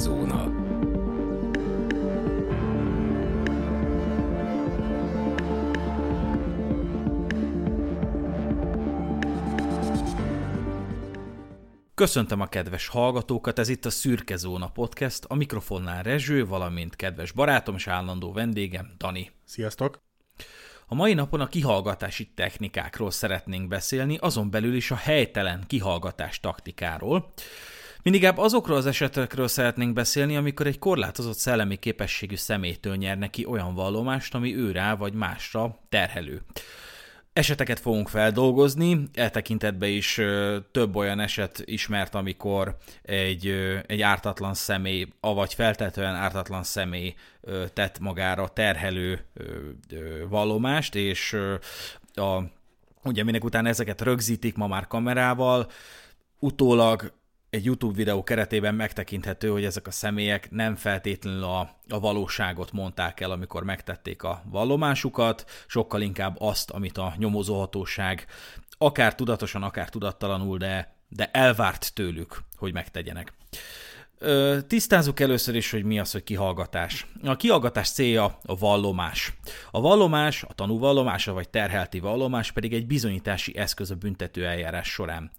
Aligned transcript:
Szürkezóna. 0.00 0.68
Köszöntöm 11.94 12.40
a 12.40 12.46
kedves 12.46 12.88
hallgatókat, 12.88 13.58
ez 13.58 13.68
itt 13.68 13.84
a 13.84 13.90
Szürke 13.90 14.36
Zóna 14.36 14.68
Podcast, 14.68 15.24
a 15.24 15.34
mikrofonnál 15.34 16.02
Rezső, 16.02 16.46
valamint 16.46 16.96
kedves 16.96 17.32
barátom 17.32 17.74
és 17.74 17.86
állandó 17.86 18.32
vendégem, 18.32 18.94
Dani. 18.98 19.30
Sziasztok! 19.44 20.02
A 20.86 20.94
mai 20.94 21.14
napon 21.14 21.40
a 21.40 21.46
kihallgatási 21.46 22.32
technikákról 22.34 23.10
szeretnénk 23.10 23.68
beszélni, 23.68 24.16
azon 24.16 24.50
belül 24.50 24.74
is 24.74 24.90
a 24.90 24.96
helytelen 24.96 25.64
kihallgatás 25.66 26.40
taktikáról. 26.40 27.32
Mindigább 28.02 28.38
azokról 28.38 28.76
az 28.76 28.86
esetekről 28.86 29.48
szeretnénk 29.48 29.92
beszélni, 29.92 30.36
amikor 30.36 30.66
egy 30.66 30.78
korlátozott 30.78 31.36
szellemi 31.36 31.76
képességű 31.76 32.36
személytől 32.36 32.96
nyer 32.96 33.18
neki 33.18 33.44
olyan 33.44 33.74
vallomást, 33.74 34.34
ami 34.34 34.56
ő 34.56 34.80
vagy 34.98 35.12
másra 35.12 35.78
terhelő. 35.88 36.42
Eseteket 37.32 37.80
fogunk 37.80 38.08
feldolgozni, 38.08 39.08
e 39.14 39.30
tekintetben 39.30 39.88
is 39.88 40.18
ö, 40.18 40.58
több 40.72 40.96
olyan 40.96 41.20
eset 41.20 41.62
ismert, 41.64 42.14
amikor 42.14 42.76
egy, 43.02 43.46
ö, 43.46 43.78
egy 43.86 44.00
ártatlan 44.00 44.54
személy, 44.54 45.06
avagy 45.20 45.54
feltetően 45.54 46.14
ártatlan 46.14 46.62
személy 46.62 47.14
ö, 47.40 47.64
tett 47.72 47.98
magára 47.98 48.48
terhelő 48.48 49.24
ö, 49.34 49.42
ö, 49.90 50.28
vallomást, 50.28 50.94
és 50.94 51.32
ö, 51.32 51.54
a, 52.14 52.42
ugye 53.04 53.24
minek 53.24 53.44
után 53.44 53.66
ezeket 53.66 54.00
rögzítik 54.00 54.56
ma 54.56 54.66
már 54.66 54.86
kamerával, 54.86 55.70
utólag 56.38 57.12
egy 57.50 57.64
YouTube 57.64 57.96
videó 57.96 58.22
keretében 58.22 58.74
megtekinthető, 58.74 59.48
hogy 59.48 59.64
ezek 59.64 59.86
a 59.86 59.90
személyek 59.90 60.50
nem 60.50 60.76
feltétlenül 60.76 61.42
a, 61.42 61.76
a 61.88 62.00
valóságot 62.00 62.72
mondták 62.72 63.20
el, 63.20 63.30
amikor 63.30 63.64
megtették 63.64 64.22
a 64.22 64.42
vallomásukat, 64.44 65.44
sokkal 65.66 66.00
inkább 66.00 66.36
azt, 66.40 66.70
amit 66.70 66.98
a 66.98 67.14
nyomozóhatóság 67.16 68.26
akár 68.78 69.14
tudatosan, 69.14 69.62
akár 69.62 69.88
tudattalanul, 69.88 70.58
de, 70.58 70.94
de 71.08 71.30
elvárt 71.32 71.94
tőlük, 71.94 72.42
hogy 72.56 72.72
megtegyenek. 72.72 73.32
Tisztázzuk 74.66 75.20
először 75.20 75.54
is, 75.54 75.70
hogy 75.70 75.84
mi 75.84 75.98
az, 75.98 76.12
hogy 76.12 76.22
kihallgatás. 76.22 77.06
A 77.24 77.36
kihallgatás 77.36 77.90
célja 77.90 78.38
a 78.42 78.56
vallomás. 78.56 79.32
A 79.70 79.80
vallomás, 79.80 80.42
a 80.42 80.52
tanúvallomása 80.54 81.32
vagy 81.32 81.48
terhelti 81.48 81.98
vallomás 81.98 82.52
pedig 82.52 82.72
egy 82.72 82.86
bizonyítási 82.86 83.56
eszköz 83.56 83.90
a 83.90 83.94
büntető 83.94 84.46
eljárás 84.46 84.88
során. 84.88 85.30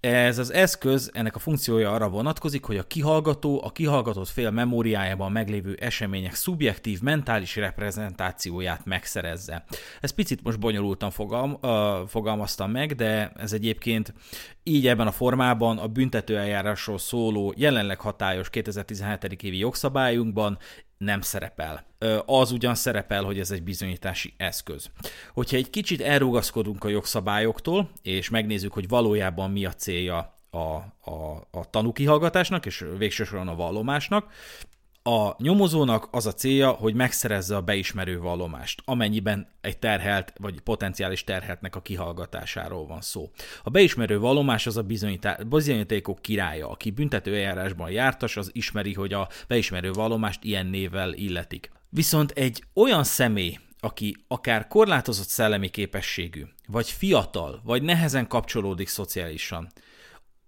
Ez 0.00 0.38
az 0.38 0.52
eszköz, 0.52 1.10
ennek 1.14 1.36
a 1.36 1.38
funkciója 1.38 1.92
arra 1.92 2.08
vonatkozik, 2.08 2.64
hogy 2.64 2.76
a 2.76 2.82
kihallgató 2.82 3.62
a 3.64 3.72
kihallgatott 3.72 4.28
fél 4.28 4.50
memóriájában 4.50 5.32
meglévő 5.32 5.74
események 5.80 6.34
szubjektív 6.34 7.00
mentális 7.00 7.56
reprezentációját 7.56 8.84
megszerezze. 8.84 9.64
Ez 10.00 10.10
picit 10.10 10.42
most 10.42 10.58
bonyolultan 10.58 11.10
fogalm, 11.10 11.58
uh, 11.62 11.70
fogalmaztam 12.06 12.70
meg, 12.70 12.94
de 12.94 13.32
ez 13.36 13.52
egyébként 13.52 14.14
így 14.62 14.86
ebben 14.86 15.06
a 15.06 15.12
formában 15.12 15.78
a 15.78 15.86
büntetőeljárásról 15.86 16.98
szóló 16.98 17.54
jelenleg 17.56 18.00
hatályos 18.00 18.50
2017. 18.50 19.42
évi 19.42 19.58
jogszabályunkban 19.58 20.58
nem 20.98 21.20
szerepel. 21.20 21.86
Az 22.26 22.52
ugyan 22.52 22.74
szerepel, 22.74 23.22
hogy 23.22 23.38
ez 23.38 23.50
egy 23.50 23.62
bizonyítási 23.62 24.34
eszköz. 24.36 24.90
Hogyha 25.32 25.56
egy 25.56 25.70
kicsit 25.70 26.00
elrugaszkodunk 26.00 26.84
a 26.84 26.88
jogszabályoktól, 26.88 27.90
és 28.02 28.28
megnézzük, 28.28 28.72
hogy 28.72 28.88
valójában 28.88 29.50
mi 29.50 29.64
a 29.64 29.72
célja 29.72 30.38
a, 30.50 30.58
a, 31.10 31.48
a 31.50 31.70
tanúkihallgatásnak, 31.70 32.66
és 32.66 32.84
végső 32.98 33.24
soron 33.24 33.48
a 33.48 33.54
vallomásnak, 33.54 34.32
a 35.08 35.36
nyomozónak 35.38 36.08
az 36.10 36.26
a 36.26 36.32
célja, 36.32 36.70
hogy 36.70 36.94
megszerezze 36.94 37.56
a 37.56 37.60
beismerő 37.60 38.18
vallomást, 38.18 38.82
amennyiben 38.84 39.48
egy 39.60 39.78
terhelt 39.78 40.32
vagy 40.36 40.60
potenciális 40.60 41.24
terheltnek 41.24 41.76
a 41.76 41.82
kihallgatásáról 41.82 42.86
van 42.86 43.00
szó. 43.00 43.30
A 43.62 43.70
beismerő 43.70 44.18
vallomás 44.18 44.66
az 44.66 44.76
a 44.76 44.86
bizonyítékok 45.48 46.22
királya, 46.22 46.68
aki 46.70 46.90
büntető 46.90 47.34
eljárásban 47.34 47.90
jártas, 47.90 48.36
az 48.36 48.50
ismeri, 48.52 48.94
hogy 48.94 49.12
a 49.12 49.28
beismerő 49.46 49.90
vallomást 49.90 50.44
ilyen 50.44 50.66
névvel 50.66 51.12
illetik. 51.12 51.70
Viszont 51.88 52.30
egy 52.30 52.64
olyan 52.74 53.04
személy, 53.04 53.58
aki 53.80 54.16
akár 54.26 54.66
korlátozott 54.66 55.28
szellemi 55.28 55.68
képességű, 55.68 56.42
vagy 56.66 56.90
fiatal, 56.90 57.60
vagy 57.64 57.82
nehezen 57.82 58.26
kapcsolódik 58.26 58.88
szociálisan, 58.88 59.68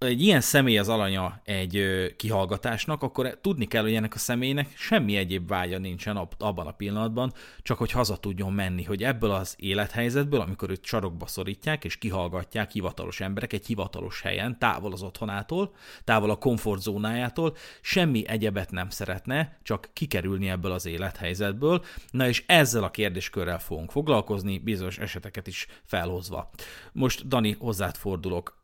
egy 0.07 0.23
ilyen 0.23 0.41
személy 0.41 0.79
az 0.79 0.89
alanya 0.89 1.41
egy 1.45 1.85
kihallgatásnak, 2.17 3.03
akkor 3.03 3.39
tudni 3.41 3.67
kell, 3.67 3.83
hogy 3.83 3.95
ennek 3.95 4.15
a 4.15 4.19
személynek 4.19 4.73
semmi 4.77 5.17
egyéb 5.17 5.49
vágya 5.49 5.79
nincsen 5.79 6.17
abban 6.39 6.67
a 6.67 6.73
pillanatban, 6.73 7.33
csak 7.63 7.79
hogy 7.79 7.91
haza 7.91 8.17
tudjon 8.17 8.53
menni, 8.53 8.85
hogy 8.85 9.03
ebből 9.03 9.31
az 9.31 9.55
élethelyzetből, 9.59 10.41
amikor 10.41 10.71
őt 10.71 10.85
sarokba 10.85 11.27
szorítják 11.27 11.85
és 11.85 11.99
kihallgatják 11.99 12.71
hivatalos 12.71 13.21
emberek 13.21 13.53
egy 13.53 13.67
hivatalos 13.67 14.21
helyen, 14.21 14.59
távol 14.59 14.93
az 14.93 15.03
otthonától, 15.03 15.75
távol 16.05 16.31
a 16.31 16.37
komfortzónájától, 16.37 17.57
semmi 17.81 18.29
egyebet 18.29 18.71
nem 18.71 18.91
szeretne, 18.91 19.59
csak 19.63 19.91
kikerülni 19.93 20.49
ebből 20.49 20.73
az 20.73 20.87
élethelyzetből. 20.87 21.85
Na 22.11 22.29
és 22.29 22.45
ezzel 22.47 22.85
a 22.85 22.91
kérdéskörrel 22.91 23.59
fogunk 23.59 23.91
foglalkozni, 23.91 24.59
bizonyos 24.59 24.99
eseteket 24.99 25.47
is 25.47 25.67
felhozva. 25.85 26.51
Most 26.93 27.29
Dani, 27.29 27.57
hozzád 27.59 27.97
fordulok. 27.97 28.59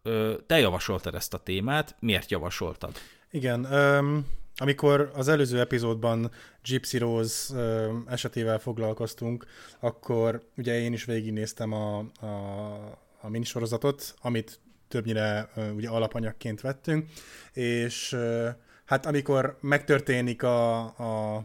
Te 0.46 0.58
javasoltad 0.58 1.14
ezt 1.14 1.34
a 1.34 1.38
témát, 1.38 1.96
miért 1.98 2.30
javasoltad? 2.30 2.96
Igen, 3.30 3.64
um, 3.64 4.26
amikor 4.56 5.10
az 5.14 5.28
előző 5.28 5.60
epizódban 5.60 6.30
Gypsy 6.64 6.98
Rose 6.98 7.54
um, 7.54 8.04
esetével 8.08 8.58
foglalkoztunk, 8.58 9.46
akkor 9.80 10.48
ugye 10.56 10.80
én 10.80 10.92
is 10.92 11.04
végignéztem 11.04 11.72
a, 11.72 11.98
a, 11.98 12.28
a 13.20 13.28
minisorozatot, 13.28 14.14
amit 14.20 14.60
többnyire 14.88 15.50
uh, 15.56 15.74
ugye 15.74 15.88
alapanyagként 15.88 16.60
vettünk, 16.60 17.08
és 17.52 18.12
uh, 18.12 18.48
hát 18.84 19.06
amikor 19.06 19.58
megtörténik 19.60 20.42
a, 20.42 20.78
a 20.84 21.44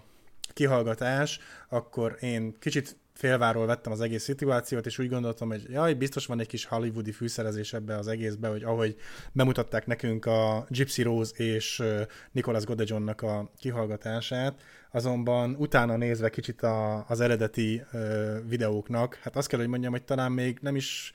kihallgatás, 0.53 1.39
akkor 1.69 2.17
én 2.19 2.55
kicsit 2.59 2.97
félváról 3.13 3.65
vettem 3.65 3.91
az 3.91 4.01
egész 4.01 4.23
szituációt, 4.23 4.85
és 4.85 4.99
úgy 4.99 5.09
gondoltam, 5.09 5.47
hogy 5.47 5.65
jaj, 5.69 5.93
biztos 5.93 6.25
van 6.25 6.39
egy 6.39 6.47
kis 6.47 6.65
hollywoodi 6.65 7.11
fűszerezés 7.11 7.73
ebbe 7.73 7.97
az 7.97 8.07
egészbe, 8.07 8.47
hogy 8.47 8.63
ahogy 8.63 8.95
bemutatták 9.31 9.85
nekünk 9.85 10.25
a 10.25 10.65
Gypsy 10.69 11.01
Rose 11.01 11.43
és 11.43 11.83
Nicholas 12.31 12.63
Godejonnak 12.63 13.21
a 13.21 13.51
kihallgatását, 13.57 14.61
azonban 14.91 15.55
utána 15.55 15.97
nézve 15.97 16.29
kicsit 16.29 16.61
a, 16.61 17.05
az 17.07 17.19
eredeti 17.19 17.83
ö, 17.91 18.37
videóknak, 18.47 19.15
hát 19.15 19.35
azt 19.35 19.47
kell, 19.47 19.59
hogy 19.59 19.67
mondjam, 19.67 19.91
hogy 19.91 20.03
talán 20.03 20.31
még 20.31 20.57
nem 20.61 20.75
is 20.75 21.13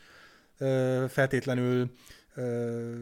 ö, 0.59 1.05
feltétlenül 1.09 1.91
ö, 2.35 2.93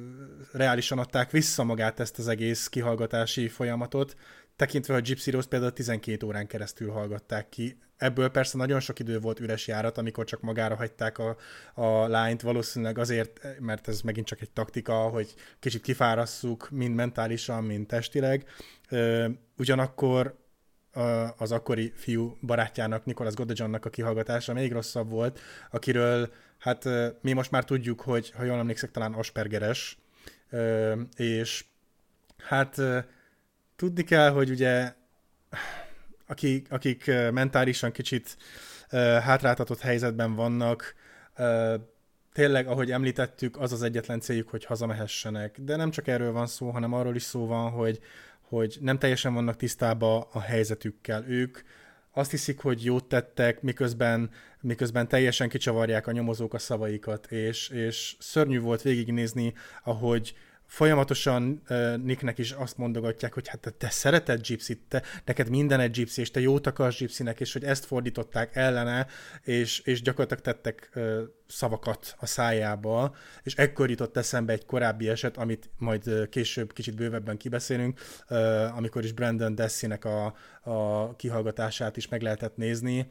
reálisan 0.53 0.99
adták 0.99 1.31
vissza 1.31 1.65
magát 1.65 2.00
ezt 2.00 2.19
az 2.19 2.28
egész 2.28 2.69
kihallgatási 2.69 3.49
folyamatot, 3.49 4.16
tekintve, 4.56 4.94
hogy 4.94 5.03
Gypsy 5.03 5.31
Rose 5.31 5.48
például 5.48 5.72
12 5.72 6.26
órán 6.26 6.47
keresztül 6.47 6.91
hallgatták 6.91 7.48
ki. 7.48 7.78
Ebből 7.97 8.28
persze 8.28 8.56
nagyon 8.56 8.81
sok 8.81 8.98
idő 8.98 9.19
volt 9.19 9.41
üres 9.41 9.66
járat, 9.66 9.98
amikor 9.98 10.25
csak 10.25 10.41
magára 10.41 10.76
hagyták 10.76 11.19
a, 11.19 11.37
a 11.75 12.06
lányt, 12.09 12.42
valószínűleg 12.42 12.98
azért, 12.98 13.60
mert 13.60 13.88
ez 13.88 14.00
megint 14.00 14.26
csak 14.26 14.41
egy 14.41 14.50
taktika, 14.50 14.94
hogy 14.94 15.34
kicsit 15.59 15.82
kifárasszuk, 15.82 16.69
mind 16.70 16.94
mentálisan, 16.94 17.64
mind 17.64 17.87
testileg. 17.87 18.44
Ugyanakkor 19.56 20.43
az 21.37 21.53
akkori 21.53 21.93
fiú 21.97 22.38
barátjának, 22.41 23.04
Nicholas 23.04 23.34
Godejonnak 23.34 23.84
a 23.84 23.91
kihallgatása 23.91 24.53
még 24.53 24.72
rosszabb 24.72 25.10
volt, 25.10 25.41
akiről 25.70 26.32
hát 26.59 26.88
mi 27.20 27.32
most 27.32 27.50
már 27.50 27.64
tudjuk, 27.64 28.00
hogy 28.00 28.31
ha 28.31 28.44
jól 28.44 28.58
emlékszek, 28.58 28.90
talán 28.90 29.12
Aspergeres, 29.12 29.99
és 31.17 31.64
hát 32.37 32.81
tudni 33.76 34.03
kell, 34.03 34.31
hogy 34.31 34.50
ugye 34.50 34.93
akik, 36.26 36.73
akik 36.73 37.11
mentálisan 37.32 37.93
kicsit 37.93 38.37
hátráltatott 39.23 39.81
helyzetben 39.81 40.35
vannak, 40.35 40.94
tényleg, 42.32 42.67
ahogy 42.67 42.91
említettük, 42.91 43.61
az 43.61 43.73
az 43.73 43.82
egyetlen 43.82 44.21
céljuk, 44.21 44.49
hogy 44.49 44.65
hazamehessenek. 44.65 45.61
De 45.61 45.76
nem 45.76 45.91
csak 45.91 46.06
erről 46.06 46.32
van 46.32 46.47
szó, 46.47 46.71
hanem 46.71 46.93
arról 46.93 47.15
is 47.15 47.23
szó 47.23 47.47
van, 47.47 47.71
hogy, 47.71 48.00
hogy 48.41 48.79
nem 48.81 48.99
teljesen 48.99 49.35
vannak 49.35 49.56
tisztában 49.56 50.26
a 50.32 50.41
helyzetükkel. 50.41 51.25
Ők 51.29 51.59
azt 52.12 52.31
hiszik, 52.31 52.61
hogy 52.61 52.85
jót 52.85 53.05
tettek, 53.05 53.62
miközben, 53.62 54.31
miközben 54.61 55.09
teljesen 55.09 55.49
kicsavarják 55.49 56.06
a 56.06 56.12
nyomozók 56.12 56.55
a 56.55 56.59
szavaikat, 56.59 57.26
és, 57.32 57.69
és 57.69 58.17
szörnyű 58.19 58.61
volt 58.61 58.82
végignézni, 58.82 59.55
ahogy 59.85 60.35
folyamatosan 60.66 61.62
uh, 61.69 61.96
Nicknek 61.96 62.38
is 62.38 62.50
azt 62.50 62.76
mondogatják, 62.76 63.32
hogy 63.32 63.49
hát 63.49 63.61
te, 63.61 63.70
te 63.70 63.90
szereted 63.90 64.40
Gypsy, 64.40 64.81
te, 64.88 65.02
neked 65.25 65.49
minden 65.49 65.81
egy 65.81 65.90
Gypsy, 65.90 66.20
és 66.20 66.31
te 66.31 66.40
jót 66.40 66.66
akarsz 66.66 66.96
Gypsynek, 66.96 67.40
és 67.40 67.52
hogy 67.52 67.64
ezt 67.64 67.84
fordították 67.84 68.56
ellene, 68.56 69.06
és, 69.43 69.78
és 69.78 70.02
gyakorlatilag 70.02 70.43
tettek 70.43 70.90
uh, 70.94 71.20
szavakat 71.46 72.16
a 72.19 72.26
szájába, 72.26 73.14
és 73.43 73.55
ekkor 73.55 73.90
jutott 73.90 74.16
eszembe 74.16 74.52
egy 74.52 74.66
korábbi 74.66 75.08
eset, 75.08 75.37
amit 75.37 75.70
majd 75.78 76.06
uh, 76.06 76.28
később 76.28 76.72
kicsit 76.72 76.94
bővebben 76.94 77.37
kibeszélünk, 77.37 78.00
uh, 78.28 78.76
amikor 78.76 79.05
is 79.05 79.12
Brandon 79.12 79.55
Dessinek 79.55 80.05
a, 80.05 80.34
a 80.62 81.16
kihallgatását 81.16 81.96
is 81.96 82.08
meg 82.08 82.22
lehetett 82.22 82.56
nézni, 82.56 83.08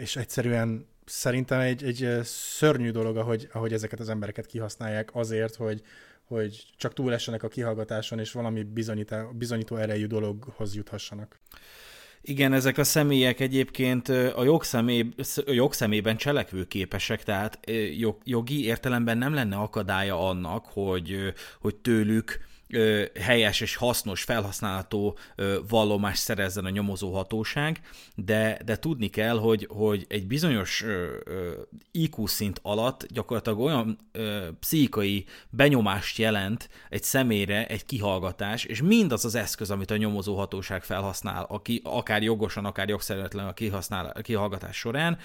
és 0.00 0.16
egyszerűen 0.16 0.86
szerintem 1.04 1.60
egy, 1.60 1.84
egy 1.84 2.18
szörnyű 2.24 2.90
dolog, 2.90 3.16
ahogy, 3.16 3.48
ahogy 3.52 3.72
ezeket 3.72 4.00
az 4.00 4.08
embereket 4.08 4.46
kihasználják 4.46 5.14
azért, 5.14 5.54
hogy, 5.54 5.82
hogy 6.26 6.64
csak 6.76 6.92
túlessenek 6.92 7.42
a 7.42 7.48
kihallgatáson, 7.48 8.18
és 8.18 8.32
valami 8.32 8.66
bizonyító 9.32 9.76
erejű 9.76 10.06
dologhoz 10.06 10.74
juthassanak. 10.74 11.40
Igen, 12.28 12.52
ezek 12.52 12.78
a 12.78 12.84
személyek 12.84 13.40
egyébként 13.40 14.08
a 14.08 14.44
jogszemély, 14.44 15.08
jogszemében 15.46 16.16
cselekvőképesek, 16.16 17.22
tehát 17.22 17.58
jogi 18.24 18.64
értelemben 18.64 19.18
nem 19.18 19.34
lenne 19.34 19.56
akadálya 19.56 20.28
annak, 20.28 20.66
hogy, 20.66 21.32
hogy 21.60 21.76
tőlük 21.76 22.38
helyes 23.20 23.60
és 23.60 23.76
hasznos, 23.76 24.22
felhasználható 24.22 25.18
vallomást 25.68 26.22
szerezzen 26.22 26.64
a 26.64 26.70
nyomozó 26.70 27.12
hatóság, 27.14 27.80
de, 28.14 28.58
de 28.64 28.76
tudni 28.76 29.08
kell, 29.08 29.38
hogy, 29.38 29.68
hogy 29.70 30.04
egy 30.08 30.26
bizonyos 30.26 30.84
IQ 31.90 32.26
szint 32.26 32.60
alatt 32.62 33.06
gyakorlatilag 33.12 33.58
olyan 33.58 33.98
pszichikai 34.60 35.24
benyomást 35.50 36.18
jelent 36.18 36.68
egy 36.88 37.02
személyre 37.02 37.66
egy 37.66 37.84
kihallgatás, 37.84 38.64
és 38.64 38.82
mindaz 38.82 39.24
az 39.24 39.34
eszköz, 39.34 39.70
amit 39.70 39.90
a 39.90 39.96
nyomozó 39.96 40.36
hatóság 40.36 40.84
felhasznál, 40.84 41.46
aki 41.48 41.80
akár 41.84 42.22
jogosan, 42.22 42.64
akár 42.64 42.88
jogszerűetlen 42.88 43.46
a, 43.46 43.52
kihasznál, 43.52 44.06
a 44.06 44.20
kihallgatás 44.20 44.76
során, 44.76 45.18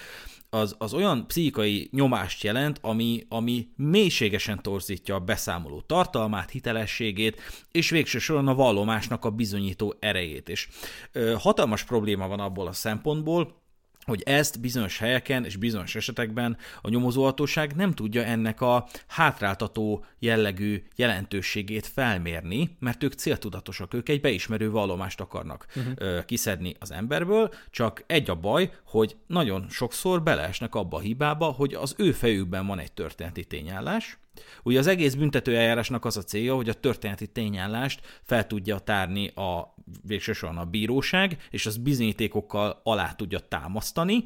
az, 0.54 0.74
az 0.78 0.94
olyan 0.94 1.26
pszichikai 1.26 1.88
nyomást 1.92 2.42
jelent, 2.42 2.78
ami, 2.82 3.26
ami 3.28 3.68
mélységesen 3.76 4.62
torzítja 4.62 5.14
a 5.14 5.20
beszámoló 5.20 5.80
tartalmát, 5.80 6.50
hitelességét, 6.50 7.40
és 7.70 7.90
végső 7.90 8.18
soron 8.18 8.48
a 8.48 8.54
vallomásnak 8.54 9.24
a 9.24 9.30
bizonyító 9.30 9.94
erejét. 9.98 10.48
És 10.48 10.68
ö, 11.12 11.34
hatalmas 11.38 11.84
probléma 11.84 12.28
van 12.28 12.40
abból 12.40 12.66
a 12.66 12.72
szempontból, 12.72 13.61
hogy 14.04 14.22
ezt 14.22 14.60
bizonyos 14.60 14.98
helyeken 14.98 15.44
és 15.44 15.56
bizonyos 15.56 15.94
esetekben 15.94 16.56
a 16.82 16.88
nyomozóhatóság 16.88 17.74
nem 17.74 17.92
tudja 17.92 18.24
ennek 18.24 18.60
a 18.60 18.86
hátráltató 19.06 20.04
jellegű 20.18 20.82
jelentőségét 20.96 21.86
felmérni, 21.86 22.76
mert 22.78 23.02
ők 23.02 23.12
céltudatosak, 23.12 23.94
ők 23.94 24.08
egy 24.08 24.20
beismerő 24.20 24.70
vallomást 24.70 25.20
akarnak 25.20 25.66
uh-huh. 25.76 26.24
kiszedni 26.24 26.76
az 26.78 26.92
emberből, 26.92 27.50
csak 27.70 28.04
egy 28.06 28.30
a 28.30 28.34
baj, 28.34 28.70
hogy 28.84 29.16
nagyon 29.26 29.66
sokszor 29.70 30.22
beleesnek 30.22 30.74
abba 30.74 30.96
a 30.96 31.00
hibába, 31.00 31.46
hogy 31.46 31.74
az 31.74 31.94
ő 31.98 32.12
fejükben 32.12 32.66
van 32.66 32.78
egy 32.78 32.92
történeti 32.92 33.44
tényállás, 33.44 34.18
Ugye 34.62 34.78
az 34.78 34.86
egész 34.86 35.14
büntetőeljárásnak 35.14 36.04
az 36.04 36.16
a 36.16 36.22
célja, 36.22 36.54
hogy 36.54 36.68
a 36.68 36.74
történeti 36.74 37.26
tényállást 37.26 38.20
fel 38.22 38.46
tudja 38.46 38.78
tárni 38.78 39.28
a 39.28 39.74
végsősorban 40.06 40.58
a 40.58 40.70
bíróság, 40.70 41.36
és 41.50 41.66
az 41.66 41.76
bizonyítékokkal 41.76 42.80
alá 42.84 43.12
tudja 43.12 43.38
támasztani, 43.38 44.24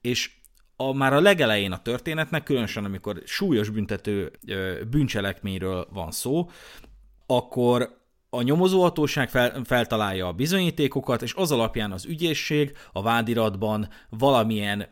és 0.00 0.30
a, 0.76 0.92
már 0.92 1.12
a 1.12 1.20
legelején 1.20 1.72
a 1.72 1.82
történetnek, 1.82 2.42
különösen 2.42 2.84
amikor 2.84 3.22
súlyos 3.24 3.68
büntető 3.68 4.32
bűncselekményről 4.90 5.88
van 5.92 6.10
szó, 6.10 6.50
akkor 7.26 7.98
a 8.30 8.42
nyomozóhatóság 8.42 9.30
fel, 9.30 9.60
feltalálja 9.64 10.26
a 10.26 10.32
bizonyítékokat, 10.32 11.22
és 11.22 11.34
az 11.34 11.52
alapján 11.52 11.92
az 11.92 12.04
ügyészség 12.04 12.76
a 12.92 13.02
vádiratban 13.02 13.88
valamilyen 14.08 14.88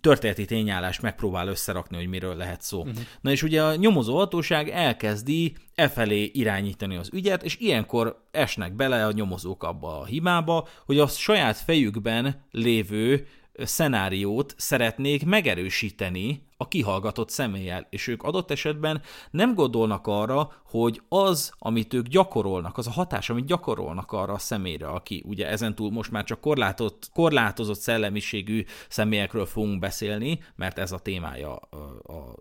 történeti 0.00 0.44
tényállást 0.44 1.02
megpróbál 1.02 1.48
összerakni, 1.48 1.96
hogy 1.96 2.08
miről 2.08 2.36
lehet 2.36 2.62
szó. 2.62 2.78
Uh-huh. 2.78 2.96
Na 3.20 3.30
és 3.30 3.42
ugye 3.42 3.62
a 3.62 3.74
nyomozó 3.74 4.16
hatóság 4.16 4.68
elkezdi 4.68 5.54
e 5.74 5.88
felé 5.88 6.30
irányítani 6.34 6.96
az 6.96 7.10
ügyet, 7.12 7.42
és 7.42 7.56
ilyenkor 7.58 8.24
esnek 8.30 8.72
bele 8.72 9.06
a 9.06 9.12
nyomozók 9.12 9.62
abba 9.62 10.00
a 10.00 10.04
hibába, 10.04 10.68
hogy 10.86 10.98
a 10.98 11.06
saját 11.06 11.56
fejükben 11.56 12.44
lévő 12.50 13.26
szenáriót 13.64 14.54
szeretnék 14.58 15.24
megerősíteni 15.24 16.42
a 16.56 16.68
kihallgatott 16.68 17.30
személlyel, 17.30 17.86
és 17.90 18.06
ők 18.06 18.22
adott 18.22 18.50
esetben 18.50 19.02
nem 19.30 19.54
gondolnak 19.54 20.06
arra, 20.06 20.52
hogy 20.64 21.02
az, 21.08 21.52
amit 21.58 21.94
ők 21.94 22.06
gyakorolnak, 22.06 22.78
az 22.78 22.86
a 22.86 22.90
hatás, 22.90 23.30
amit 23.30 23.46
gyakorolnak 23.46 24.12
arra 24.12 24.32
a 24.32 24.38
személyre, 24.38 24.86
aki 24.86 25.22
ugye 25.26 25.48
ezentúl 25.48 25.90
most 25.90 26.10
már 26.10 26.24
csak 26.24 26.40
korlátott, 26.40 27.10
korlátozott 27.12 27.78
szellemiségű 27.78 28.64
személyekről 28.88 29.46
fogunk 29.46 29.78
beszélni, 29.78 30.38
mert 30.54 30.78
ez 30.78 30.92
a 30.92 30.98
témája 30.98 31.54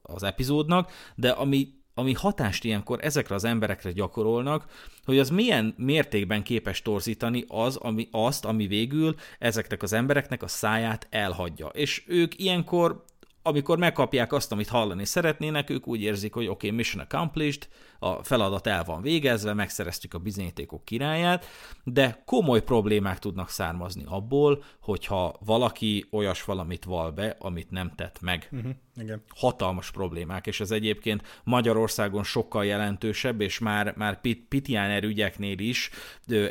az 0.01 0.23
epizódnak, 0.23 0.91
de 1.15 1.29
ami 1.29 1.83
ami 1.97 2.13
hatást 2.13 2.63
ilyenkor 2.63 2.99
ezekre 3.01 3.35
az 3.35 3.43
emberekre 3.43 3.91
gyakorolnak, 3.91 4.65
hogy 5.05 5.19
az 5.19 5.29
milyen 5.29 5.73
mértékben 5.77 6.43
képes 6.43 6.81
torzítani 6.81 7.45
az, 7.47 7.75
ami, 7.75 8.07
azt, 8.11 8.45
ami 8.45 8.67
végül 8.67 9.15
ezeknek 9.39 9.83
az 9.83 9.93
embereknek 9.93 10.43
a 10.43 10.47
száját 10.47 11.07
elhagyja. 11.09 11.67
És 11.67 12.03
ők 12.07 12.39
ilyenkor 12.39 13.03
amikor 13.47 13.77
megkapják 13.77 14.33
azt, 14.33 14.51
amit 14.51 14.67
hallani 14.67 15.05
szeretnének, 15.05 15.69
ők 15.69 15.87
úgy 15.87 16.01
érzik, 16.01 16.33
hogy 16.33 16.47
oké, 16.47 16.67
okay, 16.67 16.77
mission 16.77 17.03
accomplished, 17.03 17.67
a 17.99 18.23
feladat 18.23 18.67
el 18.67 18.83
van 18.83 19.01
végezve, 19.01 19.53
megszereztük 19.53 20.13
a 20.13 20.17
bizonyítékok 20.17 20.85
királyát, 20.85 21.45
de 21.83 22.21
komoly 22.25 22.61
problémák 22.63 23.19
tudnak 23.19 23.49
származni 23.49 24.03
abból, 24.05 24.63
hogyha 24.79 25.35
valaki 25.45 26.05
olyas 26.11 26.43
valamit 26.43 26.83
val 26.83 27.11
be, 27.11 27.35
amit 27.39 27.71
nem 27.71 27.91
tett 27.95 28.21
meg. 28.21 28.49
Uh-huh, 28.51 28.71
igen. 28.95 29.23
Hatalmas 29.35 29.91
problémák, 29.91 30.47
és 30.47 30.59
ez 30.59 30.71
egyébként 30.71 31.41
Magyarországon 31.43 32.23
sokkal 32.23 32.65
jelentősebb, 32.65 33.41
és 33.41 33.59
már, 33.59 33.93
már 33.95 34.21
Pit- 34.21 34.47
Pitiáner 34.47 35.03
ügyeknél 35.03 35.59
is 35.59 35.89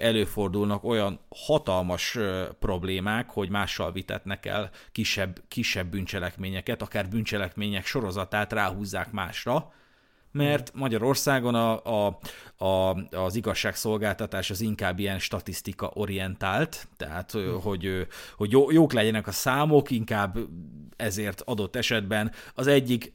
előfordulnak 0.00 0.85
olyan 0.85 1.20
hatalmas 1.29 2.19
problémák, 2.58 3.31
hogy 3.31 3.49
mással 3.49 3.93
vitetnek 3.93 4.47
el 4.47 4.70
kisebb, 4.93 5.40
kisebb 5.49 5.87
bűncselekményeket, 5.87 6.82
akár 6.84 7.08
bűncselekmények 7.08 7.86
sorozatát 7.86 8.52
ráhúzzák 8.52 9.12
másra, 9.12 9.72
mert 10.34 10.70
Magyarországon 10.75 11.54
a, 11.54 11.84
a, 11.84 12.19
a, 12.64 12.96
az 13.16 13.34
igazságszolgáltatás 13.34 14.50
az 14.50 14.60
inkább 14.60 14.98
ilyen 14.98 15.19
statisztika 15.19 15.90
orientált, 15.94 16.88
tehát 16.96 17.31
hogy, 17.62 18.06
hogy 18.36 18.50
jók 18.50 18.92
legyenek 18.92 19.26
a 19.26 19.32
számok, 19.32 19.90
inkább 19.90 20.38
ezért 20.96 21.40
adott 21.40 21.76
esetben 21.76 22.32
az 22.54 22.66
egyik 22.66 23.12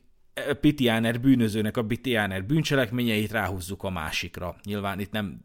Pitiáner 0.62 1.20
bűnözőnek 1.20 1.78
a 1.78 1.84
Pitiáner 1.84 2.44
bűncselekményeit 2.46 3.32
ráhúzzuk 3.32 3.84
a 3.84 3.90
másikra. 3.90 4.56
Nyilván 4.64 5.00
itt 5.00 5.12
nem 5.12 5.42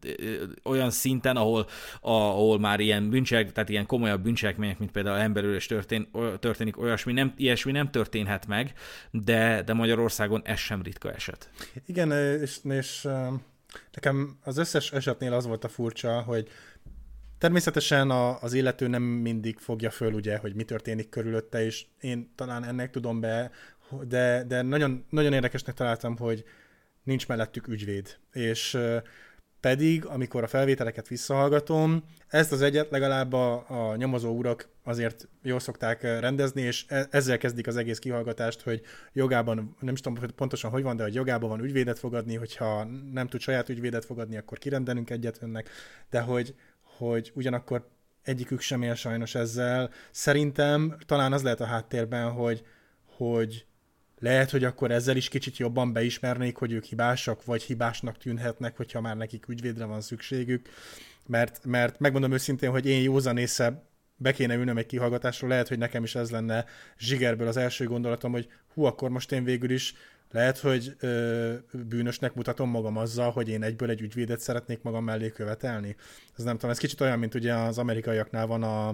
olyan 0.63 0.91
szinten, 0.91 1.35
ahol, 1.35 1.67
ahol 2.01 2.59
már 2.59 2.79
ilyen 2.79 3.09
bűncselek, 3.09 3.51
tehát 3.51 3.69
ilyen 3.69 3.85
komolyabb 3.85 4.23
bűncselekmények, 4.23 4.79
mint 4.79 4.91
például 4.91 5.17
emberülés 5.17 5.65
történ, 5.65 6.07
történik, 6.39 6.77
olyasmi 6.77 7.13
nem, 7.13 7.33
ilyesmi 7.37 7.71
nem 7.71 7.91
történhet 7.91 8.47
meg, 8.47 8.73
de, 9.11 9.61
de 9.61 9.73
Magyarországon 9.73 10.41
ez 10.43 10.59
sem 10.59 10.81
ritka 10.81 11.11
eset. 11.11 11.49
Igen, 11.85 12.11
és, 12.41 12.57
és 12.69 13.07
nekem 13.93 14.37
az 14.43 14.57
összes 14.57 14.91
esetnél 14.91 15.33
az 15.33 15.45
volt 15.45 15.63
a 15.63 15.69
furcsa, 15.69 16.21
hogy 16.21 16.49
Természetesen 17.37 18.09
a, 18.09 18.41
az 18.41 18.53
illető 18.53 18.87
nem 18.87 19.03
mindig 19.03 19.57
fogja 19.57 19.89
föl, 19.89 20.13
ugye, 20.13 20.37
hogy 20.37 20.55
mi 20.55 20.63
történik 20.63 21.09
körülötte, 21.09 21.65
és 21.65 21.85
én 22.01 22.31
talán 22.35 22.63
ennek 22.63 22.89
tudom 22.89 23.19
be 23.19 23.51
de, 24.07 24.43
de 24.47 24.61
nagyon, 24.61 25.05
nagyon 25.09 25.33
érdekesnek 25.33 25.75
találtam, 25.75 26.17
hogy 26.17 26.43
nincs 27.03 27.27
mellettük 27.27 27.67
ügyvéd. 27.67 28.17
És 28.31 28.77
pedig, 29.65 30.05
amikor 30.05 30.43
a 30.43 30.47
felvételeket 30.47 31.07
visszahallgatom, 31.07 32.03
ezt 32.27 32.51
az 32.51 32.61
egyet 32.61 32.91
legalább 32.91 33.33
a, 33.33 33.65
a 33.67 33.95
nyomozó 33.95 34.37
urak 34.37 34.69
azért 34.83 35.27
jól 35.41 35.59
szokták 35.59 36.01
rendezni, 36.01 36.61
és 36.61 36.85
e, 36.87 37.07
ezzel 37.09 37.37
kezdik 37.37 37.67
az 37.67 37.77
egész 37.77 37.99
kihallgatást, 37.99 38.61
hogy 38.61 38.81
jogában, 39.13 39.75
nem 39.79 39.93
is 39.93 39.99
tudom 39.99 40.29
pontosan 40.35 40.71
hogy 40.71 40.83
van, 40.83 40.95
de 40.95 41.03
hogy 41.03 41.13
jogában 41.13 41.49
van 41.49 41.63
ügyvédet 41.63 41.99
fogadni, 41.99 42.35
hogyha 42.35 42.83
nem 43.13 43.27
tud 43.27 43.39
saját 43.39 43.69
ügyvédet 43.69 44.05
fogadni, 44.05 44.37
akkor 44.37 44.57
kirendelünk 44.57 45.09
egyet 45.09 45.41
önnek, 45.41 45.69
de 46.09 46.19
hogy, 46.19 46.55
hogy 46.97 47.31
ugyanakkor 47.35 47.87
egyikük 48.23 48.59
sem 48.59 48.81
él 48.81 48.95
sajnos 48.95 49.35
ezzel. 49.35 49.89
Szerintem 50.11 50.97
talán 51.05 51.33
az 51.33 51.43
lehet 51.43 51.61
a 51.61 51.65
háttérben, 51.65 52.31
hogy, 52.31 52.63
hogy 53.05 53.65
lehet, 54.25 54.49
hogy 54.49 54.63
akkor 54.63 54.91
ezzel 54.91 55.15
is 55.15 55.27
kicsit 55.27 55.57
jobban 55.57 55.93
beismernék, 55.93 56.57
hogy 56.57 56.71
ők 56.71 56.83
hibásak, 56.83 57.45
vagy 57.45 57.63
hibásnak 57.63 58.17
tűnhetnek, 58.17 58.77
hogyha 58.77 59.01
már 59.01 59.17
nekik 59.17 59.47
ügyvédre 59.47 59.85
van 59.85 60.01
szükségük, 60.01 60.69
mert, 61.27 61.65
mert 61.65 61.99
megmondom 61.99 62.31
őszintén, 62.31 62.69
hogy 62.69 62.85
én 62.85 63.01
józan 63.01 63.37
észre 63.37 63.83
be 64.17 64.31
kéne 64.31 64.55
ülnöm 64.55 64.77
egy 64.77 64.85
kihallgatásról, 64.85 65.49
lehet, 65.49 65.67
hogy 65.67 65.77
nekem 65.77 66.03
is 66.03 66.15
ez 66.15 66.31
lenne 66.31 66.65
zsigerből 66.97 67.47
az 67.47 67.57
első 67.57 67.85
gondolatom, 67.85 68.31
hogy 68.31 68.47
hú, 68.73 68.83
akkor 68.83 69.09
most 69.09 69.31
én 69.31 69.43
végül 69.43 69.71
is 69.71 69.93
lehet, 70.31 70.57
hogy 70.57 70.95
ö, 70.99 71.53
bűnösnek 71.71 72.33
mutatom 72.33 72.69
magam 72.69 72.97
azzal, 72.97 73.31
hogy 73.31 73.49
én 73.49 73.63
egyből 73.63 73.89
egy 73.89 74.01
ügyvédet 74.01 74.39
szeretnék 74.39 74.81
magam 74.81 75.03
mellé 75.03 75.29
követelni. 75.29 75.95
Ez 76.37 76.43
nem 76.43 76.55
tudom, 76.55 76.69
ez 76.69 76.77
kicsit 76.77 77.01
olyan, 77.01 77.19
mint 77.19 77.33
ugye 77.33 77.53
az 77.53 77.77
amerikaiaknál 77.77 78.47
van 78.47 78.63
a, 78.63 78.87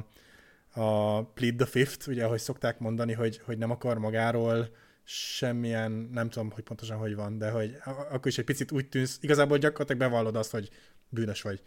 a 0.81 1.23
plead 1.23 1.55
the 1.55 1.65
fifth, 1.65 2.07
ugye, 2.07 2.25
ahogy 2.25 2.39
szokták 2.39 2.79
mondani, 2.79 3.13
hogy, 3.13 3.41
hogy 3.45 3.57
nem 3.57 3.71
akar 3.71 3.97
magáról 3.97 4.69
semmilyen, 5.03 5.91
nem 5.91 6.29
tudom, 6.29 6.51
hogy 6.51 6.63
pontosan 6.63 6.97
hogy 6.97 7.15
van, 7.15 7.37
de 7.37 7.49
hogy 7.49 7.77
akkor 7.85 8.27
is 8.27 8.37
egy 8.37 8.45
picit 8.45 8.71
úgy 8.71 8.89
tűnsz, 8.89 9.17
igazából 9.21 9.57
gyakorlatilag 9.57 10.01
bevallod 10.01 10.35
azt, 10.35 10.51
hogy 10.51 10.69
bűnös 11.09 11.41
vagy. 11.41 11.61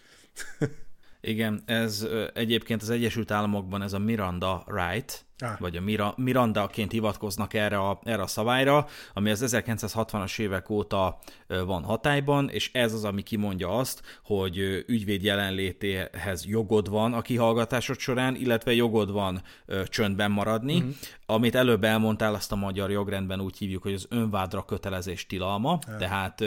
Igen, 1.26 1.62
ez 1.66 2.06
egyébként 2.34 2.82
az 2.82 2.90
Egyesült 2.90 3.30
Államokban 3.30 3.82
ez 3.82 3.92
a 3.92 3.98
Miranda 3.98 4.64
right, 4.66 5.24
ah. 5.38 5.58
vagy 5.58 5.76
a 5.76 5.80
Mira, 5.80 6.14
Miranda-ként 6.16 6.92
hivatkoznak 6.92 7.54
erre 7.54 7.78
a, 7.78 8.00
erre 8.02 8.22
a 8.22 8.26
szabályra, 8.26 8.86
ami 9.12 9.30
az 9.30 9.44
1960-as 9.46 10.38
évek 10.38 10.70
óta 10.70 11.18
van 11.46 11.82
hatályban, 11.82 12.48
és 12.48 12.70
ez 12.72 12.92
az, 12.92 13.04
ami 13.04 13.22
kimondja 13.22 13.76
azt, 13.76 14.02
hogy 14.24 14.58
ügyvéd 14.86 15.22
jelenlétéhez 15.22 16.46
jogod 16.46 16.88
van 16.88 17.12
a 17.12 17.22
kihallgatásod 17.22 17.98
során, 17.98 18.34
illetve 18.34 18.74
jogod 18.74 19.12
van 19.12 19.42
csöndben 19.84 20.30
maradni. 20.30 20.76
Uh-huh. 20.76 20.92
Amit 21.26 21.54
előbb 21.54 21.84
elmondtál, 21.84 22.34
azt 22.34 22.52
a 22.52 22.56
magyar 22.56 22.90
jogrendben 22.90 23.40
úgy 23.40 23.58
hívjuk, 23.58 23.82
hogy 23.82 23.92
az 23.92 24.06
önvádra 24.10 24.64
kötelezés 24.64 25.26
tilalma, 25.26 25.72
ah. 25.72 25.96
tehát 25.98 26.44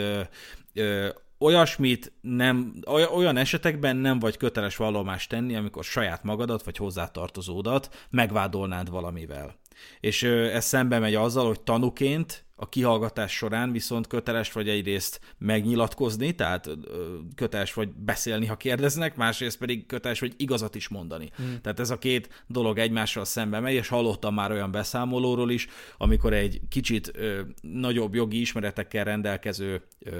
olyasmit 1.38 2.12
nem, 2.20 2.74
olyan 3.14 3.36
esetekben 3.36 3.96
nem 3.96 4.18
vagy 4.18 4.36
köteles 4.36 4.76
vallomást 4.76 5.28
tenni, 5.28 5.56
amikor 5.56 5.84
saját 5.84 6.22
magadat 6.22 6.62
vagy 6.62 6.76
hozzátartozódat 6.76 8.06
megvádolnád 8.10 8.90
valamivel. 8.90 9.58
És 10.00 10.22
ez 10.22 10.64
szembe 10.64 10.98
megy 10.98 11.14
azzal, 11.14 11.46
hogy 11.46 11.60
tanuként 11.60 12.47
a 12.60 12.68
kihallgatás 12.68 13.32
során 13.32 13.72
viszont 13.72 14.06
köteles 14.06 14.52
vagy 14.52 14.68
egyrészt 14.68 15.20
megnyilatkozni, 15.38 16.34
tehát 16.34 16.70
köteles 17.34 17.74
vagy 17.74 17.88
beszélni, 17.88 18.46
ha 18.46 18.56
kérdeznek, 18.56 19.16
másrészt 19.16 19.58
pedig 19.58 19.86
köteles 19.86 20.20
vagy 20.20 20.34
igazat 20.36 20.74
is 20.74 20.88
mondani. 20.88 21.30
Mm. 21.42 21.54
Tehát 21.62 21.80
ez 21.80 21.90
a 21.90 21.98
két 21.98 22.44
dolog 22.46 22.78
egymással 22.78 23.24
szembe 23.24 23.60
megy, 23.60 23.74
és 23.74 23.88
hallottam 23.88 24.34
már 24.34 24.50
olyan 24.50 24.70
beszámolóról 24.70 25.50
is, 25.50 25.66
amikor 25.98 26.32
egy 26.32 26.60
kicsit 26.68 27.10
ö, 27.14 27.40
nagyobb 27.60 28.14
jogi 28.14 28.40
ismeretekkel 28.40 29.04
rendelkező 29.04 29.82
ö, 29.98 30.10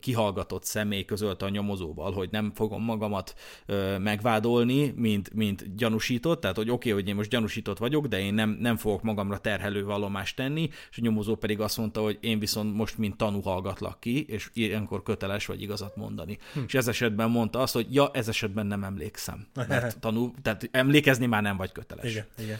kihallgatott 0.00 0.64
személy 0.64 1.04
közölte 1.04 1.44
a 1.44 1.48
nyomozóval, 1.48 2.12
hogy 2.12 2.28
nem 2.30 2.52
fogom 2.54 2.82
magamat 2.82 3.34
ö, 3.66 3.98
megvádolni, 3.98 4.92
mint, 4.96 5.34
mint 5.34 5.76
gyanúsított, 5.76 6.40
tehát 6.40 6.56
hogy 6.56 6.70
oké, 6.70 6.90
okay, 6.90 7.02
hogy 7.02 7.10
én 7.10 7.16
most 7.16 7.30
gyanúsított 7.30 7.78
vagyok, 7.78 8.06
de 8.06 8.20
én 8.20 8.34
nem, 8.34 8.56
nem 8.60 8.76
fogok 8.76 9.02
magamra 9.02 9.38
terhelő 9.38 9.84
vallomást 9.84 10.36
tenni, 10.36 10.68
és 10.90 10.98
a 10.98 11.02
nyomozó 11.02 11.34
pedig 11.34 11.59
azt 11.60 11.76
mondta, 11.76 12.02
hogy 12.02 12.18
én 12.20 12.38
viszont 12.38 12.74
most 12.74 12.98
mint 12.98 13.16
tanú 13.16 13.40
hallgatlak 13.40 14.00
ki, 14.00 14.24
és 14.28 14.50
ilyenkor 14.52 15.02
köteles 15.02 15.46
vagy 15.46 15.62
igazat 15.62 15.96
mondani. 15.96 16.38
Hm. 16.52 16.60
És 16.66 16.74
ez 16.74 16.88
esetben 16.88 17.30
mondta 17.30 17.58
azt, 17.58 17.74
hogy 17.74 17.94
ja, 17.94 18.10
ez 18.12 18.28
esetben 18.28 18.66
nem 18.66 18.84
emlékszem. 18.84 19.46
Mert 19.68 20.00
tanú, 20.00 20.34
tehát 20.42 20.68
emlékezni 20.70 21.26
már 21.26 21.42
nem 21.42 21.56
vagy 21.56 21.72
köteles. 21.72 22.10
Igen, 22.10 22.26
igen. 22.38 22.58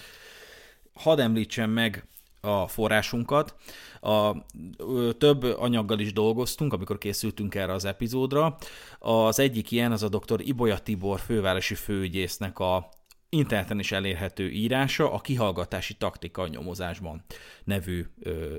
Hadd 0.92 1.21
említsem 1.21 1.71
meg 1.71 2.04
a 2.40 2.69
forrásunkat. 2.69 3.54
A, 4.00 4.37
ö, 4.78 5.11
több 5.19 5.42
anyaggal 5.42 5.99
is 5.99 6.12
dolgoztunk, 6.12 6.73
amikor 6.73 6.99
készültünk 6.99 7.54
erre 7.54 7.73
az 7.73 7.85
epizódra. 7.85 8.57
Az 8.99 9.38
egyik 9.38 9.71
ilyen 9.71 9.92
az 9.92 10.02
a 10.02 10.09
dr. 10.09 10.40
Ibolya 10.40 10.78
Tibor 10.78 11.21
fővárosi 11.21 11.75
főügyésznek 11.75 12.59
a 12.59 12.88
interneten 13.30 13.78
is 13.78 13.92
elérhető 13.92 14.50
írása 14.50 15.12
a 15.12 15.20
kihallgatási 15.20 15.94
taktika 15.94 16.49
nyomozásban 16.49 17.25
nevű 17.64 18.06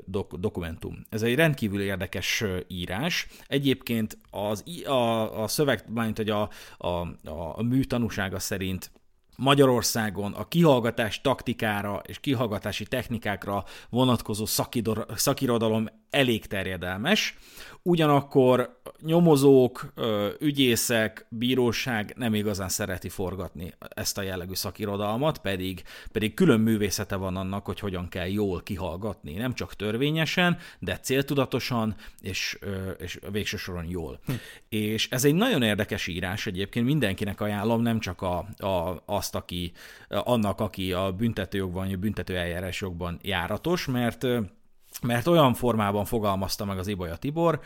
dok- 0.05 0.39
dokumentum. 0.39 1.05
Ez 1.09 1.21
egy 1.21 1.35
rendkívül 1.35 1.81
érdekes 1.81 2.43
írás. 2.67 3.27
Egyébként 3.47 4.17
az, 4.29 4.63
a, 4.85 5.41
a 5.43 5.47
szöveg, 5.47 5.83
mint 5.93 6.17
hogy 6.17 6.29
a, 6.29 6.49
a, 6.77 6.87
a, 6.87 7.57
a 7.57 7.61
mű 7.61 7.83
tanúsága 7.83 8.39
szerint 8.39 8.91
Magyarországon 9.37 10.33
a 10.33 10.47
kihallgatás 10.47 11.21
taktikára 11.21 12.01
és 12.05 12.19
kihallgatási 12.19 12.85
technikákra 12.85 13.63
vonatkozó 13.89 14.45
szakirodalom 15.15 15.87
elég 16.11 16.45
terjedelmes, 16.45 17.35
ugyanakkor 17.83 18.79
nyomozók, 19.01 19.93
ügyészek, 20.39 21.25
bíróság 21.29 22.13
nem 22.17 22.33
igazán 22.33 22.69
szereti 22.69 23.09
forgatni 23.09 23.73
ezt 23.79 24.17
a 24.17 24.21
jellegű 24.21 24.53
szakirodalmat, 24.53 25.37
pedig, 25.37 25.83
pedig 26.11 26.33
külön 26.33 26.59
művészete 26.59 27.15
van 27.15 27.35
annak, 27.35 27.65
hogy 27.65 27.79
hogyan 27.79 28.07
kell 28.07 28.27
jól 28.27 28.63
kihallgatni, 28.63 29.33
nem 29.33 29.53
csak 29.53 29.73
törvényesen, 29.73 30.57
de 30.79 30.97
céltudatosan, 30.97 31.95
és, 32.21 32.59
és 32.97 33.19
végső 33.31 33.57
soron 33.57 33.85
jól. 33.85 34.19
Hm. 34.25 34.33
És 34.69 35.09
ez 35.09 35.25
egy 35.25 35.35
nagyon 35.35 35.61
érdekes 35.61 36.07
írás 36.07 36.45
egyébként, 36.47 36.85
mindenkinek 36.85 37.41
ajánlom, 37.41 37.81
nem 37.81 37.99
csak 37.99 38.21
a, 38.21 38.37
a, 38.57 39.03
azt, 39.05 39.35
aki, 39.35 39.71
annak, 40.09 40.59
aki 40.59 40.93
a 40.93 41.11
büntetőjogban, 41.11 41.83
vagy 41.83 41.93
a 41.93 41.97
büntetőeljárásjogban 41.97 43.19
járatos, 43.21 43.85
mert 43.85 44.25
mert 45.01 45.27
olyan 45.27 45.53
formában 45.53 46.05
fogalmazta 46.05 46.65
meg 46.65 46.77
az 46.77 46.87
Ibolya 46.87 47.15
Tibor, 47.15 47.59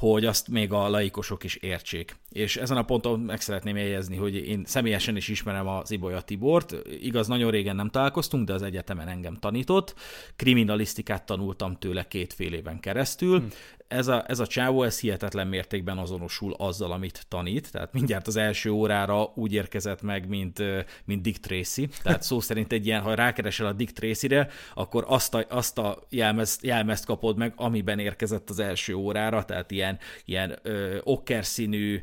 hogy 0.00 0.24
azt 0.24 0.48
még 0.48 0.72
a 0.72 0.88
laikosok 0.88 1.44
is 1.44 1.54
értsék. 1.54 2.16
És 2.30 2.56
ezen 2.56 2.76
a 2.76 2.82
ponton 2.82 3.20
meg 3.20 3.40
szeretném 3.40 3.76
jegyezni, 3.76 4.16
hogy 4.16 4.34
én 4.34 4.62
személyesen 4.66 5.16
is 5.16 5.28
ismerem 5.28 5.68
az 5.68 5.90
Ibolya 5.90 6.20
Tibort. 6.20 6.76
Igaz, 7.00 7.26
nagyon 7.26 7.50
régen 7.50 7.76
nem 7.76 7.90
találkoztunk, 7.90 8.46
de 8.46 8.52
az 8.52 8.62
egyetemen 8.62 9.08
engem 9.08 9.34
tanított. 9.34 9.94
Kriminalisztikát 10.36 11.26
tanultam 11.26 11.76
tőle 11.76 12.08
két 12.08 12.32
fél 12.32 12.52
éven 12.52 12.80
keresztül. 12.80 13.42
Ez 13.90 14.08
a, 14.08 14.24
ez 14.26 14.38
a 14.38 14.46
csávó, 14.46 14.82
ez 14.82 15.00
hihetetlen 15.00 15.46
mértékben 15.46 15.98
azonosul 15.98 16.54
azzal, 16.58 16.92
amit 16.92 17.24
tanít, 17.28 17.72
tehát 17.72 17.92
mindjárt 17.92 18.26
az 18.26 18.36
első 18.36 18.70
órára 18.70 19.32
úgy 19.34 19.52
érkezett 19.52 20.02
meg, 20.02 20.28
mint, 20.28 20.62
mint 21.04 21.22
Dick 21.22 21.40
Tracy, 21.40 21.88
tehát 22.02 22.22
szó 22.22 22.40
szerint 22.40 22.72
egy 22.72 22.86
ilyen, 22.86 23.02
ha 23.02 23.14
rákeresel 23.14 23.66
a 23.66 23.72
Dick 23.72 23.92
Tracy-re, 23.92 24.48
akkor 24.74 25.04
azt 25.08 25.34
a, 25.34 25.44
azt 25.48 25.78
a 25.78 25.98
jelmezt, 26.08 26.62
jelmezt 26.62 27.04
kapod 27.04 27.36
meg, 27.36 27.52
amiben 27.56 27.98
érkezett 27.98 28.50
az 28.50 28.58
első 28.58 28.94
órára, 28.94 29.44
tehát 29.44 29.70
ilyen, 29.70 29.98
ilyen 30.24 30.58
ö, 30.62 30.98
okkerszínű, 31.02 32.02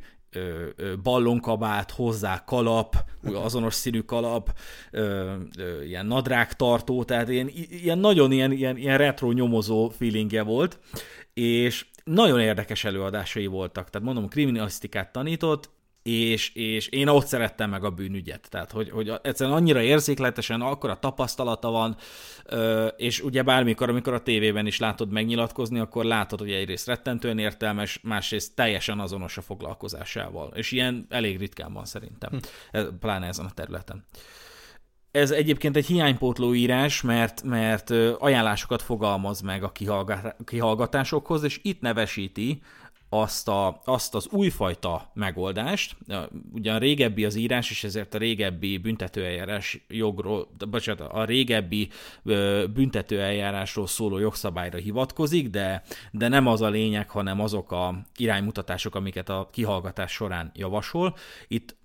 ballonkabát, 1.04 1.92
hozzá 1.92 2.44
kalap, 2.46 2.96
azonos 3.34 3.74
színű 3.74 4.00
kalap, 4.00 4.58
ö, 4.92 5.34
ö, 5.58 5.84
ilyen 5.84 6.06
nadrágtartó, 6.06 7.04
tehát 7.04 7.30
ilyen, 7.30 7.50
ilyen 7.70 7.98
nagyon 7.98 8.32
ilyen, 8.32 8.52
ilyen, 8.52 8.78
ilyen 8.78 8.98
retro 8.98 9.32
nyomozó 9.32 9.90
feelingje 9.90 10.42
volt, 10.42 10.80
és 11.38 11.86
nagyon 12.04 12.40
érdekes 12.40 12.84
előadásai 12.84 13.46
voltak. 13.46 13.90
Tehát 13.90 14.08
mondom, 14.08 14.28
kriminalisztikát 14.28 15.12
tanított, 15.12 15.70
és, 16.04 16.50
és 16.54 16.88
én 16.88 17.08
ott 17.08 17.26
szerettem 17.26 17.70
meg 17.70 17.84
a 17.84 17.90
bűnügyet. 17.90 18.48
Tehát, 18.50 18.72
hogy, 18.72 18.90
hogy 18.90 19.12
egyszerűen 19.22 19.56
annyira 19.56 19.82
érzékletesen, 19.82 20.62
akkor 20.62 20.90
a 20.90 21.00
tapasztalata 21.00 21.70
van, 21.70 21.96
és 22.98 23.22
ugye 23.22 23.44
bármikor, 23.44 23.90
amikor 23.90 24.14
a 24.14 24.24
tévében 24.24 24.68
is 24.68 24.80
látod 24.80 25.12
megnyilatkozni, 25.12 25.80
akkor 25.80 26.06
látod, 26.06 26.40
hogy 26.40 26.52
egyrészt 26.52 26.88
rettentően 26.88 27.40
értelmes, 27.40 28.00
másrészt 28.04 28.56
teljesen 28.56 29.00
azonos 29.00 29.38
a 29.38 29.42
foglalkozásával. 29.42 30.52
És 30.56 30.72
ilyen 30.72 31.06
elég 31.10 31.38
ritkán 31.38 31.74
van 31.74 31.86
szerintem, 31.86 32.40
hm. 32.72 32.80
pláne 33.00 33.28
ezen 33.28 33.46
a 33.46 33.52
területen. 33.54 34.06
Ez 35.18 35.32
egyébként 35.32 35.76
egy 35.76 35.86
hiánypótló 35.86 36.54
írás, 36.54 37.02
mert, 37.02 37.44
mert 37.44 37.90
ajánlásokat 38.20 38.82
fogalmaz 38.82 39.42
meg 39.42 39.64
a 39.64 39.72
kihallgatásokhoz, 40.46 41.44
és 41.44 41.60
itt 41.64 41.82
nevesíti 41.82 42.62
azt, 43.10 43.48
a, 43.48 43.82
azt 43.86 44.16
az 44.16 44.28
újfajta 44.32 45.12
megoldást. 45.14 45.96
Ugyan 46.54 46.80
régebbi 46.80 47.26
az 47.26 47.36
írás, 47.36 47.70
és 47.70 47.84
ezért 47.84 48.14
a 48.14 48.18
régebbi 48.18 48.78
büntetőeljárás 48.78 49.86
jogról, 49.88 50.48
bocsánat, 50.70 51.12
a 51.12 51.26
régebbi 51.26 51.90
büntetőeljárásról 52.74 53.88
szóló 53.88 54.18
jogszabályra 54.18 54.78
hivatkozik, 54.78 55.50
de, 55.50 55.84
de 56.12 56.28
nem 56.28 56.48
az 56.48 56.62
a 56.62 56.70
lényeg, 56.70 57.10
hanem 57.10 57.40
azok 57.40 57.72
a 57.72 58.02
iránymutatások, 58.18 58.96
amiket 58.96 59.30
a 59.30 59.50
kihallgatás 59.52 60.12
során 60.12 60.52
javasol. 60.56 61.16
Itt 61.48 61.76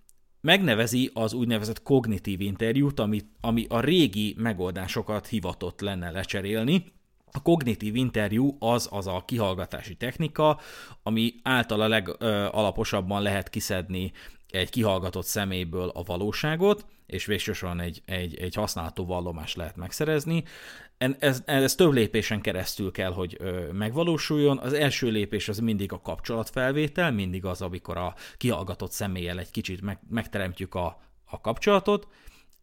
megnevezi 0.43 1.11
az 1.15 1.33
úgynevezett 1.33 1.83
kognitív 1.83 2.41
interjút, 2.41 3.01
ami, 3.01 3.21
ami 3.41 3.67
a 3.69 3.81
régi 3.81 4.35
megoldásokat 4.39 5.27
hivatott 5.27 5.81
lenne 5.81 6.11
lecserélni. 6.11 6.85
A 7.33 7.43
kognitív 7.43 7.97
interjú 7.97 8.57
az 8.59 8.89
az 8.91 9.07
a 9.07 9.23
kihallgatási 9.27 9.95
technika, 9.95 10.61
ami 11.03 11.35
által 11.43 11.81
a 11.81 11.89
legalaposabban 11.89 13.23
lehet 13.23 13.49
kiszedni 13.49 14.13
egy 14.51 14.71
kihallgatott 14.71 15.25
személyből 15.25 15.89
a 15.89 16.03
valóságot, 16.03 16.87
és 17.07 17.25
végsősorban 17.25 17.81
egy, 17.81 18.03
egy, 18.05 18.37
egy 18.37 18.55
használható 18.55 19.05
vallomást 19.05 19.57
lehet 19.57 19.77
megszerezni. 19.77 20.45
Ez, 21.19 21.43
ez 21.45 21.75
több 21.75 21.93
lépésen 21.93 22.41
keresztül 22.41 22.91
kell, 22.91 23.13
hogy 23.13 23.39
megvalósuljon. 23.73 24.59
Az 24.59 24.73
első 24.73 25.11
lépés 25.11 25.49
az 25.49 25.59
mindig 25.59 25.93
a 25.93 26.01
kapcsolatfelvétel, 26.01 27.13
mindig 27.13 27.45
az, 27.45 27.63
amikor 27.63 27.97
a 27.97 28.15
kihallgatott 28.37 28.93
személlyel 28.93 29.39
egy 29.39 29.51
kicsit 29.51 29.81
meg, 29.81 29.99
megteremtjük 30.09 30.75
a, 30.75 31.01
a 31.25 31.41
kapcsolatot, 31.41 32.07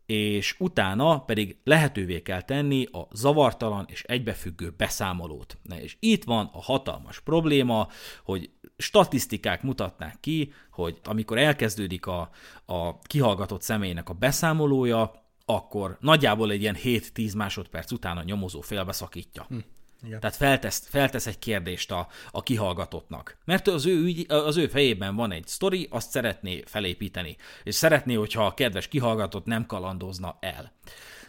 és 0.05 0.55
utána 0.60 1.19
pedig 1.19 1.58
lehetővé 1.63 2.22
kell 2.22 2.41
tenni 2.41 2.86
a 2.86 3.08
zavartalan 3.12 3.86
és 3.89 4.03
egybefüggő 4.03 4.74
beszámolót. 4.77 5.58
Na 5.63 5.79
és 5.79 5.96
itt 6.00 6.24
van 6.24 6.50
a 6.53 6.62
hatalmas 6.62 7.19
probléma, 7.19 7.88
hogy 8.24 8.50
statisztikák 8.77 9.63
mutatnák 9.63 10.17
ki, 10.19 10.53
hogy 10.72 11.00
amikor 11.03 11.38
elkezdődik 11.38 12.05
a, 12.05 12.29
a 12.65 13.00
kihallgatott 13.00 13.62
személynek 13.62 14.10
a 14.10 14.13
beszámolója, 14.13 15.18
akkor 15.49 15.97
nagyjából 15.99 16.51
egy 16.51 16.61
ilyen 16.61 16.77
7-10 16.83 17.35
másodperc 17.35 17.91
után 17.91 18.17
a 18.17 18.23
nyomozó 18.23 18.61
félbeszakítja. 18.61 19.45
Hm. 19.49 19.57
Igen. 20.05 20.19
Tehát 20.19 20.35
feltesz, 20.35 20.87
feltesz 20.89 21.27
egy 21.27 21.39
kérdést 21.39 21.91
a, 21.91 22.07
a 22.31 22.43
kihallgatottnak. 22.43 23.37
Mert 23.45 23.67
az 23.67 23.85
ő, 23.85 24.03
ügy, 24.03 24.25
az 24.31 24.57
ő 24.57 24.67
fejében 24.67 25.15
van 25.15 25.31
egy 25.31 25.47
sztori, 25.47 25.87
azt 25.91 26.09
szeretné 26.09 26.63
felépíteni. 26.65 27.35
És 27.63 27.75
szeretné, 27.75 28.13
hogyha 28.13 28.45
a 28.45 28.53
kedves 28.53 28.87
kihallgatott 28.87 29.45
nem 29.45 29.65
kalandozna 29.65 30.37
el. 30.39 30.71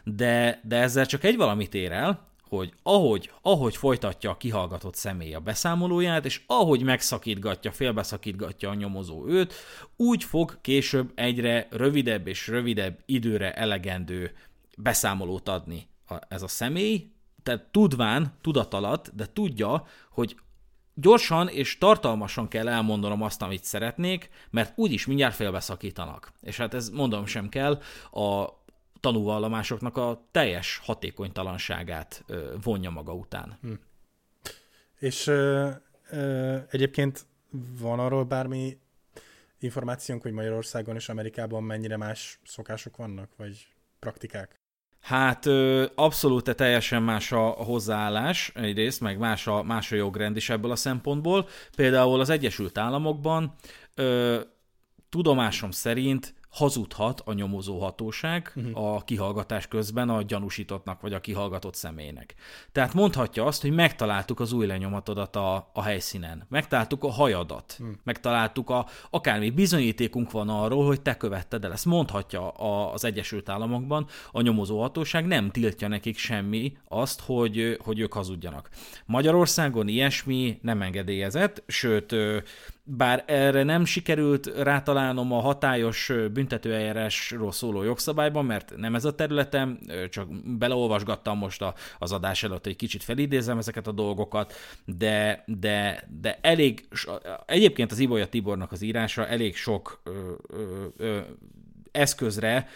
De, 0.05 0.61
de 0.65 0.77
ezzel 0.77 1.07
csak 1.07 1.25
egy 1.25 1.37
valamit 1.37 1.75
ér 1.75 1.93
el, 1.93 2.30
hogy 2.51 2.73
ahogy, 2.83 3.31
ahogy 3.43 3.77
folytatja 3.77 4.31
a 4.31 4.37
kihallgatott 4.37 4.95
személy 4.95 5.35
a 5.35 5.41
beszámolóját, 5.41 6.25
és 6.25 6.43
ahogy 6.47 6.83
megszakítgatja, 6.83 7.73
félbeszakítgatja 7.73 8.71
a 8.71 8.75
nyomozó 8.75 9.27
őt, 9.27 9.55
úgy 9.97 10.25
fog 10.25 10.59
később 10.61 11.13
egyre 11.15 11.67
rövidebb 11.71 12.27
és 12.27 12.49
rövidebb 12.49 12.99
időre 13.07 13.53
elegendő 13.53 14.33
beszámolót 14.77 15.49
adni 15.49 15.89
a, 16.09 16.15
ez 16.29 16.43
a 16.43 16.49
személy, 16.49 17.11
tehát 17.43 17.69
tudván, 17.71 18.33
tudat 18.41 18.75
alatt, 18.75 19.11
de 19.15 19.27
tudja, 19.33 19.87
hogy 20.11 20.37
gyorsan 20.95 21.49
és 21.49 21.79
tartalmasan 21.79 22.49
kell 22.49 22.69
elmondanom 22.69 23.23
azt, 23.23 23.43
amit 23.43 23.65
szeretnék, 23.65 24.31
mert 24.51 24.73
úgyis 24.77 25.07
mindjárt 25.07 25.35
félbeszakítanak. 25.35 26.33
És 26.41 26.57
hát 26.57 26.75
ez 26.75 26.89
mondom 26.89 27.27
sem 27.27 27.49
kell, 27.49 27.81
a 28.11 28.49
tanúvallomásoknak 29.01 29.97
a 29.97 30.27
teljes 30.31 30.81
hatékonytalanságát 30.85 32.25
vonja 32.63 32.91
maga 32.91 33.15
után. 33.15 33.59
Hm. 33.61 33.73
És 34.99 35.27
ö, 35.27 35.71
ö, 36.11 36.57
egyébként 36.71 37.27
van 37.79 37.99
arról 37.99 38.25
bármi 38.25 38.79
információnk, 39.59 40.23
hogy 40.23 40.33
Magyarországon 40.33 40.95
és 40.95 41.09
Amerikában 41.09 41.63
mennyire 41.63 41.97
más 41.97 42.41
szokások 42.45 42.97
vannak, 42.97 43.31
vagy 43.37 43.67
praktikák? 43.99 44.59
Hát 45.01 45.47
abszolút 45.95 46.55
teljesen 46.55 47.03
más 47.03 47.33
a 47.33 47.41
hozzáállás 47.41 48.53
egyrészt, 48.55 49.01
meg 49.01 49.19
más 49.19 49.47
a, 49.47 49.63
más 49.63 49.93
a 49.93 49.97
jogrend 49.97 50.37
is 50.37 50.51
ebből 50.51 50.71
a 50.71 50.77
szempontból. 50.77 51.49
Például 51.77 52.21
az 52.21 52.29
Egyesült 52.29 52.79
Államokban 52.79 53.55
ö, 53.95 54.41
tudomásom 55.09 55.71
szerint 55.71 56.35
hazudhat 56.51 57.21
a 57.25 57.33
nyomozóhatóság 57.33 58.53
uh-huh. 58.57 58.95
a 58.95 59.01
kihallgatás 59.05 59.69
közben 59.69 60.09
a 60.09 60.23
gyanúsítottnak 60.23 61.01
vagy 61.01 61.13
a 61.13 61.21
kihallgatott 61.21 61.75
személynek. 61.75 62.35
Tehát 62.73 62.95
mondhatja 62.95 63.45
azt, 63.45 63.63
hogy 63.63 63.71
megtaláltuk 63.71 64.41
az 64.41 64.53
új 64.53 64.67
lenyomatodat 64.67 65.37
a, 65.37 65.71
a 65.73 65.83
helyszínen, 65.83 66.47
megtaláltuk 66.49 67.05
a 67.05 67.11
hajadat, 67.11 67.77
uh-huh. 67.81 67.97
megtaláltuk 68.05 68.71
a, 68.71 68.87
akármi 69.11 69.51
bizonyítékunk 69.51 70.31
van 70.31 70.49
arról, 70.49 70.87
hogy 70.87 71.01
te 71.01 71.17
követted 71.17 71.65
el. 71.65 71.73
Ezt 71.73 71.85
mondhatja 71.85 72.51
a, 72.51 72.93
az 72.93 73.05
Egyesült 73.05 73.49
Államokban, 73.49 74.07
a 74.33 74.41
nyomozóhatóság 74.41 75.27
nem 75.27 75.51
tiltja 75.51 75.89
nekik 75.89 76.19
semmi 76.19 76.77
azt, 76.89 77.21
hogy, 77.21 77.79
hogy 77.85 77.99
ők 77.99 78.13
hazudjanak. 78.13 78.69
Magyarországon 79.07 79.89
ilyesmi 79.89 80.59
nem 80.63 80.83
engedélyezett, 80.83 81.63
sőt 81.67 82.15
bár 82.97 83.25
erre 83.27 83.63
nem 83.63 83.85
sikerült 83.85 84.47
rátalálnom 84.47 85.33
a 85.33 85.41
hatályos 85.41 86.13
büntetőeljárásról 86.33 87.53
szóló 87.53 87.83
jogszabályban, 87.83 88.45
mert 88.45 88.73
nem 88.77 88.95
ez 88.95 89.05
a 89.05 89.15
területem, 89.15 89.79
csak 90.11 90.29
beleolvasgattam 90.59 91.39
most 91.39 91.63
a, 91.63 91.75
az 91.99 92.13
adás 92.13 92.43
előtt, 92.43 92.67
egy 92.67 92.77
kicsit 92.77 93.03
felidézem 93.03 93.59
ezeket 93.59 93.87
a 93.87 93.93
dolgokat, 93.93 94.53
de, 94.85 95.45
de, 95.47 96.05
de 96.21 96.39
elég, 96.41 96.89
egyébként 97.47 97.93
az 97.93 97.99
Ibolya 97.99 98.27
Tibornak 98.27 98.73
az 98.73 98.83
írása 98.83 99.27
elég 99.27 99.57
sok 99.57 100.01
ö, 100.05 100.33
ö, 100.97 101.19
eszközre 101.93 102.69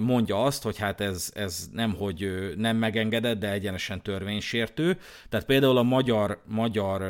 mondja 0.00 0.42
azt, 0.42 0.62
hogy 0.62 0.78
hát 0.78 1.00
ez, 1.00 1.30
ez 1.34 1.68
nem, 1.72 1.94
hogy 1.94 2.52
nem 2.56 2.76
megengedett, 2.76 3.38
de 3.38 3.52
egyenesen 3.52 4.02
törvénysértő. 4.02 4.98
Tehát 5.28 5.46
például 5.46 5.76
a 5.76 5.82
magyar, 5.82 6.42
magyar 6.46 7.02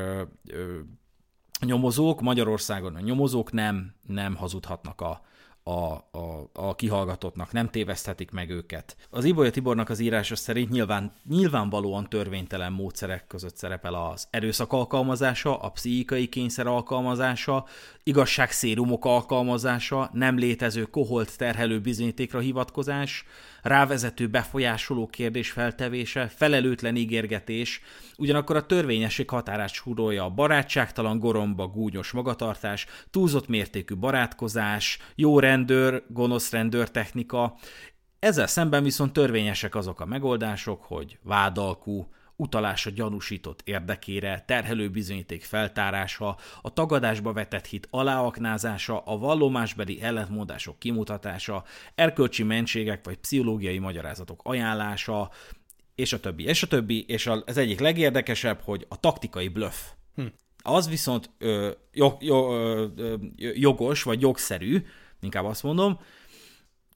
nyomozók, 1.60 2.20
Magyarországon 2.20 2.94
a 2.94 3.00
nyomozók 3.00 3.52
nem, 3.52 3.94
nem 4.06 4.36
hazudhatnak 4.36 5.00
a, 5.00 5.22
a, 5.64 5.92
a, 6.18 6.50
a 6.52 6.74
kihallgatottnak, 6.74 7.52
nem 7.52 7.70
téveszthetik 7.70 8.30
meg 8.30 8.50
őket. 8.50 8.96
Az 9.10 9.24
Ibolya 9.24 9.50
Tibornak 9.50 9.88
az 9.88 9.98
írása 9.98 10.36
szerint 10.36 10.70
nyilván, 10.70 11.12
nyilvánvalóan 11.28 12.08
törvénytelen 12.08 12.72
módszerek 12.72 13.26
között 13.26 13.56
szerepel 13.56 13.94
az 13.94 14.26
erőszak 14.30 14.72
alkalmazása, 14.72 15.58
a 15.58 15.68
pszichikai 15.70 16.28
kényszer 16.28 16.66
alkalmazása, 16.66 17.64
igazságszérumok 18.02 19.04
alkalmazása, 19.04 20.10
nem 20.12 20.38
létező 20.38 20.82
koholt 20.82 21.38
terhelő 21.38 21.80
bizonyítékra 21.80 22.38
hivatkozás, 22.38 23.24
rávezető 23.64 24.26
befolyásoló 24.26 25.06
kérdés 25.06 25.50
feltevése, 25.50 26.28
felelőtlen 26.28 26.96
ígérgetés, 26.96 27.80
ugyanakkor 28.16 28.56
a 28.56 28.66
törvényesség 28.66 29.30
határát 29.30 29.72
súrolja 29.72 30.24
a 30.24 30.30
barátságtalan 30.30 31.18
goromba 31.18 31.66
gúnyos 31.66 32.10
magatartás, 32.10 32.86
túlzott 33.10 33.48
mértékű 33.48 33.94
barátkozás, 33.94 34.98
jó 35.14 35.38
rendőr, 35.38 36.02
gonosz 36.08 36.50
rendőr 36.50 36.90
technika, 36.90 37.56
ezzel 38.18 38.46
szemben 38.46 38.82
viszont 38.82 39.12
törvényesek 39.12 39.74
azok 39.74 40.00
a 40.00 40.06
megoldások, 40.06 40.82
hogy 40.82 41.18
vádalkú, 41.22 42.08
utalás 42.36 42.86
a 42.86 42.90
gyanúsított 42.90 43.60
érdekére, 43.64 44.44
terhelő 44.46 44.90
bizonyíték 44.90 45.44
feltárása, 45.44 46.36
a 46.62 46.72
tagadásba 46.72 47.32
vetett 47.32 47.66
hit 47.66 47.88
aláaknázása, 47.90 48.98
a 48.98 49.18
vallomásbeli 49.18 50.02
ellentmondások 50.02 50.78
kimutatása, 50.78 51.64
erkölcsi 51.94 52.42
mentségek 52.42 53.04
vagy 53.04 53.16
pszichológiai 53.16 53.78
magyarázatok 53.78 54.40
ajánlása, 54.44 55.30
és 55.94 56.12
a 56.12 56.20
többi, 56.20 56.44
és 56.44 56.62
a 56.62 56.66
többi, 56.66 57.04
és 57.08 57.26
az 57.26 57.56
egyik 57.56 57.80
legérdekesebb, 57.80 58.60
hogy 58.60 58.86
a 58.88 59.00
taktikai 59.00 59.48
bluff. 59.48 59.74
Hm. 60.14 60.26
Az 60.62 60.88
viszont 60.88 61.30
ö, 61.38 61.70
jog, 61.92 62.22
jog, 62.22 62.52
ö, 62.96 63.14
jogos, 63.36 64.02
vagy 64.02 64.20
jogszerű, 64.20 64.84
inkább 65.20 65.44
azt 65.44 65.62
mondom, 65.62 65.98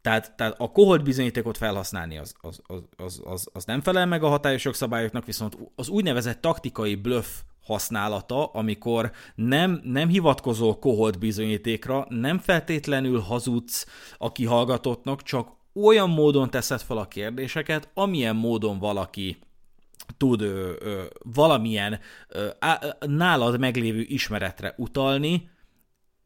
tehát, 0.08 0.32
tehát 0.36 0.54
a 0.58 0.70
koholt 0.70 1.02
bizonyítékot 1.02 1.56
felhasználni 1.56 2.18
az, 2.18 2.34
az, 2.40 2.60
az, 2.96 3.22
az, 3.24 3.48
az 3.52 3.64
nem 3.64 3.80
felel 3.80 4.06
meg 4.06 4.22
a 4.22 4.28
hatályos 4.28 4.64
jogszabályoknak, 4.64 5.24
viszont 5.24 5.58
az 5.74 5.88
úgynevezett 5.88 6.40
taktikai 6.40 6.94
bluff 6.94 7.26
használata, 7.64 8.46
amikor 8.46 9.10
nem, 9.34 9.80
nem 9.84 10.08
hivatkozol 10.08 10.78
koholt 10.78 11.18
bizonyítékra, 11.18 12.06
nem 12.08 12.38
feltétlenül 12.38 13.20
hazudsz 13.20 13.86
a 14.18 14.32
kihallgatottnak, 14.32 15.22
csak 15.22 15.48
olyan 15.74 16.10
módon 16.10 16.50
teszed 16.50 16.80
fel 16.80 16.96
a 16.96 17.08
kérdéseket, 17.08 17.88
amilyen 17.94 18.36
módon 18.36 18.78
valaki 18.78 19.38
tud 20.16 20.40
ö, 20.40 20.72
ö, 20.78 21.02
valamilyen 21.22 21.98
ö, 22.28 22.48
á, 22.58 22.80
nálad 23.00 23.58
meglévő 23.58 24.00
ismeretre 24.00 24.74
utalni, 24.76 25.50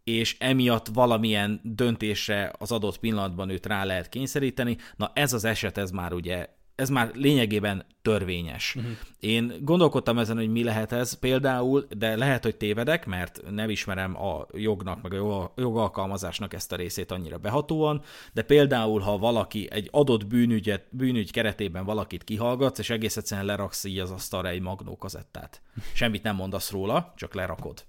és 0.04 0.36
emiatt 0.38 0.86
valamilyen 0.86 1.60
döntésre 1.62 2.52
az 2.58 2.72
adott 2.72 2.98
pillanatban 2.98 3.48
őt 3.48 3.66
rá 3.66 3.84
lehet 3.84 4.08
kényszeríteni. 4.08 4.76
Na 4.96 5.10
ez 5.14 5.32
az 5.32 5.44
eset, 5.44 5.78
ez 5.78 5.90
már 5.90 6.12
ugye 6.12 6.48
ez 6.74 6.88
már 6.88 7.10
lényegében 7.14 7.86
törvényes. 8.02 8.74
Uh-huh. 8.76 8.92
Én 9.20 9.54
gondolkodtam 9.60 10.18
ezen, 10.18 10.36
hogy 10.36 10.48
mi 10.48 10.64
lehet 10.64 10.92
ez 10.92 11.18
például, 11.18 11.86
de 11.96 12.16
lehet, 12.16 12.42
hogy 12.42 12.56
tévedek, 12.56 13.06
mert 13.06 13.42
nem 13.50 13.70
ismerem 13.70 14.22
a 14.22 14.46
jognak, 14.52 15.02
meg 15.02 15.12
a 15.12 15.52
jogalkalmazásnak 15.56 16.54
ezt 16.54 16.72
a 16.72 16.76
részét 16.76 17.10
annyira 17.10 17.38
behatóan, 17.38 18.02
de 18.32 18.42
például, 18.42 19.00
ha 19.00 19.18
valaki 19.18 19.68
egy 19.70 19.88
adott 19.90 20.26
bűnügyet, 20.26 20.86
bűnügy 20.90 21.30
keretében 21.30 21.84
valakit 21.84 22.24
kihallgatsz, 22.24 22.78
és 22.78 22.90
egész 22.90 23.16
egyszerűen 23.16 23.46
leraksz 23.46 23.84
így 23.84 23.98
az 23.98 24.10
asztalra 24.10 24.48
egy 24.48 24.60
magnókazettát. 24.60 25.62
Semmit 25.92 26.22
nem 26.22 26.36
mondasz 26.36 26.70
róla, 26.70 27.12
csak 27.16 27.34
lerakod 27.34 27.84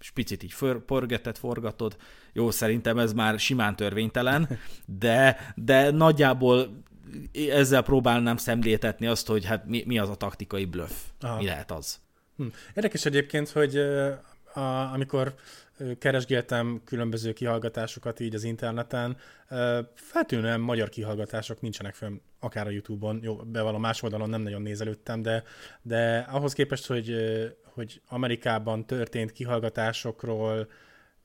és 0.00 0.10
picit 0.10 0.42
így 0.42 0.54
forgetett, 0.86 1.38
forgatod. 1.38 1.96
Jó, 2.32 2.50
szerintem 2.50 2.98
ez 2.98 3.12
már 3.12 3.38
simán 3.38 3.76
törvénytelen, 3.76 4.58
de, 4.84 5.52
de 5.54 5.90
nagyjából 5.90 6.82
ezzel 7.32 7.82
próbálnám 7.82 8.36
szemléltetni 8.36 9.06
azt, 9.06 9.26
hogy 9.26 9.44
hát 9.44 9.66
mi, 9.66 9.82
mi 9.86 9.98
az 9.98 10.08
a 10.08 10.14
taktikai 10.14 10.64
bluff, 10.64 10.92
Aha. 11.20 11.36
mi 11.36 11.44
lehet 11.44 11.70
az. 11.70 12.00
Hm. 12.36 12.46
Érdekes 12.74 13.04
egyébként, 13.04 13.48
hogy 13.48 13.76
a, 14.54 14.60
amikor 14.92 15.34
keresgéltem 15.98 16.80
különböző 16.84 17.32
kihallgatásokat 17.32 18.20
így 18.20 18.34
az 18.34 18.44
interneten, 18.44 19.16
feltűnően 19.94 20.60
magyar 20.60 20.88
kihallgatások 20.88 21.60
nincsenek 21.60 21.94
fönn, 21.94 22.20
akár 22.38 22.66
a 22.66 22.70
Youtube-on, 22.70 23.20
jó, 23.22 23.36
bevallom, 23.36 23.80
más 23.80 24.02
oldalon 24.02 24.28
nem 24.28 24.40
nagyon 24.40 24.62
nézelődtem, 24.62 25.22
de, 25.22 25.42
de 25.82 26.18
ahhoz 26.18 26.52
képest, 26.52 26.86
hogy, 26.86 27.16
hogy 27.62 28.00
Amerikában 28.08 28.86
történt 28.86 29.32
kihallgatásokról 29.32 30.68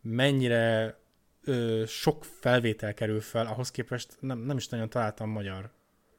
mennyire 0.02 0.98
ö, 1.44 1.84
sok 1.88 2.26
felvétel 2.26 2.94
kerül 2.94 3.22
fel, 3.22 3.46
ahhoz 3.46 3.72
képest 3.72 4.18
nem, 4.20 4.40
nem 4.40 4.58
is 4.58 4.68
nagyon 4.68 4.90
találtam 4.90 5.30
magyar. 5.30 5.72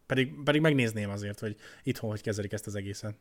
Pedig, 0.06 0.42
pedig 0.44 0.60
megnézném 0.60 1.10
azért, 1.10 1.38
hogy 1.38 1.56
itthon 1.82 2.10
hogy 2.10 2.22
kezelik 2.22 2.52
ezt 2.52 2.66
az 2.66 2.74
egészet. 2.74 3.14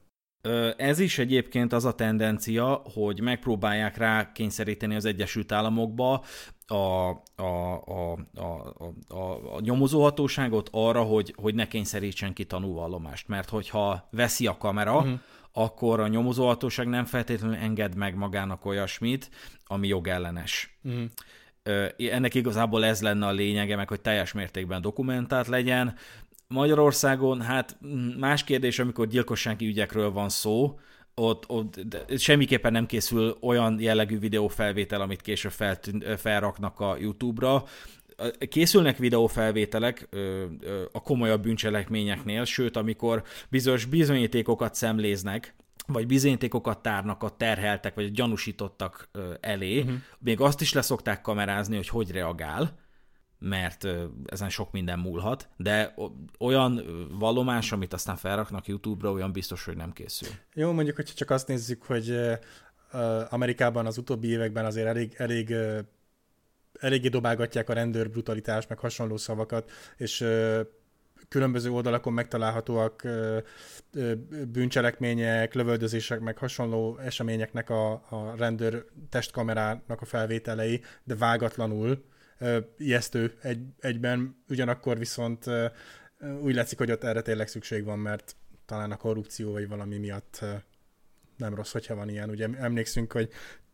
Ez 0.77 0.99
is 0.99 1.17
egyébként 1.17 1.73
az 1.73 1.86
a 1.86 1.95
tendencia, 1.95 2.82
hogy 2.93 3.21
megpróbálják 3.21 3.97
rá 3.97 4.32
kényszeríteni 4.32 4.95
az 4.95 5.06
Egyesült 5.06 5.51
Államokba 5.51 6.23
a, 6.67 6.75
a, 6.75 7.84
a, 7.86 8.13
a, 8.36 8.73
a, 9.08 9.56
a 9.56 9.60
nyomozóhatóságot 9.60 10.69
arra, 10.71 11.01
hogy, 11.01 11.34
hogy 11.38 11.56
ne 11.56 11.67
kényszerítsen 11.67 12.34
ki 12.34 12.45
tanúvallomást. 12.45 13.27
Mert 13.27 13.49
hogyha 13.49 14.08
veszi 14.12 14.47
a 14.47 14.58
kamera, 14.58 14.97
uh-huh. 14.97 15.19
akkor 15.54 15.99
a 15.99 16.08
nyomozóhatóság 16.08 16.88
nem 16.88 17.06
feltétlenül 17.06 17.56
enged 17.56 17.95
meg 17.95 18.15
magának 18.15 18.65
olyasmit, 18.65 19.30
ami 19.65 19.88
jogellenes. 19.88 20.77
Uh-huh. 20.84 21.04
Ennek 21.97 22.34
igazából 22.34 22.86
ez 22.86 23.01
lenne 23.01 23.25
a 23.27 23.32
lényege, 23.32 23.75
meg 23.75 23.88
hogy 23.88 24.01
teljes 24.01 24.32
mértékben 24.32 24.82
dokumentált 24.82 25.47
legyen. 25.47 25.95
Magyarországon, 26.51 27.41
hát 27.41 27.77
más 28.19 28.43
kérdés, 28.43 28.79
amikor 28.79 29.07
gyilkossági 29.07 29.67
ügyekről 29.67 30.11
van 30.11 30.29
szó, 30.29 30.79
ott, 31.15 31.49
ott 31.49 31.79
semmiképpen 32.17 32.71
nem 32.71 32.85
készül 32.85 33.37
olyan 33.41 33.79
jellegű 33.79 34.19
videófelvétel, 34.19 35.01
amit 35.01 35.21
később 35.21 35.51
feltűn, 35.51 36.03
felraknak 36.17 36.79
a 36.79 36.97
YouTube-ra. 36.99 37.63
Készülnek 38.49 38.97
videófelvételek 38.97 40.09
a 40.91 41.01
komolyabb 41.01 41.41
bűncselekményeknél, 41.41 42.45
sőt, 42.45 42.77
amikor 42.77 43.23
bizonyos 43.49 43.85
bizonyítékokat 43.85 44.75
szemléznek, 44.75 45.55
vagy 45.87 46.07
bizonyítékokat 46.07 46.81
tárnak 46.81 47.23
a 47.23 47.29
terheltek, 47.29 47.95
vagy 47.95 48.05
a 48.05 48.11
gyanúsítottak 48.13 49.09
elé, 49.39 49.79
uh-huh. 49.79 49.93
még 50.19 50.39
azt 50.41 50.61
is 50.61 50.73
leszokták 50.73 51.21
kamerázni, 51.21 51.75
hogy 51.75 51.87
hogy 51.87 52.11
reagál, 52.11 52.79
mert 53.43 53.88
ezen 54.25 54.49
sok 54.49 54.71
minden 54.71 54.99
múlhat, 54.99 55.49
de 55.58 55.95
olyan 56.39 56.82
vallomás, 57.19 57.71
amit 57.71 57.93
aztán 57.93 58.15
felraknak 58.15 58.67
YouTube-ra, 58.67 59.12
olyan 59.12 59.32
biztos, 59.32 59.65
hogy 59.65 59.75
nem 59.75 59.91
készül. 59.91 60.30
Jó, 60.54 60.71
mondjuk, 60.71 60.95
hogyha 60.95 61.13
csak 61.13 61.30
azt 61.30 61.47
nézzük, 61.47 61.84
hogy 61.84 62.19
Amerikában 63.30 63.86
az 63.86 63.97
utóbbi 63.97 64.27
években 64.27 64.65
azért 64.65 64.88
elég, 64.88 65.13
elég 65.17 65.56
eléggé 66.80 67.08
dobálgatják 67.08 67.69
a 67.69 67.73
rendőr 67.73 68.10
brutalitást, 68.10 68.69
meg 68.69 68.80
hasonló 68.80 69.17
szavakat, 69.17 69.71
és 69.97 70.25
különböző 71.27 71.71
oldalakon 71.71 72.13
megtalálhatóak 72.13 73.08
bűncselekmények, 74.51 75.54
lövöldözések, 75.54 76.19
meg 76.19 76.38
hasonló 76.38 76.97
eseményeknek 76.97 77.69
a, 77.69 77.91
a 77.91 78.34
rendőr 78.38 78.86
testkamerának 79.10 80.01
a 80.01 80.06
felvételei, 80.06 80.82
de 81.04 81.15
vágatlanul, 81.15 82.04
ijesztő 82.77 83.38
egy, 83.41 83.65
egyben, 83.80 84.43
ugyanakkor 84.49 84.97
viszont 84.97 85.45
úgy 86.41 86.56
látszik, 86.56 86.77
hogy 86.77 86.91
ott 86.91 87.04
erre 87.04 87.21
tényleg 87.21 87.47
szükség 87.47 87.84
van, 87.84 87.99
mert 87.99 88.36
talán 88.65 88.91
a 88.91 88.97
korrupció 88.97 89.51
vagy 89.51 89.67
valami 89.67 89.97
miatt 89.97 90.45
nem 91.38 91.56
rossz, 91.56 91.71
hogyha 91.71 91.95
van 91.95 92.10
ilyen. 92.10 92.30
Ugye 92.30 92.47
emlékszünk, 92.60 93.12
hogy 93.12 93.30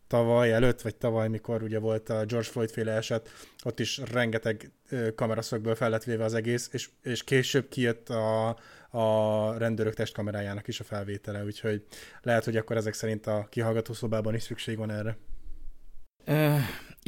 tavaly 0.06 0.52
előtt, 0.52 0.80
vagy 0.80 0.96
tavaly, 0.96 1.28
mikor 1.28 1.62
ugye 1.62 1.78
volt 1.78 2.08
a 2.08 2.24
George 2.24 2.48
Floyd 2.48 2.70
féle 2.70 2.92
eset, 2.92 3.30
ott 3.64 3.80
is 3.80 4.00
rengeteg 4.12 4.70
kameraszögből 5.14 5.74
fel 5.74 5.90
lett 5.90 6.04
véve 6.04 6.24
az 6.24 6.34
egész, 6.34 6.68
és, 6.72 6.88
és 7.02 7.24
később 7.24 7.68
kijött 7.68 8.08
a, 8.08 8.48
a 8.90 9.58
rendőrök 9.58 9.94
testkamerájának 9.94 10.68
is 10.68 10.80
a 10.80 10.84
felvétele, 10.84 11.44
úgyhogy 11.44 11.86
lehet, 12.22 12.44
hogy 12.44 12.56
akkor 12.56 12.76
ezek 12.76 12.94
szerint 12.94 13.26
a 13.26 13.46
kihallgató 13.50 13.92
szobában 13.92 14.34
is 14.34 14.42
szükség 14.42 14.76
van 14.76 14.90
erre. 14.90 15.16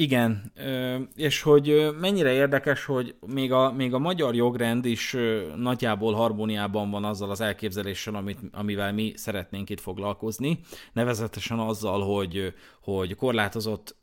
Igen, 0.00 0.52
és 1.16 1.42
hogy 1.42 1.88
mennyire 2.00 2.32
érdekes, 2.32 2.84
hogy 2.84 3.14
még 3.26 3.52
a, 3.52 3.72
még 3.72 3.94
a 3.94 3.98
magyar 3.98 4.34
jogrend 4.34 4.84
is 4.84 5.16
nagyjából 5.56 6.14
harmóniában 6.14 6.90
van 6.90 7.04
azzal 7.04 7.30
az 7.30 7.40
elképzeléssel, 7.40 8.14
amit, 8.14 8.38
amivel 8.52 8.92
mi 8.92 9.12
szeretnénk 9.16 9.70
itt 9.70 9.80
foglalkozni, 9.80 10.60
nevezetesen 10.92 11.58
azzal, 11.58 12.14
hogy, 12.14 12.54
hogy 12.82 13.14
korlátozott 13.14 13.96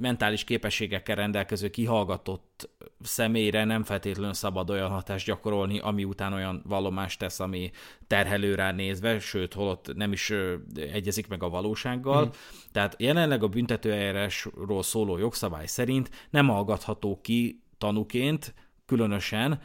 mentális 0.00 0.44
képességekkel 0.44 1.16
rendelkező 1.16 1.70
kihallgatott 1.70 2.70
személyre 3.00 3.64
nem 3.64 3.82
feltétlenül 3.82 4.32
szabad 4.32 4.70
olyan 4.70 4.90
hatást 4.90 5.26
gyakorolni, 5.26 5.78
ami 5.78 6.04
után 6.04 6.32
olyan 6.32 6.62
vallomást 6.66 7.18
tesz, 7.18 7.40
ami 7.40 7.70
terhelő 8.06 8.54
rá 8.54 8.72
nézve, 8.72 9.18
sőt, 9.18 9.54
holott 9.54 9.94
nem 9.94 10.12
is 10.12 10.32
egyezik 10.76 11.28
meg 11.28 11.42
a 11.42 11.48
valósággal. 11.48 12.24
Mm. 12.24 12.28
Tehát 12.72 12.94
jelenleg 12.98 13.42
a 13.42 13.48
büntetőeljárásról 13.48 14.82
szóló 14.82 15.18
jogszabály 15.18 15.66
szerint 15.66 16.10
nem 16.30 16.48
hallgatható 16.48 17.20
ki 17.22 17.62
tanuként, 17.78 18.54
különösen 18.86 19.60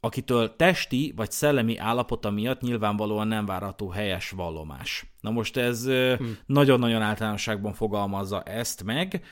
akitől 0.00 0.56
testi 0.56 1.12
vagy 1.16 1.30
szellemi 1.30 1.78
állapota 1.78 2.30
miatt 2.30 2.60
nyilvánvalóan 2.60 3.28
nem 3.28 3.46
várható 3.46 3.88
helyes 3.88 4.30
vallomás. 4.30 5.06
Na 5.20 5.30
most 5.30 5.56
ez 5.56 5.86
hmm. 5.86 6.38
nagyon-nagyon 6.46 7.02
általánosságban 7.02 7.72
fogalmazza 7.72 8.42
ezt 8.42 8.84
meg, 8.84 9.22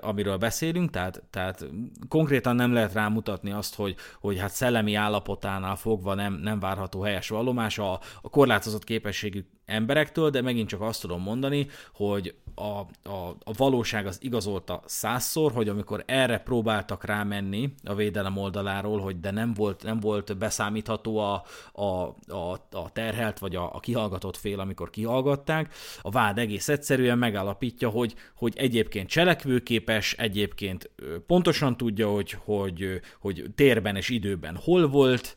amiről 0.00 0.36
beszélünk, 0.36 0.90
tehát, 0.90 1.22
tehát 1.30 1.66
konkrétan 2.08 2.56
nem 2.56 2.72
lehet 2.72 2.92
rámutatni 2.92 3.50
azt, 3.50 3.74
hogy, 3.74 3.96
hogy 4.20 4.38
hát 4.38 4.50
szellemi 4.50 4.94
állapotánál 4.94 5.76
fogva 5.76 6.14
nem, 6.14 6.32
nem 6.32 6.60
várható 6.60 7.00
helyes 7.00 7.28
vallomás 7.28 7.78
a, 7.78 7.92
a 8.22 8.28
korlátozott 8.30 8.84
képességű 8.84 9.44
emberektől, 9.68 10.30
de 10.30 10.42
megint 10.42 10.68
csak 10.68 10.80
azt 10.80 11.00
tudom 11.00 11.22
mondani, 11.22 11.66
hogy 11.94 12.34
a, 12.54 12.78
a, 13.10 13.36
a 13.44 13.52
valóság 13.56 14.06
az 14.06 14.18
igazolta 14.22 14.82
százszor, 14.84 15.52
hogy 15.52 15.68
amikor 15.68 16.02
erre 16.06 16.38
próbáltak 16.38 17.04
rámenni 17.04 17.74
a 17.84 17.94
védelem 17.94 18.36
oldaláról, 18.36 19.00
hogy 19.00 19.20
de 19.20 19.30
nem 19.30 19.54
volt, 19.54 19.82
nem 19.82 20.00
volt 20.00 20.38
beszámítható 20.38 21.18
a, 21.18 21.42
a, 21.72 21.84
a, 22.32 22.52
a 22.70 22.90
terhelt 22.92 23.38
vagy 23.38 23.56
a, 23.56 23.74
a 23.74 23.80
kihallgatott 23.80 24.36
fél, 24.36 24.60
amikor 24.60 24.90
kihallgatták, 24.90 25.74
a 26.02 26.10
vád 26.10 26.38
egész 26.38 26.68
egyszerűen 26.68 27.18
megállapítja, 27.18 27.88
hogy, 27.88 28.14
hogy 28.36 28.52
egyébként 28.56 29.08
cselekvőképes, 29.08 30.12
egyébként 30.12 30.90
pontosan 31.26 31.76
tudja, 31.76 32.08
hogy, 32.08 32.36
hogy, 32.44 33.00
hogy 33.20 33.44
térben 33.54 33.96
és 33.96 34.08
időben 34.08 34.56
hol 34.56 34.88
volt, 34.88 35.36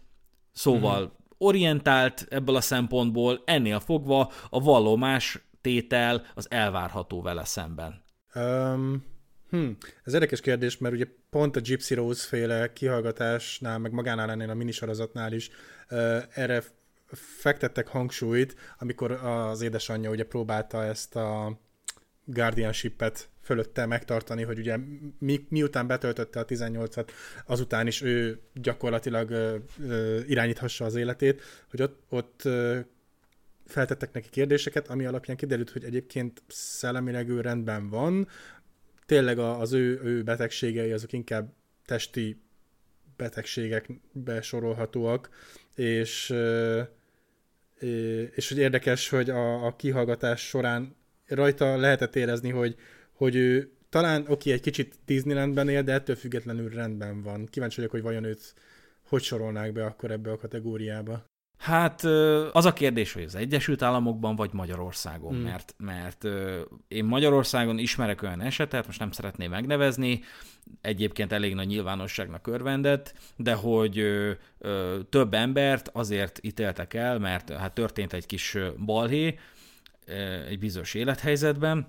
Szóval 0.54 1.02
mm 1.02 1.21
orientált 1.42 2.26
ebből 2.30 2.56
a 2.56 2.62
szempontból, 2.62 3.42
ennél 3.46 3.80
fogva 3.80 4.32
a 4.50 4.60
vallomás 4.60 5.40
tétel 5.62 6.26
az 6.36 6.48
elvárható 6.50 7.22
vele 7.22 7.46
szemben. 7.46 8.04
Um, 8.36 9.06
hm, 9.50 9.70
ez 10.04 10.14
érdekes 10.14 10.42
kérdés, 10.42 10.78
mert 10.78 10.94
ugye 10.94 11.06
pont 11.30 11.56
a 11.56 11.60
Gypsy 11.60 11.94
Rose 11.94 12.28
féle 12.28 12.74
kihallgatásnál, 12.74 13.78
meg 13.78 13.92
magánál 13.92 14.32
ennél 14.32 14.50
a 14.50 14.54
minisorozatnál 14.54 15.34
is 15.34 15.50
uh, 15.90 16.24
erre 16.34 16.64
fektettek 17.40 17.88
hangsúlyt, 17.88 18.56
amikor 18.80 19.12
az 19.12 19.62
édesanyja 19.62 20.10
ugye 20.10 20.26
próbálta 20.26 20.84
ezt 20.84 21.16
a 21.16 21.60
guardianship-et 22.26 23.30
fölötte 23.42 23.86
megtartani, 23.86 24.44
hogy 24.44 24.60
ugye 24.60 24.78
mi, 25.20 25.46
miután 25.50 25.88
betöltötte 25.88 26.40
a 26.40 26.46
18-at, 26.46 27.08
azután 27.46 27.88
is 27.88 28.02
ő 28.02 28.40
gyakorlatilag 28.54 29.30
ö, 29.30 29.56
ö, 29.88 30.20
irányíthassa 30.28 30.86
az 30.86 30.96
életét, 30.96 31.42
hogy 31.70 31.82
ott, 31.82 32.04
ott 32.10 32.42
ö, 32.46 32.80
feltettek 33.66 34.12
neki 34.12 34.30
kérdéseket, 34.30 34.88
ami 34.88 35.06
alapján 35.06 35.38
kiderült, 35.38 35.70
hogy 35.70 35.84
egyébként 35.84 36.42
szellemileg 36.48 37.30
ő 37.30 37.42
rendben 37.42 37.90
van, 37.90 38.28
tényleg 39.06 39.40
az 39.40 39.74
ő, 39.74 40.00
ő 40.04 40.24
betegségei 40.24 40.92
azok 40.92 41.14
inkább 41.14 41.54
testi 41.86 42.42
betegségekbe 43.18 44.42
sorolhatóak, 44.42 45.30
és 45.76 46.34
és 48.36 48.50
hogy 48.50 48.58
érdekes, 48.58 49.10
hogy 49.10 49.30
a, 49.30 49.66
a 49.66 49.76
kihallgatás 49.76 50.48
során 50.48 50.96
rajta 51.28 51.78
lehetett 51.78 52.16
érezni, 52.16 52.50
hogy, 52.50 52.76
hogy 53.22 53.36
ő 53.36 53.72
talán, 53.90 54.26
oké, 54.28 54.52
egy 54.52 54.62
kicsit 54.62 54.96
Disneylandben 55.06 55.70
él, 55.70 55.84
de 55.84 55.94
ettől 55.94 56.16
függetlenül 56.16 56.70
rendben 56.70 57.22
van. 57.24 57.46
Kíváncsi 57.46 57.76
vagyok, 57.76 57.92
hogy 57.92 58.02
vajon 58.02 58.24
őt 58.24 58.54
hogy 59.08 59.22
sorolnák 59.22 59.74
be 59.74 59.86
akkor 59.86 60.12
ebbe 60.12 60.32
a 60.32 60.38
kategóriába. 60.38 61.24
Hát 61.58 62.04
az 62.52 62.66
a 62.66 62.74
kérdés, 62.74 63.14
hogy 63.14 63.24
az 63.24 63.36
Egyesült 63.36 63.82
Államokban 63.82 64.36
vagy 64.36 64.50
Magyarországon, 64.54 65.34
hmm. 65.34 65.44
mert, 65.44 65.76
mert 65.78 66.28
én 66.88 67.06
Magyarországon 67.06 67.78
ismerek 67.78 68.22
olyan 68.22 68.42
esetet, 68.42 68.86
most 68.86 69.00
nem 69.00 69.12
szeretném 69.12 69.50
megnevezni, 69.50 70.22
egyébként 70.82 71.32
elég 71.32 71.54
nagy 71.54 71.68
nyilvánosságnak 71.68 72.48
örvendett, 72.48 73.14
de 73.36 73.54
hogy 73.54 74.04
több 75.10 75.34
embert 75.34 75.90
azért 75.94 76.40
ítéltek 76.44 76.94
el, 76.94 77.20
mert 77.20 77.50
hát 77.50 77.74
történt 77.74 78.14
egy 78.14 78.26
kis 78.26 78.58
balhé 78.86 79.40
egy 80.48 80.60
bizonyos 80.60 80.94
élethelyzetben, 80.94 81.88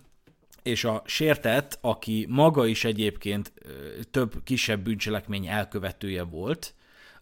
és 0.62 0.84
a 0.84 1.02
sértett, 1.06 1.78
aki 1.80 2.26
maga 2.28 2.66
is 2.66 2.84
egyébként 2.84 3.52
több 4.10 4.42
kisebb 4.44 4.80
bűncselekmény 4.80 5.46
elkövetője 5.46 6.22
volt, 6.22 6.74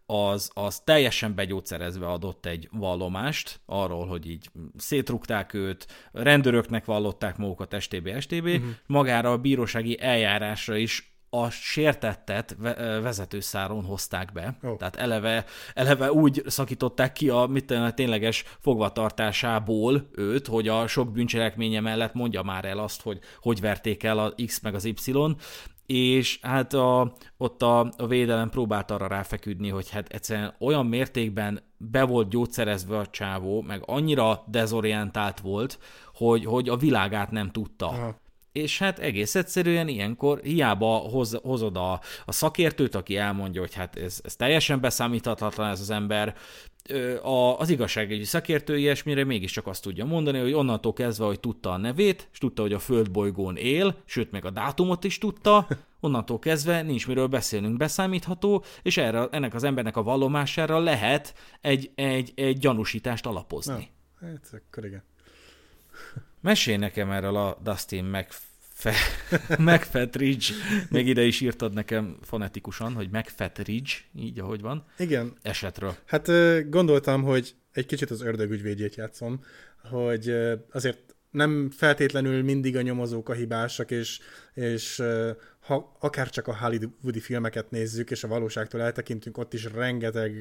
az, 0.07 0.50
az 0.55 0.81
teljesen 0.81 1.35
begyógyszerezve 1.35 2.07
adott 2.07 2.46
egy 2.46 2.68
vallomást 2.72 3.61
arról, 3.66 4.07
hogy 4.07 4.31
így 4.31 4.50
szétrugták 4.76 5.55
őt, 5.55 5.87
rendőröknek 6.12 6.85
vallották 6.85 7.37
magukat 7.37 7.81
STB, 7.81 8.20
STB, 8.20 8.46
uh-huh. 8.46 8.64
magára 8.87 9.33
a 9.33 9.38
bírósági 9.38 10.00
eljárásra 10.00 10.76
is 10.76 11.10
a 11.31 11.51
sértettet 11.51 12.57
vezetőszáron 13.03 13.85
hozták 13.85 14.33
be. 14.33 14.57
Oh. 14.62 14.77
Tehát 14.77 14.97
eleve, 14.97 15.45
eleve 15.75 16.12
úgy 16.12 16.43
szakították 16.47 17.12
ki 17.12 17.29
a, 17.29 17.47
mit 17.47 17.71
a 17.71 17.93
tényleges 17.93 18.45
fogvatartásából 18.61 20.09
őt, 20.12 20.47
hogy 20.47 20.69
a 20.69 20.87
sok 20.87 21.12
bűncselekménye 21.12 21.81
mellett 21.81 22.14
mondja 22.14 22.43
már 22.43 22.64
el 22.64 22.79
azt, 22.79 23.03
hogy 23.03 23.19
hogy 23.40 23.61
verték 23.61 24.03
el 24.03 24.19
a 24.19 24.35
X 24.47 24.61
meg 24.61 24.75
az 24.75 24.85
Y, 24.85 25.12
és 25.87 26.38
hát 26.43 26.75
a, 26.75 27.12
ott 27.37 27.62
a, 27.62 27.93
a 27.97 28.07
védelem 28.07 28.51
próbált 28.51 28.90
arra 28.90 29.07
ráfeküdni, 29.07 29.69
hogy 29.69 29.90
hát 29.90 30.09
egyszerűen 30.09 30.55
olyan 30.59 30.87
mértékben 30.87 31.62
be 31.77 32.05
volt 32.05 32.29
gyógyszerezve 32.29 32.99
a 32.99 33.07
csávó, 33.07 33.61
meg 33.61 33.83
annyira 33.87 34.45
dezorientált 34.47 35.40
volt, 35.40 35.79
hogy, 36.14 36.45
hogy 36.45 36.69
a 36.69 36.77
világát 36.77 37.31
nem 37.31 37.51
tudta. 37.51 37.87
Aha 37.87 38.19
és 38.53 38.79
hát 38.79 38.99
egész 38.99 39.35
egyszerűen 39.35 39.89
ilyenkor 39.89 40.41
hiába 40.43 40.97
hoz, 40.97 41.39
hozod 41.43 41.77
a, 41.77 42.01
a 42.25 42.33
szakértőt, 42.33 42.95
aki 42.95 43.17
elmondja, 43.17 43.61
hogy 43.61 43.75
hát 43.75 43.97
ez, 43.97 44.21
ez 44.23 44.37
teljesen 44.37 44.81
beszámíthatatlan 44.81 45.71
ez 45.71 45.81
az 45.81 45.91
ember, 45.91 46.37
a, 47.23 47.59
az 47.59 47.69
igazságügyi 47.69 48.25
szakértő 48.25 48.79
ilyesmire 48.79 49.25
mégiscsak 49.25 49.67
azt 49.67 49.83
tudja 49.83 50.05
mondani, 50.05 50.39
hogy 50.39 50.53
onnantól 50.53 50.93
kezdve, 50.93 51.25
hogy 51.25 51.41
tudta 51.41 51.71
a 51.71 51.77
nevét, 51.77 52.29
és 52.33 52.39
tudta, 52.39 52.63
hogy 52.63 52.73
a 52.73 52.79
földbolygón 52.79 53.57
él, 53.57 53.97
sőt, 54.05 54.31
meg 54.31 54.45
a 54.45 54.51
dátumot 54.51 55.05
is 55.05 55.19
tudta, 55.19 55.67
onnantól 56.01 56.39
kezdve 56.39 56.83
nincs 56.83 57.07
miről 57.07 57.27
beszélnünk, 57.27 57.77
beszámítható, 57.77 58.65
és 58.83 58.97
erre, 58.97 59.29
ennek 59.31 59.55
az 59.55 59.65
embernek 59.65 59.97
a 59.97 60.03
vallomására 60.03 60.79
lehet 60.79 61.35
egy, 61.61 61.91
egy, 61.95 62.33
egy 62.35 62.59
gyanúsítást 62.59 63.27
alapozni. 63.27 63.91
Na, 64.21 64.27
hát 64.27 64.51
akkor 64.53 64.85
igen. 64.85 65.03
Mesélj 66.40 66.76
nekem 66.76 67.11
erről 67.11 67.37
a 67.37 67.59
Dustin 67.62 68.05
McFe- 68.05 69.59
McFetridge, 69.68 70.46
még 70.90 71.07
ide 71.07 71.22
is 71.22 71.40
írtad 71.40 71.74
nekem 71.74 72.18
fonetikusan, 72.22 72.92
hogy 72.92 73.09
McFetridge, 73.11 73.90
így 74.14 74.38
ahogy 74.38 74.61
van. 74.61 74.85
Igen. 74.98 75.33
Esetről. 75.42 75.96
Hát 76.07 76.31
gondoltam, 76.70 77.22
hogy 77.22 77.55
egy 77.72 77.87
kicsit 77.87 78.11
az 78.11 78.22
ördögügyvédjét 78.22 78.94
játszom, 78.94 79.44
hogy 79.90 80.35
azért 80.72 81.11
nem 81.31 81.70
feltétlenül 81.70 82.42
mindig 82.42 82.76
a 82.76 82.83
nyomozók 82.83 83.29
a 83.29 83.33
hibásak, 83.33 83.90
és, 83.90 84.20
és 84.55 85.03
ha 85.70 85.96
akár 85.98 86.30
csak 86.30 86.48
a 86.48 86.56
hollywoodi 86.56 87.20
filmeket 87.20 87.70
nézzük, 87.70 88.11
és 88.11 88.24
a 88.24 88.28
valóságtól 88.28 88.80
eltekintünk, 88.80 89.38
ott 89.38 89.54
is 89.54 89.64
rengeteg 89.64 90.35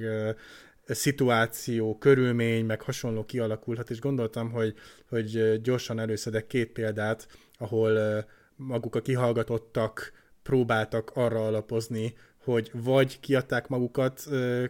szituáció, 0.86 1.98
körülmény, 1.98 2.66
meg 2.66 2.82
hasonló 2.82 3.26
kialakulhat, 3.26 3.90
és 3.90 4.00
gondoltam, 4.00 4.52
hogy, 4.52 4.74
hogy 5.10 5.62
gyorsan 5.62 6.00
előszedek 6.00 6.48
két 6.48 6.72
példát, 6.72 7.28
ahol 7.58 8.26
maguk 8.56 8.96
a 8.96 9.02
kihallgatottak 9.02 10.12
próbáltak 10.44 11.12
arra 11.14 11.46
alapozni, 11.46 12.16
hogy 12.44 12.72
vagy 12.74 13.20
kiadták 13.20 13.68
magukat 13.68 14.24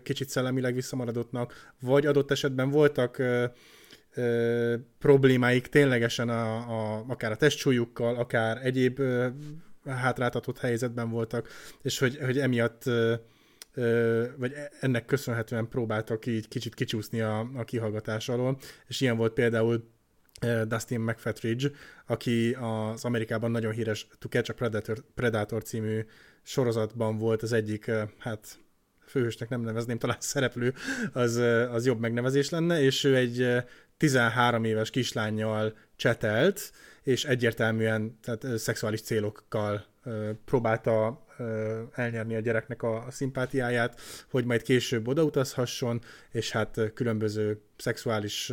kicsit 0.03 0.29
szellemileg 0.29 0.73
visszamaradottnak, 0.73 1.71
vagy 1.81 2.05
adott 2.05 2.31
esetben 2.31 2.69
voltak 2.69 3.21
problémáik 4.97 5.67
ténylegesen 5.67 6.29
a, 6.29 6.55
a, 6.55 7.03
akár 7.07 7.31
a 7.31 7.35
testsúlyukkal, 7.35 8.15
akár 8.15 8.65
egyéb 8.65 9.01
hátráltatott 9.85 10.59
helyzetben 10.59 11.09
voltak, 11.09 11.47
és 11.81 11.99
hogy, 11.99 12.17
hogy 12.17 12.39
emiatt 12.39 12.83
vagy 14.37 14.51
e, 14.51 14.71
ennek 14.79 15.05
köszönhetően 15.05 15.67
próbáltak 15.67 16.25
így 16.25 16.47
kicsit 16.47 16.73
kicsúszni 16.73 17.21
a, 17.21 17.39
a 17.55 17.63
kihallgatás 17.63 18.29
alól, 18.29 18.57
és 18.87 19.01
ilyen 19.01 19.17
volt 19.17 19.33
például 19.33 19.89
Dustin 20.67 20.99
McFetridge, 20.99 21.71
aki 22.07 22.53
az 22.53 23.05
Amerikában 23.05 23.51
nagyon 23.51 23.71
híres 23.71 24.07
To 24.19 24.27
Catch 24.27 24.49
a 24.49 24.53
Predator, 24.53 25.03
Predator 25.15 25.63
című 25.63 26.05
sorozatban 26.41 27.17
volt 27.17 27.41
az 27.41 27.51
egyik, 27.51 27.91
hát 28.17 28.59
főhősnek 29.05 29.49
nem 29.49 29.61
nevezném, 29.61 29.97
talán 29.97 30.17
szereplő, 30.19 30.73
az, 31.13 31.35
az 31.71 31.85
jobb 31.85 31.99
megnevezés 31.99 32.49
lenne, 32.49 32.81
és 32.81 33.03
ő 33.03 33.15
egy 33.15 33.63
13 33.97 34.63
éves 34.63 34.89
kislányjal 34.89 35.77
csetelt, 35.95 36.71
és 37.03 37.25
egyértelműen 37.25 38.19
tehát, 38.21 38.57
szexuális 38.57 39.01
célokkal 39.01 39.85
próbálta 40.45 41.25
elnyerni 41.93 42.35
a 42.35 42.39
gyereknek 42.39 42.83
a, 42.83 43.05
a 43.05 43.12
szimpátiáját, 43.12 44.01
hogy 44.29 44.45
majd 44.45 44.62
később 44.62 45.07
odautazhasson, 45.07 46.01
és 46.31 46.51
hát 46.51 46.91
különböző 46.93 47.62
szexuális 47.77 48.51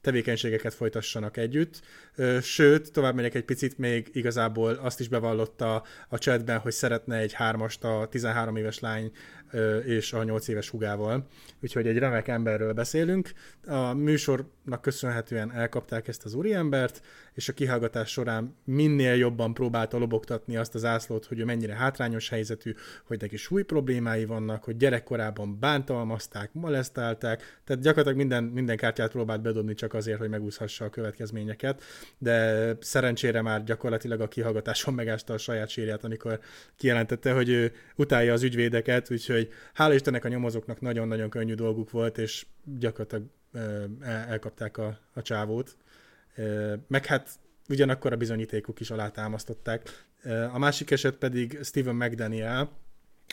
tevékenységeket 0.00 0.74
folytassanak 0.74 1.36
együtt. 1.36 1.80
Sőt, 2.42 2.92
tovább 2.92 3.14
megyek 3.14 3.34
egy 3.34 3.44
picit, 3.44 3.78
még 3.78 4.10
igazából 4.12 4.72
azt 4.72 5.00
is 5.00 5.08
bevallotta 5.08 5.82
a 6.08 6.18
chatben, 6.18 6.58
hogy 6.58 6.72
szeretne 6.72 7.16
egy 7.16 7.32
hármast 7.32 7.84
a 7.84 8.06
13 8.10 8.56
éves 8.56 8.78
lány 8.78 9.12
és 9.84 10.12
a 10.12 10.24
8 10.24 10.48
éves 10.48 10.68
hugával. 10.68 11.26
Úgyhogy 11.62 11.86
egy 11.86 11.98
remek 11.98 12.28
emberről 12.28 12.72
beszélünk. 12.72 13.32
A 13.66 13.92
műsornak 13.92 14.80
köszönhetően 14.80 15.52
elkapták 15.52 16.08
ezt 16.08 16.24
az 16.24 16.34
úriembert, 16.34 17.00
és 17.34 17.48
a 17.48 17.52
kihallgatás 17.52 18.10
során 18.10 18.56
minél 18.64 19.14
jobban 19.14 19.54
próbálta 19.54 19.98
lobogtatni 19.98 20.56
azt 20.56 20.74
az 20.74 20.84
ászlót, 20.84 21.26
hogy 21.26 21.38
ő 21.38 21.44
mennyire 21.44 21.74
hátrányos 21.74 22.28
helyzetű, 22.28 22.74
hogy 23.04 23.20
neki 23.20 23.36
súly 23.36 23.62
problémái 23.62 24.24
vannak, 24.24 24.64
hogy 24.64 24.76
gyerekkorában 24.76 25.58
bántalmazták, 25.58 26.52
molesztálták, 26.52 27.60
tehát 27.64 27.82
gyakorlatilag 27.82 28.16
minden, 28.16 28.44
minden 28.44 28.76
kártyát 28.76 29.10
próbált 29.10 29.42
bedobni 29.42 29.74
csak 29.74 29.94
azért, 29.94 30.18
hogy 30.18 30.28
megúszhassa 30.28 30.84
a 30.84 30.90
következményeket, 30.90 31.82
de 32.18 32.76
szerencsére 32.80 33.42
már 33.42 33.64
gyakorlatilag 33.64 34.20
a 34.20 34.28
kihallgatáson 34.28 34.94
megásta 34.94 35.32
a 35.32 35.38
saját 35.38 35.68
sírját, 35.68 36.04
amikor 36.04 36.40
kijelentette, 36.76 37.32
hogy 37.32 37.48
ő 37.48 37.72
utálja 37.96 38.32
az 38.32 38.42
ügyvédeket, 38.42 39.10
úgyhogy 39.10 39.37
hála 39.72 39.94
Istennek 39.94 40.24
a 40.24 40.28
nyomozóknak 40.28 40.80
nagyon-nagyon 40.80 41.30
könnyű 41.30 41.54
dolguk 41.54 41.90
volt, 41.90 42.18
és 42.18 42.46
gyakorlatilag 42.78 43.26
elkapták 44.02 44.78
a, 44.78 44.98
a 45.12 45.22
csávót. 45.22 45.76
Meg 46.86 47.06
hát 47.06 47.30
ugyanakkor 47.68 48.12
a 48.12 48.16
bizonyítékok 48.16 48.80
is 48.80 48.90
alátámasztották. 48.90 50.06
A 50.52 50.58
másik 50.58 50.90
eset 50.90 51.16
pedig 51.16 51.58
Steven 51.62 51.94
McDaniel, 51.94 52.70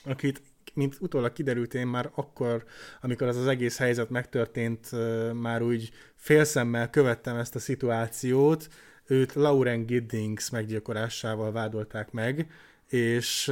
akit 0.03 0.41
mint 0.73 0.97
utólag 0.99 1.33
kiderült, 1.33 1.73
én 1.73 1.87
már 1.87 2.11
akkor, 2.15 2.63
amikor 3.01 3.27
az 3.27 3.37
az 3.37 3.47
egész 3.47 3.77
helyzet 3.77 4.09
megtörtént, 4.09 4.89
már 5.33 5.61
úgy 5.61 5.91
félszemmel 6.15 6.89
követtem 6.89 7.37
ezt 7.37 7.55
a 7.55 7.59
szituációt, 7.59 8.67
őt 9.07 9.33
Lauren 9.33 9.85
Giddings 9.85 10.49
meggyilkolásával 10.49 11.51
vádolták 11.51 12.11
meg, 12.11 12.47
és 12.89 13.47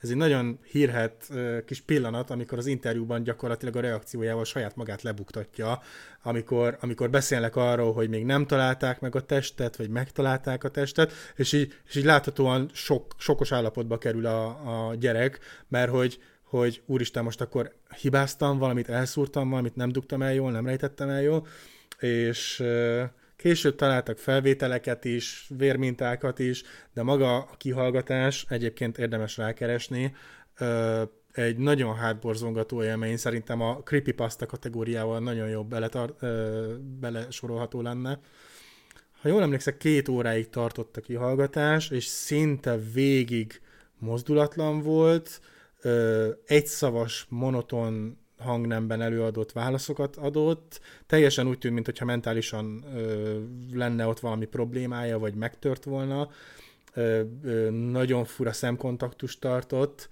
ez 0.00 0.10
egy 0.10 0.16
nagyon 0.16 0.58
hírhet 0.70 1.28
kis 1.66 1.80
pillanat, 1.80 2.30
amikor 2.30 2.58
az 2.58 2.66
interjúban 2.66 3.22
gyakorlatilag 3.22 3.76
a 3.76 3.80
reakciójával 3.80 4.44
saját 4.44 4.76
magát 4.76 5.02
lebuktatja, 5.02 5.80
amikor, 6.22 6.76
amikor 6.80 7.10
beszélnek 7.10 7.56
arról, 7.56 7.92
hogy 7.92 8.08
még 8.08 8.24
nem 8.24 8.46
találták 8.46 9.00
meg 9.00 9.14
a 9.14 9.20
testet, 9.20 9.76
vagy 9.76 9.88
megtalálták 9.88 10.64
a 10.64 10.68
testet, 10.68 11.12
és 11.36 11.52
így, 11.52 11.74
és 11.88 11.94
így 11.94 12.04
láthatóan 12.04 12.70
sok, 12.72 13.14
sokos 13.18 13.52
állapotba 13.52 13.98
kerül 13.98 14.26
a, 14.26 14.46
a 14.88 14.94
gyerek, 14.94 15.38
mert 15.68 15.90
hogy, 15.90 16.18
hogy 16.42 16.82
úristen, 16.86 17.24
most 17.24 17.40
akkor 17.40 17.74
hibáztam, 18.00 18.58
valamit 18.58 18.88
elszúrtam, 18.88 19.48
valamit 19.48 19.76
nem 19.76 19.88
dugtam 19.92 20.22
el 20.22 20.34
jól, 20.34 20.50
nem 20.50 20.66
rejtettem 20.66 21.08
el 21.08 21.22
jól, 21.22 21.46
és 21.98 22.62
Később 23.42 23.74
találtak 23.74 24.18
felvételeket 24.18 25.04
is, 25.04 25.46
vérmintákat 25.56 26.38
is, 26.38 26.62
de 26.94 27.02
maga 27.02 27.36
a 27.36 27.54
kihallgatás 27.56 28.46
egyébként 28.48 28.98
érdemes 28.98 29.36
rákeresni. 29.36 30.14
Egy 31.32 31.56
nagyon 31.56 31.94
hátborzongató 31.94 32.82
élmény, 32.82 33.16
szerintem 33.16 33.60
a 33.60 33.76
creepypasta 33.76 34.46
kategóriával 34.46 35.20
nagyon 35.20 35.48
jobb 35.48 35.68
beletar- 35.68 36.14
belesorolható 37.00 37.80
lenne. 37.80 38.20
Ha 39.20 39.28
jól 39.28 39.42
emlékszek, 39.42 39.76
két 39.76 40.08
óráig 40.08 40.48
tartott 40.48 40.96
a 40.96 41.00
kihallgatás, 41.00 41.90
és 41.90 42.04
szinte 42.04 42.78
végig 42.92 43.60
mozdulatlan 43.98 44.82
volt, 44.82 45.40
egyszavas, 46.46 47.26
monoton 47.28 48.18
hangnemben 48.42 49.00
előadott 49.00 49.52
válaszokat 49.52 50.16
adott. 50.16 50.80
Teljesen 51.06 51.48
úgy 51.48 51.58
tűnt, 51.58 51.74
mintha 51.74 52.04
mentálisan 52.04 52.84
ö, 52.94 53.38
lenne 53.72 54.06
ott 54.06 54.20
valami 54.20 54.44
problémája, 54.44 55.18
vagy 55.18 55.34
megtört 55.34 55.84
volna. 55.84 56.28
Ö, 56.94 57.22
ö, 57.42 57.70
nagyon 57.70 58.24
fura 58.24 58.52
szemkontaktust 58.52 59.40
tartott. 59.40 60.08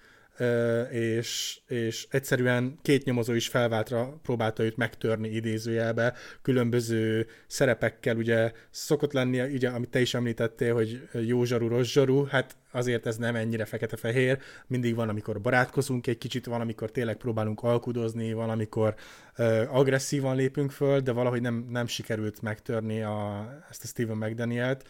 És, 0.91 1.61
és 1.67 2.07
egyszerűen 2.11 2.79
két 2.83 3.05
nyomozó 3.05 3.33
is 3.33 3.49
felváltra 3.49 4.19
próbálta 4.23 4.63
őt 4.63 4.77
megtörni 4.77 5.29
idézőjelbe, 5.29 6.15
különböző 6.43 7.27
szerepekkel, 7.47 8.17
ugye 8.17 8.53
szokott 8.71 9.13
lenni, 9.13 9.41
ugye, 9.41 9.69
amit 9.69 9.91
te 9.91 10.01
is 10.01 10.15
említettél, 10.15 10.75
hogy 10.75 11.09
jó 11.27 11.45
zsaru, 11.45 11.69
rossz 11.69 11.89
zsaru, 11.89 12.25
hát 12.25 12.57
azért 12.71 13.07
ez 13.07 13.17
nem 13.17 13.37
ennyire 13.37 13.65
fekete-fehér, 13.65 14.39
mindig 14.67 14.95
van, 14.95 15.09
amikor 15.09 15.41
barátkozunk 15.41 16.07
egy 16.07 16.19
kicsit, 16.19 16.47
van, 16.47 16.61
amikor 16.61 16.91
tényleg 16.91 17.17
próbálunk 17.17 17.63
alkudozni, 17.63 18.33
van, 18.33 18.51
amikor 18.51 18.95
uh, 19.39 19.77
agresszívan 19.77 20.37
lépünk 20.37 20.71
föl, 20.71 21.01
de 21.01 21.13
valahogy 21.13 21.41
nem, 21.41 21.67
nem 21.71 21.87
sikerült 21.87 22.43
megtörni 22.43 23.03
a, 23.03 23.49
ezt 23.71 23.85
a 23.85 23.87
Steven 23.87 24.17
McDanielt, 24.17 24.89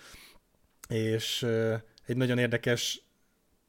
és 0.89 1.43
uh, 1.43 1.75
egy 2.07 2.17
nagyon 2.17 2.39
érdekes 2.39 3.10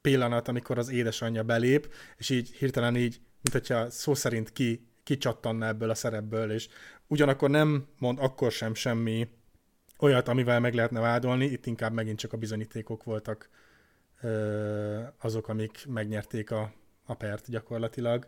pillanat, 0.02 0.48
amikor 0.48 0.78
az 0.78 0.88
édesanyja 0.88 1.42
belép, 1.42 1.92
és 2.16 2.30
így 2.30 2.50
hirtelen 2.50 2.96
így, 2.96 3.20
mint 3.42 3.52
hogyha 3.52 3.90
szó 3.90 4.14
szerint 4.14 4.52
ki, 4.52 4.86
kicsattanna 5.02 5.66
ebből 5.66 5.90
a 5.90 5.94
szerepből, 5.94 6.50
és 6.50 6.68
ugyanakkor 7.06 7.50
nem 7.50 7.86
mond 7.98 8.18
akkor 8.20 8.52
sem 8.52 8.74
semmi 8.74 9.28
olyat, 9.98 10.28
amivel 10.28 10.60
meg 10.60 10.74
lehetne 10.74 11.00
vádolni, 11.00 11.44
itt 11.44 11.66
inkább 11.66 11.92
megint 11.92 12.18
csak 12.18 12.32
a 12.32 12.36
bizonyítékok 12.36 13.04
voltak 13.04 13.48
azok, 15.18 15.48
amik 15.48 15.86
megnyerték 15.88 16.50
a, 16.50 16.72
a 17.04 17.14
pert 17.14 17.50
gyakorlatilag. 17.50 18.26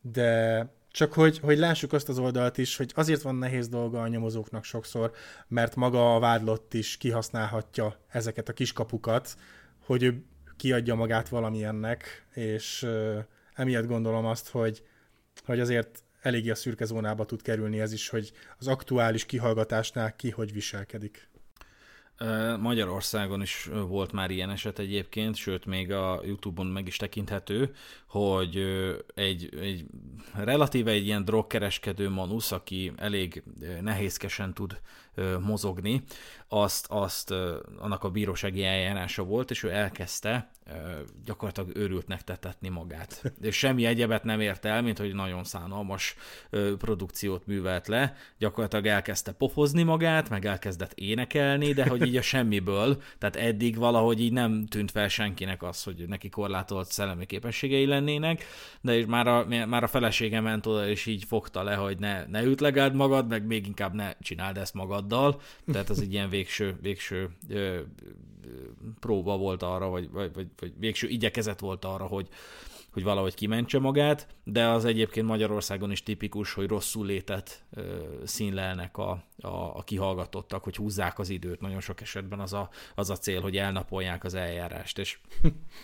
De 0.00 0.68
csak 0.90 1.12
hogy, 1.12 1.38
hogy 1.38 1.58
lássuk 1.58 1.92
azt 1.92 2.08
az 2.08 2.18
oldalt 2.18 2.58
is, 2.58 2.76
hogy 2.76 2.92
azért 2.94 3.22
van 3.22 3.34
nehéz 3.34 3.68
dolga 3.68 4.02
a 4.02 4.08
nyomozóknak 4.08 4.64
sokszor, 4.64 5.12
mert 5.48 5.76
maga 5.76 6.14
a 6.14 6.18
vádlott 6.18 6.74
is 6.74 6.96
kihasználhatja 6.96 7.96
ezeket 8.08 8.48
a 8.48 8.52
kiskapukat, 8.52 9.36
hogy 9.78 10.02
ő 10.02 10.24
kiadja 10.62 10.94
magát 10.94 11.28
valamilyennek, 11.28 12.26
és 12.34 12.86
emiatt 13.54 13.86
gondolom 13.86 14.24
azt, 14.24 14.48
hogy, 14.48 14.82
hogy 15.44 15.60
azért 15.60 16.02
eléggé 16.20 16.50
a 16.50 16.54
szürke 16.54 16.84
zónába 16.84 17.24
tud 17.24 17.42
kerülni 17.42 17.80
ez 17.80 17.92
is, 17.92 18.08
hogy 18.08 18.32
az 18.58 18.68
aktuális 18.68 19.26
kihallgatásnál 19.26 20.16
ki 20.16 20.30
hogy 20.30 20.52
viselkedik. 20.52 21.28
Magyarországon 22.60 23.42
is 23.42 23.68
volt 23.88 24.12
már 24.12 24.30
ilyen 24.30 24.50
eset 24.50 24.78
egyébként, 24.78 25.36
sőt 25.36 25.66
még 25.66 25.92
a 25.92 26.20
Youtube-on 26.24 26.66
meg 26.66 26.86
is 26.86 26.96
tekinthető, 26.96 27.74
hogy 28.06 28.56
egy, 29.14 29.48
egy 29.60 29.86
relatíve 30.34 30.90
egy 30.90 31.06
ilyen 31.06 31.24
drogkereskedő 31.24 32.08
manusz, 32.08 32.52
aki 32.52 32.92
elég 32.96 33.42
nehézkesen 33.80 34.54
tud 34.54 34.80
mozogni, 35.40 36.02
azt, 36.52 36.86
azt 36.88 37.30
annak 37.78 38.04
a 38.04 38.10
bírósági 38.10 38.64
eljárása 38.64 39.22
volt, 39.22 39.50
és 39.50 39.62
ő 39.62 39.70
elkezdte 39.70 40.50
gyakorlatilag 41.24 41.76
őrültnek 41.76 42.24
tetetni 42.24 42.68
magát. 42.68 43.32
És 43.40 43.56
semmi 43.56 43.84
egyebet 43.84 44.24
nem 44.24 44.40
ért 44.40 44.64
el, 44.64 44.82
mint 44.82 44.98
hogy 44.98 45.14
nagyon 45.14 45.44
szánalmas 45.44 46.16
produkciót 46.78 47.46
művelt 47.46 47.88
le, 47.88 48.16
gyakorlatilag 48.38 48.86
elkezdte 48.86 49.32
pofozni 49.32 49.82
magát, 49.82 50.28
meg 50.28 50.46
elkezdett 50.46 50.92
énekelni, 50.94 51.72
de 51.72 51.88
hogy 51.88 52.06
így 52.06 52.16
a 52.16 52.22
semmiből, 52.22 53.02
tehát 53.18 53.36
eddig 53.36 53.76
valahogy 53.76 54.20
így 54.20 54.32
nem 54.32 54.66
tűnt 54.66 54.90
fel 54.90 55.08
senkinek 55.08 55.62
az, 55.62 55.82
hogy 55.82 56.04
neki 56.08 56.28
korlátolt 56.28 56.90
szellemi 56.90 57.26
képességei 57.26 57.86
lennének, 57.86 58.44
de 58.80 58.96
és 58.96 59.06
már 59.06 59.26
a, 59.26 59.46
már 59.66 59.82
a 59.82 59.88
felesége 59.88 60.40
ment 60.40 60.66
oda, 60.66 60.88
és 60.88 61.06
így 61.06 61.24
fogta 61.24 61.62
le, 61.62 61.74
hogy 61.74 61.98
ne, 61.98 62.24
ne 62.24 62.42
ütlegáld 62.42 62.94
magad, 62.94 63.28
meg 63.28 63.46
még 63.46 63.66
inkább 63.66 63.94
ne 63.94 64.12
csináld 64.20 64.56
ezt 64.58 64.74
magaddal, 64.74 65.40
tehát 65.72 65.90
az 65.90 66.00
egy 66.00 66.12
ilyen 66.12 66.28
végső, 66.42 66.76
végső 66.80 67.30
ö, 67.48 67.80
próba 69.00 69.36
volt 69.36 69.62
arra, 69.62 69.88
vagy, 69.88 70.10
vagy, 70.10 70.32
vagy, 70.32 70.46
vagy 70.60 70.72
végső 70.78 71.08
igyekezet 71.08 71.60
volt 71.60 71.84
arra, 71.84 72.06
hogy, 72.06 72.28
hogy 72.92 73.02
valahogy 73.02 73.34
kimentse 73.34 73.78
magát, 73.78 74.26
de 74.44 74.66
az 74.66 74.84
egyébként 74.84 75.26
Magyarországon 75.26 75.90
is 75.90 76.02
tipikus, 76.02 76.52
hogy 76.52 76.68
rosszul 76.68 77.06
létet 77.06 77.64
ö, 77.70 77.96
színlelnek 78.24 78.96
a, 78.96 79.10
a, 79.38 79.48
a 79.48 79.82
kihallgatottak, 79.84 80.64
hogy 80.64 80.76
húzzák 80.76 81.18
az 81.18 81.28
időt. 81.28 81.60
Nagyon 81.60 81.80
sok 81.80 82.00
esetben 82.00 82.40
az 82.40 82.52
a, 82.52 82.68
az 82.94 83.10
a 83.10 83.16
cél, 83.16 83.40
hogy 83.40 83.56
elnapolják 83.56 84.24
az 84.24 84.34
eljárást. 84.34 84.98
És 84.98 85.18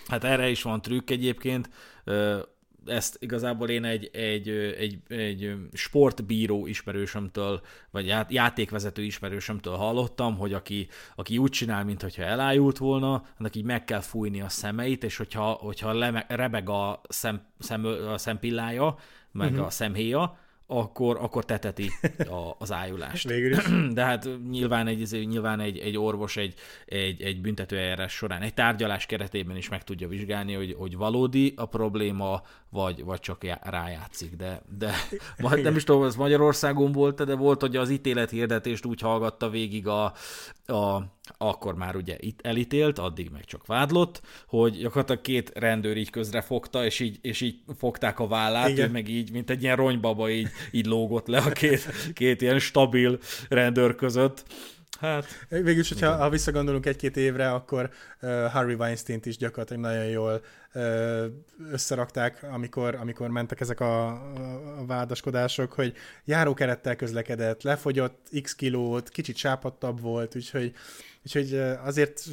hát 0.06 0.24
erre 0.24 0.48
is 0.48 0.62
van 0.62 0.82
trükk 0.82 1.10
egyébként. 1.10 1.70
Ö, 2.04 2.38
ezt 2.86 3.16
igazából 3.20 3.68
én 3.68 3.84
egy, 3.84 4.10
egy, 4.12 4.48
egy, 4.48 4.98
egy 5.08 5.54
sportbíró 5.72 6.66
ismerősömtől, 6.66 7.60
vagy 7.90 8.14
játékvezető 8.28 9.02
ismerősömtől 9.02 9.74
hallottam, 9.74 10.36
hogy 10.36 10.52
aki, 10.52 10.88
aki 11.14 11.38
úgy 11.38 11.50
csinál, 11.50 11.84
mintha 11.84 12.22
elájult 12.22 12.78
volna, 12.78 13.24
annak 13.38 13.56
így 13.56 13.64
meg 13.64 13.84
kell 13.84 14.00
fújni 14.00 14.40
a 14.40 14.48
szemeit, 14.48 15.04
és 15.04 15.16
hogyha, 15.16 15.50
hogyha 15.50 15.92
leme, 15.92 16.26
rebeg 16.28 16.68
a, 16.68 17.00
szem, 17.08 17.42
szem, 17.58 17.84
a 17.84 18.18
szempillája, 18.18 18.96
meg 19.32 19.50
uh-huh. 19.50 19.66
a 19.66 19.70
szemhéja, 19.70 20.38
akkor, 20.70 21.18
akkor 21.20 21.44
teteti 21.44 21.90
a, 22.18 22.54
az 22.58 22.72
ájulást. 22.72 23.28
Végül 23.32 23.52
is. 23.52 23.64
De 23.94 24.04
hát 24.04 24.28
nyilván 24.50 24.86
egy, 24.86 25.26
nyilván 25.28 25.60
egy, 25.60 25.78
egy 25.78 25.96
orvos 25.96 26.36
egy, 26.36 26.54
egy, 26.86 27.22
egy 27.22 27.40
büntetőeljárás 27.40 28.12
során, 28.12 28.42
egy 28.42 28.54
tárgyalás 28.54 29.06
keretében 29.06 29.56
is 29.56 29.68
meg 29.68 29.84
tudja 29.84 30.08
vizsgálni, 30.08 30.54
hogy, 30.54 30.74
hogy 30.78 30.96
valódi 30.96 31.52
a 31.56 31.66
probléma, 31.66 32.42
vagy, 32.70 33.04
vagy 33.04 33.20
csak 33.20 33.44
rájátszik. 33.62 34.36
De, 34.36 34.62
de 34.78 34.92
majd 35.38 35.62
nem 35.62 35.76
is 35.76 35.84
tudom, 35.84 36.04
ez 36.04 36.16
Magyarországon 36.16 36.92
volt, 36.92 37.24
de 37.24 37.34
volt, 37.34 37.60
hogy 37.60 37.76
az 37.76 37.90
ítélethirdetést 37.90 38.84
úgy 38.84 39.00
hallgatta 39.00 39.50
végig 39.50 39.86
a, 39.86 40.04
a 40.66 41.02
akkor 41.36 41.74
már 41.74 41.96
ugye 41.96 42.16
itt 42.18 42.40
elítélt, 42.42 42.98
addig 42.98 43.30
meg 43.30 43.44
csak 43.44 43.66
vádlott, 43.66 44.22
hogy 44.46 44.78
gyakorlatilag 44.78 45.20
két 45.20 45.50
rendőr 45.54 45.96
így 45.96 46.10
közre 46.10 46.40
fogta, 46.40 46.84
és 46.84 47.00
így, 47.00 47.18
és 47.20 47.40
így 47.40 47.60
fogták 47.78 48.18
a 48.18 48.26
vállát, 48.26 48.68
Igen. 48.68 48.88
ő 48.88 48.92
meg 48.92 49.08
így, 49.08 49.32
mint 49.32 49.50
egy 49.50 49.62
ilyen 49.62 49.76
ronybaba 49.76 50.30
így, 50.30 50.48
így 50.70 50.86
lógott 50.86 51.26
le 51.26 51.38
a 51.38 51.50
két, 51.50 51.86
két 52.12 52.42
ilyen 52.42 52.58
stabil 52.58 53.18
rendőr 53.48 53.94
között. 53.94 54.44
Hát, 55.00 55.26
Végülis, 55.48 55.88
hogyha 55.88 56.16
ha 56.16 56.30
visszagondolunk 56.30 56.86
egy-két 56.86 57.16
évre, 57.16 57.50
akkor 57.50 57.90
uh, 58.22 58.44
Harvey 58.44 58.74
Weinstein-t 58.74 59.26
is 59.26 59.36
gyakorlatilag 59.36 59.82
nagyon 59.82 60.04
jól 60.04 60.42
uh, 60.74 61.24
összerakták, 61.70 62.46
amikor, 62.50 62.94
amikor 62.94 63.28
mentek 63.28 63.60
ezek 63.60 63.80
a, 63.80 64.06
a 64.78 64.86
vádaskodások, 64.86 65.72
hogy 65.72 65.92
járókerettel 66.24 66.96
közlekedett, 66.96 67.62
lefogyott 67.62 68.28
x 68.42 68.54
kilót, 68.54 69.08
kicsit 69.08 69.36
sápadtabb 69.36 70.00
volt, 70.00 70.36
úgyhogy, 70.36 70.72
úgyhogy 71.28 71.54
azért 71.84 72.28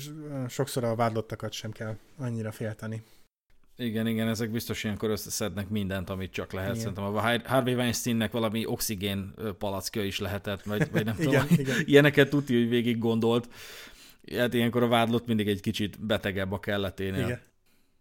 sokszor 0.47 0.83
a 0.83 0.95
vádlottakat 0.95 1.51
sem 1.51 1.71
kell 1.71 1.97
annyira 2.17 2.51
félteni. 2.51 3.03
Igen, 3.77 4.07
igen, 4.07 4.27
ezek 4.27 4.51
biztos 4.51 4.83
ilyenkor 4.83 5.09
összeszednek 5.09 5.69
mindent, 5.69 6.09
amit 6.09 6.31
csak 6.31 6.53
lehet. 6.53 6.69
Igen. 6.69 6.81
Szerintem 6.81 7.03
a 7.03 7.49
Harvey 7.49 7.73
Weinsteinnek 7.73 8.31
valami 8.31 8.65
oxigén 8.65 9.33
palackja 9.57 10.03
is 10.03 10.19
lehetett, 10.19 10.63
vagy, 10.63 10.91
vagy 10.91 11.05
nem 11.05 11.15
igen, 11.19 11.31
tudom. 11.47 11.47
Igen. 11.49 11.75
Ilyeneket 11.85 12.29
tudja, 12.29 12.57
hogy 12.57 12.69
végig 12.69 12.97
gondolt. 12.97 13.49
Hát 14.35 14.53
ilyenkor 14.53 14.83
a 14.83 14.87
vádlott 14.87 15.27
mindig 15.27 15.47
egy 15.47 15.61
kicsit 15.61 16.05
betegebb 16.05 16.51
a 16.51 16.59
kelleténél. 16.59 17.25
Igen. 17.25 17.41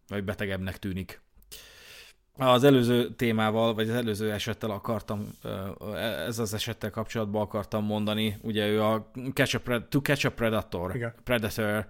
Vagy 0.09 0.25
betegebbnek 0.25 0.79
tűnik. 0.79 1.21
Az 2.37 2.65
előző 2.65 3.15
témával, 3.15 3.75
vagy 3.75 3.89
az 3.89 3.95
előző 3.95 4.33
esettel 4.33 4.71
akartam, 4.71 5.27
ez 6.27 6.39
az 6.39 6.55
esettel 6.55 6.91
kapcsolatban 6.91 7.43
akartam 7.43 7.85
mondani, 7.85 8.37
ugye 8.43 8.67
ő 8.67 8.83
a 8.83 9.11
Catch 9.33 9.55
a 9.55 9.59
Pred- 9.59 9.89
To 9.89 10.01
Catch 10.01 10.27
a 10.27 10.31
Predator, 10.31 10.95
Igen. 10.95 11.15
Predator 11.25 11.87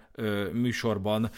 műsorban 0.52 1.30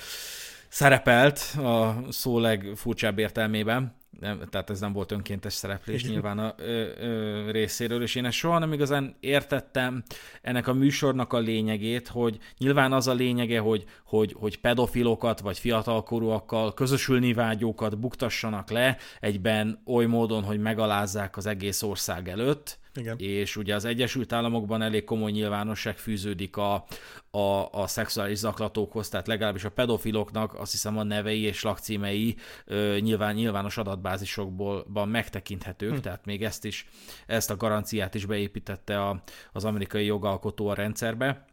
szerepelt 0.68 1.38
a 1.58 1.96
szó 2.10 2.38
legfurcsább 2.38 3.18
értelmében, 3.18 3.96
nem, 4.20 4.42
tehát 4.50 4.70
ez 4.70 4.80
nem 4.80 4.92
volt 4.92 5.12
önkéntes 5.12 5.52
szereplés 5.52 6.04
nyilván 6.04 6.38
a 6.38 6.54
ö, 6.56 6.88
ö, 7.00 7.50
részéről, 7.50 8.02
és 8.02 8.14
én 8.14 8.24
ezt 8.24 8.36
soha 8.36 8.58
nem 8.58 8.72
igazán 8.72 9.16
értettem 9.20 10.02
ennek 10.42 10.66
a 10.66 10.72
műsornak 10.72 11.32
a 11.32 11.38
lényegét, 11.38 12.08
hogy 12.08 12.38
nyilván 12.58 12.92
az 12.92 13.08
a 13.08 13.12
lényege, 13.12 13.58
hogy, 13.58 13.84
hogy, 14.04 14.34
hogy 14.38 14.58
pedofilokat 14.58 15.40
vagy 15.40 15.58
fiatalkorúakkal, 15.58 16.74
közösülni 16.74 17.32
vágyókat 17.32 17.98
buktassanak 17.98 18.70
le 18.70 18.96
egyben 19.20 19.82
oly 19.86 20.06
módon, 20.06 20.42
hogy 20.42 20.58
megalázzák 20.58 21.36
az 21.36 21.46
egész 21.46 21.82
ország 21.82 22.28
előtt, 22.28 22.78
igen. 22.96 23.18
És 23.18 23.56
ugye 23.56 23.74
az 23.74 23.84
Egyesült 23.84 24.32
Államokban 24.32 24.82
elég 24.82 25.04
komoly 25.04 25.30
nyilvánosság 25.30 25.98
fűződik 25.98 26.56
a, 26.56 26.84
a, 27.30 27.68
a 27.72 27.86
szexuális 27.86 28.38
zaklatókhoz, 28.38 29.08
tehát 29.08 29.26
legalábbis 29.26 29.64
a 29.64 29.70
pedofiloknak 29.70 30.54
azt 30.54 30.72
hiszem 30.72 30.98
a 30.98 31.02
nevei 31.02 31.40
és 31.40 31.62
lakcímei 31.62 32.36
ö, 32.64 32.96
nyilván 33.00 33.34
nyilvános 33.34 33.76
adatbázisokban 33.76 35.08
megtekinthetők, 35.08 35.94
hm. 35.94 36.00
tehát 36.00 36.24
még 36.24 36.44
ezt 36.44 36.64
is, 36.64 36.86
ezt 37.26 37.50
a 37.50 37.56
garanciát 37.56 38.14
is 38.14 38.24
beépítette 38.24 39.02
a, 39.02 39.22
az 39.52 39.64
amerikai 39.64 40.04
jogalkotó 40.04 40.68
a 40.68 40.74
rendszerbe 40.74 41.44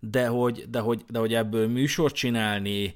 de 0.00 0.26
hogy, 0.26 0.64
de 0.70 0.78
hogy, 0.78 1.04
de 1.08 1.18
hogy 1.18 1.34
ebből 1.34 1.68
műsort 1.68 2.14
csinálni, 2.14 2.94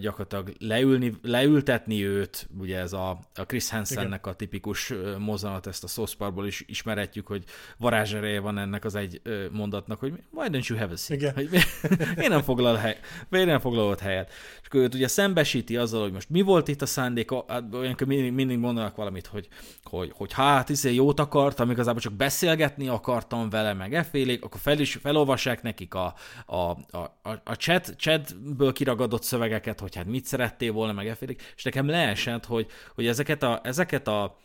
gyakorlatilag 0.00 0.52
leülni, 0.58 1.12
leültetni 1.22 2.04
őt, 2.04 2.48
ugye 2.58 2.78
ez 2.78 2.92
a, 2.92 3.18
a 3.34 3.42
Chris 3.46 3.70
Hansennek 3.70 4.26
a 4.26 4.34
tipikus 4.34 4.92
mozzanat, 5.18 5.66
ezt 5.66 5.84
a 5.84 5.86
South 5.86 6.46
is 6.46 6.64
ismeretjük, 6.66 7.26
hogy 7.26 7.44
varázsereje 7.78 8.40
van 8.40 8.58
ennek 8.58 8.84
az 8.84 8.94
egy 8.94 9.22
mondatnak, 9.52 9.98
hogy 9.98 10.12
why 10.30 10.48
don't 10.48 10.66
you 10.66 10.78
have 10.78 10.92
a 10.92 10.96
seat? 10.96 11.20
Igen. 11.20 11.34
Hogy, 11.34 11.48
én 12.24 12.28
nem 12.28 12.42
foglal 12.42 12.76
hely, 12.76 12.98
miért 13.28 13.46
nem 13.46 13.60
foglalod 13.60 13.98
helyet? 13.98 14.32
És 14.60 14.66
akkor 14.66 14.80
őt 14.80 14.94
ugye 14.94 15.08
szembesíti 15.08 15.76
azzal, 15.76 16.02
hogy 16.02 16.12
most 16.12 16.30
mi 16.30 16.40
volt 16.40 16.68
itt 16.68 16.82
a 16.82 16.86
szándék, 16.86 17.30
hát 17.46 17.74
olyankor 17.74 18.06
mindig, 18.06 18.32
mindig 18.32 18.58
mondanak 18.58 18.96
valamit, 18.96 19.26
hogy, 19.26 19.48
hogy, 19.82 20.12
hogy 20.14 20.32
hát, 20.32 20.68
izé 20.68 20.94
jót 20.94 21.20
akartam, 21.20 21.70
igazából 21.70 22.00
csak 22.00 22.12
beszélgetni 22.12 22.88
akartam 22.88 23.50
vele, 23.50 23.72
meg 23.72 23.94
effélék, 23.94 24.44
akkor 24.44 24.60
fel 24.60 24.78
is 24.78 24.98
felolvassák 25.02 25.62
nekik 25.62 25.94
a, 25.94 26.14
a, 26.46 26.56
a, 26.56 27.18
a, 27.22 27.30
a 27.44 27.54
chat, 27.54 27.94
chatből 27.96 28.72
kiragadott 28.72 29.22
szövegeket, 29.22 29.80
hogy 29.80 29.94
hát 29.94 30.06
mit 30.06 30.24
szerettél 30.24 30.72
volna, 30.72 30.92
meg 30.92 31.06
effélék, 31.06 31.52
és 31.56 31.62
nekem 31.62 31.88
leesett, 31.88 32.44
hogy, 32.44 32.66
hogy 32.94 33.06
ezeket 33.06 33.42
a, 33.42 33.60
ezeket 33.62 34.08
a 34.08 34.36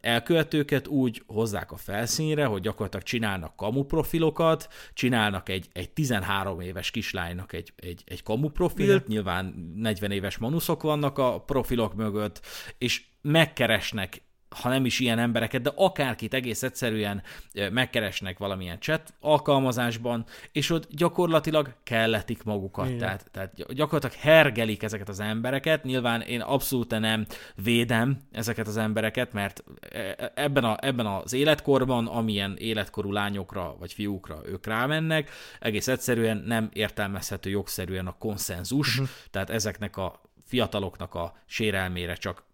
elkövetőket 0.00 0.86
úgy 0.86 1.22
hozzák 1.26 1.72
a 1.72 1.76
felszínre, 1.76 2.44
hogy 2.44 2.62
gyakorlatilag 2.62 3.04
csinálnak 3.04 3.56
kamu 3.56 3.82
profilokat, 3.84 4.68
csinálnak 4.94 5.48
egy, 5.48 5.68
egy 5.72 5.90
13 5.90 6.60
éves 6.60 6.90
kislánynak 6.90 7.52
egy, 7.52 7.72
egy, 7.76 8.02
egy 8.06 8.22
kamu 8.22 8.48
profilt, 8.48 9.06
nyilván 9.06 9.72
40 9.76 10.10
éves 10.10 10.38
manuszok 10.38 10.82
vannak 10.82 11.18
a 11.18 11.40
profilok 11.40 11.94
mögött, 11.94 12.40
és 12.78 13.04
megkeresnek 13.22 14.22
ha 14.50 14.68
nem 14.68 14.84
is 14.84 15.00
ilyen 15.00 15.18
embereket, 15.18 15.62
de 15.62 15.72
akárkit 15.74 16.34
egész 16.34 16.62
egyszerűen 16.62 17.22
megkeresnek 17.70 18.38
valamilyen 18.38 18.80
chat 18.80 19.14
alkalmazásban, 19.20 20.24
és 20.52 20.70
ott 20.70 20.88
gyakorlatilag 20.90 21.74
kelletik 21.82 22.42
magukat. 22.42 22.96
Tehát, 22.96 23.30
tehát 23.30 23.74
gyakorlatilag 23.74 24.24
hergelik 24.24 24.82
ezeket 24.82 25.08
az 25.08 25.20
embereket. 25.20 25.84
Nyilván 25.84 26.20
én 26.20 26.40
abszolút 26.40 26.98
nem 26.98 27.26
védem 27.54 28.18
ezeket 28.32 28.66
az 28.66 28.76
embereket, 28.76 29.32
mert 29.32 29.64
e, 29.90 29.98
e, 29.98 30.32
ebben, 30.34 30.64
a, 30.64 30.76
ebben 30.80 31.06
az 31.06 31.32
életkorban, 31.32 32.06
amilyen 32.06 32.56
életkorú 32.58 33.12
lányokra 33.12 33.76
vagy 33.78 33.92
fiúkra 33.92 34.40
ők 34.44 34.66
rámennek, 34.66 35.30
egész 35.60 35.88
egyszerűen 35.88 36.42
nem 36.46 36.68
értelmezhető 36.72 37.50
jogszerűen 37.50 38.06
a 38.06 38.16
konszenzus, 38.18 38.98
uh-huh. 38.98 39.14
tehát 39.30 39.50
ezeknek 39.50 39.96
a 39.96 40.20
fiataloknak 40.44 41.14
a 41.14 41.36
sérelmére 41.46 42.14
csak 42.14 42.46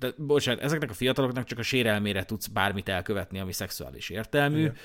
de 0.00 0.12
bocsánat, 0.16 0.62
ezeknek 0.62 0.90
a 0.90 0.94
fiataloknak 0.94 1.44
csak 1.44 1.58
a 1.58 1.62
sérelmére 1.62 2.24
tudsz 2.24 2.46
bármit 2.46 2.88
elkövetni, 2.88 3.40
ami 3.40 3.52
szexuális 3.52 4.10
értelmű. 4.10 4.58
Igen 4.58 4.76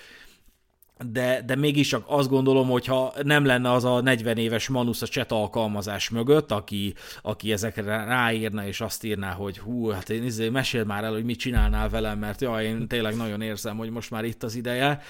de, 1.04 1.42
de 1.46 1.56
mégis 1.56 1.88
csak 1.88 2.04
azt 2.08 2.30
gondolom, 2.30 2.70
hogy 2.70 2.86
ha 2.86 3.14
nem 3.24 3.46
lenne 3.46 3.72
az 3.72 3.84
a 3.86 4.02
40 4.02 4.38
éves 4.38 4.68
Manusz 4.68 5.02
a 5.02 5.06
chat 5.06 5.32
alkalmazás 5.32 6.10
mögött, 6.10 6.52
aki, 6.52 6.94
aki 7.22 7.52
ezekre 7.52 8.04
ráírna, 8.04 8.68
és 8.68 8.82
azt 8.82 9.04
írná, 9.04 9.32
hogy 9.32 9.58
hú, 9.58 9.90
hát 9.90 10.10
én 10.10 10.24
izé, 10.24 10.50
mesél 10.50 10.84
már 10.84 11.04
el, 11.04 11.12
hogy 11.12 11.24
mit 11.24 11.40
csinálnál 11.40 11.90
velem, 11.90 12.20
mert 12.20 12.42
ja, 12.42 12.62
én 12.62 12.88
tényleg 12.88 13.16
nagyon 13.16 13.42
érzem, 13.42 13.78
hogy 13.78 13.90
most 13.90 14.12
már 14.12 14.24
itt 14.24 14.44
az 14.44 14.56
ideje. 14.56 15.02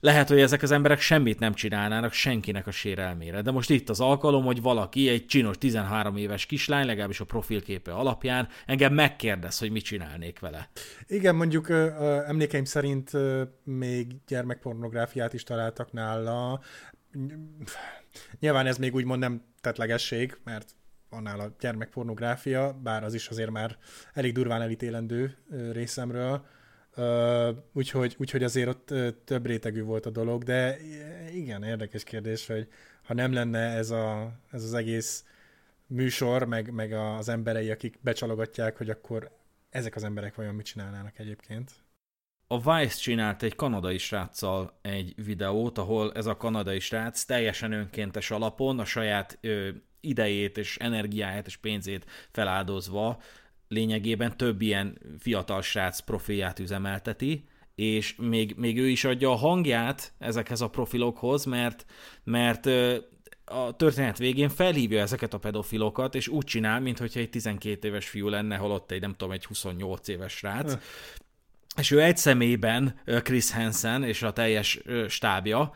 Lehet, 0.00 0.28
hogy 0.28 0.40
ezek 0.40 0.62
az 0.62 0.70
emberek 0.70 1.00
semmit 1.00 1.38
nem 1.38 1.54
csinálnának 1.54 2.12
senkinek 2.12 2.66
a 2.66 2.70
sérelmére, 2.70 3.42
de 3.42 3.50
most 3.50 3.70
itt 3.70 3.88
az 3.88 4.00
alkalom, 4.00 4.44
hogy 4.44 4.62
valaki, 4.62 5.08
egy 5.08 5.26
csinos 5.26 5.58
13 5.58 6.16
éves 6.16 6.46
kislány, 6.46 6.86
legalábbis 6.86 7.20
a 7.20 7.24
profilképe 7.24 7.92
alapján 7.92 8.48
engem 8.66 8.94
megkérdez, 8.94 9.58
hogy 9.58 9.70
mit 9.70 9.84
csinálnék 9.84 10.38
vele. 10.38 10.68
Igen, 11.06 11.34
mondjuk 11.34 11.70
emlékeim 12.26 12.64
szerint 12.64 13.10
még 13.64 14.06
gyermekpornográfiát 14.26 15.31
hibát 15.32 15.34
is 15.34 15.42
találtak 15.42 15.92
nála. 15.92 16.60
Nyilván 18.40 18.66
ez 18.66 18.76
még 18.76 18.94
úgymond 18.94 19.20
nem 19.20 19.42
tetlegesség, 19.60 20.36
mert 20.44 20.74
van 21.08 21.22
nála 21.22 21.54
gyermekpornográfia, 21.60 22.72
bár 22.82 23.04
az 23.04 23.14
is 23.14 23.28
azért 23.28 23.50
már 23.50 23.76
elég 24.14 24.32
durván 24.32 24.62
elítélendő 24.62 25.36
részemről. 25.72 26.46
Úgyhogy, 27.72 28.16
úgyhogy 28.18 28.42
azért 28.42 28.68
ott 28.68 28.94
több 29.24 29.46
rétegű 29.46 29.82
volt 29.82 30.06
a 30.06 30.10
dolog, 30.10 30.42
de 30.42 30.78
igen, 31.32 31.62
érdekes 31.62 32.04
kérdés, 32.04 32.46
hogy 32.46 32.68
ha 33.02 33.14
nem 33.14 33.32
lenne 33.32 33.76
ez, 33.76 33.90
a, 33.90 34.32
ez 34.50 34.62
az 34.62 34.74
egész 34.74 35.24
műsor, 35.86 36.44
meg, 36.44 36.70
meg 36.70 36.92
az 36.92 37.28
emberei, 37.28 37.70
akik 37.70 37.98
becsalogatják, 38.00 38.76
hogy 38.76 38.90
akkor 38.90 39.30
ezek 39.70 39.96
az 39.96 40.04
emberek 40.04 40.34
vajon 40.34 40.54
mit 40.54 40.66
csinálnának 40.66 41.18
egyébként 41.18 41.81
a 42.52 42.58
Vice 42.58 42.98
csinált 43.00 43.42
egy 43.42 43.54
kanadai 43.54 43.98
sráccal 43.98 44.78
egy 44.82 45.14
videót, 45.24 45.78
ahol 45.78 46.12
ez 46.12 46.26
a 46.26 46.36
kanadai 46.36 46.80
srác 46.80 47.24
teljesen 47.24 47.72
önkéntes 47.72 48.30
alapon 48.30 48.78
a 48.78 48.84
saját 48.84 49.38
ö, 49.40 49.68
idejét 50.00 50.58
és 50.58 50.76
energiáját 50.76 51.46
és 51.46 51.56
pénzét 51.56 52.06
feláldozva 52.30 53.20
lényegében 53.68 54.36
több 54.36 54.60
ilyen 54.60 54.98
fiatal 55.18 55.62
srác 55.62 56.00
profilját 56.00 56.58
üzemelteti, 56.58 57.44
és 57.74 58.14
még, 58.16 58.54
még 58.56 58.78
ő 58.78 58.88
is 58.88 59.04
adja 59.04 59.30
a 59.30 59.36
hangját 59.36 60.12
ezekhez 60.18 60.60
a 60.60 60.68
profilokhoz, 60.68 61.44
mert, 61.44 61.86
mert 62.24 62.66
a 63.44 63.76
történet 63.76 64.18
végén 64.18 64.48
felhívja 64.48 65.00
ezeket 65.00 65.34
a 65.34 65.38
pedofilokat, 65.38 66.14
és 66.14 66.28
úgy 66.28 66.44
csinál, 66.44 66.80
mintha 66.80 67.04
egy 67.14 67.30
12 67.30 67.88
éves 67.88 68.08
fiú 68.08 68.28
lenne, 68.28 68.56
holott 68.56 68.90
egy 68.90 69.00
nem 69.00 69.14
tudom, 69.14 69.32
egy 69.32 69.44
28 69.44 70.08
éves 70.08 70.32
srác, 70.32 70.78
és 71.76 71.90
ő 71.90 72.02
egy 72.02 72.16
személyben 72.16 73.00
Chris 73.22 73.52
Hansen 73.52 74.04
és 74.04 74.22
a 74.22 74.32
teljes 74.32 74.80
stábja, 75.08 75.74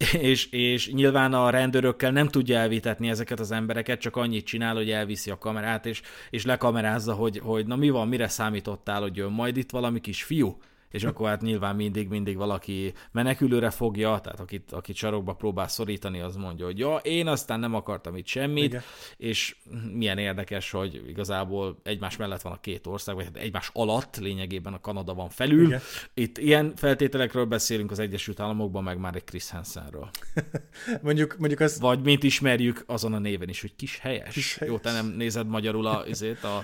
és, 0.12 0.46
és 0.46 0.90
nyilván 0.92 1.32
a 1.32 1.50
rendőrökkel 1.50 2.10
nem 2.10 2.28
tudja 2.28 2.58
elvitetni 2.58 3.08
ezeket 3.08 3.40
az 3.40 3.50
embereket, 3.50 4.00
csak 4.00 4.16
annyit 4.16 4.46
csinál, 4.46 4.74
hogy 4.74 4.90
elviszi 4.90 5.30
a 5.30 5.38
kamerát, 5.38 5.86
és, 5.86 6.02
és 6.30 6.44
lekamerázza, 6.44 7.14
hogy, 7.14 7.38
hogy 7.38 7.66
na 7.66 7.76
mi 7.76 7.90
van, 7.90 8.08
mire 8.08 8.28
számítottál, 8.28 9.00
hogy 9.00 9.16
jön 9.16 9.30
majd 9.30 9.56
itt 9.56 9.70
valami 9.70 10.00
kis 10.00 10.22
fiú, 10.22 10.58
és 10.90 11.04
akkor 11.04 11.28
hát 11.28 11.40
nyilván 11.40 11.76
mindig, 11.76 12.08
mindig 12.08 12.36
valaki 12.36 12.92
menekülőre 13.12 13.70
fogja, 13.70 14.18
tehát 14.22 14.40
akit, 14.40 14.72
akit 14.72 14.96
sarokba 14.96 15.34
próbál 15.34 15.68
szorítani, 15.68 16.20
az 16.20 16.36
mondja, 16.36 16.64
hogy 16.64 16.78
ja, 16.78 16.96
én 16.96 17.26
aztán 17.26 17.60
nem 17.60 17.74
akartam 17.74 18.16
itt 18.16 18.26
semmit, 18.26 18.64
Igen. 18.64 18.82
és 19.16 19.56
milyen 19.92 20.18
érdekes, 20.18 20.70
hogy 20.70 21.02
igazából 21.08 21.80
egymás 21.82 22.16
mellett 22.16 22.40
van 22.40 22.52
a 22.52 22.60
két 22.60 22.86
ország, 22.86 23.14
vagy 23.14 23.24
hát 23.24 23.36
egymás 23.36 23.70
alatt 23.72 24.16
lényegében 24.16 24.72
a 24.72 24.80
Kanada 24.80 25.14
van 25.14 25.28
felül. 25.28 25.66
Igen. 25.66 25.80
Itt 26.14 26.38
ilyen 26.38 26.72
feltételekről 26.76 27.44
beszélünk 27.44 27.90
az 27.90 27.98
Egyesült 27.98 28.40
Államokban, 28.40 28.82
meg 28.82 28.98
már 28.98 29.14
egy 29.14 29.24
Chris 29.24 29.50
Hansenről. 29.50 30.10
mondjuk, 31.02 31.36
mondjuk 31.38 31.60
az... 31.60 31.80
Vagy 31.80 32.02
mint 32.02 32.22
ismerjük 32.22 32.84
azon 32.86 33.12
a 33.12 33.18
néven 33.18 33.48
is, 33.48 33.60
hogy 33.60 33.76
kis 33.76 33.98
helyes. 33.98 34.34
Kis 34.34 34.56
helyes. 34.56 34.74
Jó, 34.74 34.78
te 34.80 34.92
nem 34.92 35.06
nézed 35.06 35.46
magyarul 35.46 35.86
a, 35.86 36.02
azért 36.02 36.44
a... 36.44 36.62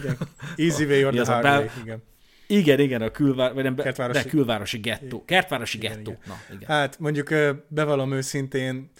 Igen. 0.00 0.16
Easy 0.56 0.84
way 0.84 1.04
or 1.04 1.14
the 1.14 1.32
hard 1.32 1.44
way. 1.44 1.82
Igen. 1.82 2.02
Igen, 2.46 2.80
igen, 2.80 3.02
a 3.02 3.10
külvár, 3.10 3.54
vagy 3.54 3.62
nem, 3.62 3.76
Kertvárosi... 3.76 4.22
de 4.22 4.28
külvárosi 4.28 4.78
gettó. 4.78 5.24
Kertvárosi 5.24 5.76
igen, 5.76 5.96
gettó. 5.96 6.10
Igen. 6.10 6.22
Na, 6.26 6.54
igen. 6.54 6.68
Hát 6.68 6.98
mondjuk 6.98 7.28
bevallom 7.68 8.12
őszintén, 8.12 8.90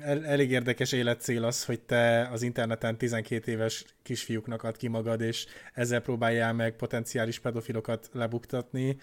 el, 0.00 0.26
elég 0.26 0.50
érdekes 0.50 0.92
életcél 0.92 1.44
az, 1.44 1.64
hogy 1.64 1.80
te 1.80 2.28
az 2.32 2.42
interneten 2.42 2.98
12 2.98 3.52
éves 3.52 3.84
kisfiúknak 4.02 4.62
ad 4.62 4.76
ki 4.76 4.88
magad, 4.88 5.20
és 5.20 5.46
ezzel 5.72 6.00
próbáljál 6.00 6.52
meg 6.52 6.76
potenciális 6.76 7.38
pedofilokat 7.38 8.08
lebuktatni. 8.12 8.96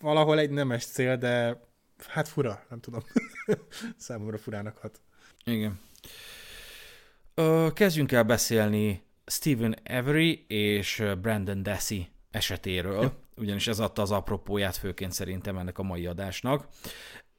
Valahol 0.00 0.38
egy 0.38 0.50
nemes 0.50 0.84
cél, 0.84 1.16
de 1.16 1.60
hát 2.08 2.28
fura, 2.28 2.64
nem 2.68 2.80
tudom. 2.80 3.00
Számomra 3.96 4.38
furának 4.38 4.76
hat. 4.78 5.00
Igen. 5.44 5.80
Ö, 7.34 7.68
kezdjünk 7.74 8.12
el 8.12 8.22
beszélni 8.22 9.02
Stephen 9.32 9.76
Avery 9.84 10.44
és 10.48 11.02
Brandon 11.20 11.62
Dassey 11.62 12.08
esetéről, 12.30 13.12
ugyanis 13.36 13.68
ez 13.68 13.80
adta 13.80 14.02
az 14.02 14.10
apropóját 14.10 14.76
főként 14.76 15.12
szerintem 15.12 15.58
ennek 15.58 15.78
a 15.78 15.82
mai 15.82 16.06
adásnak. 16.06 16.68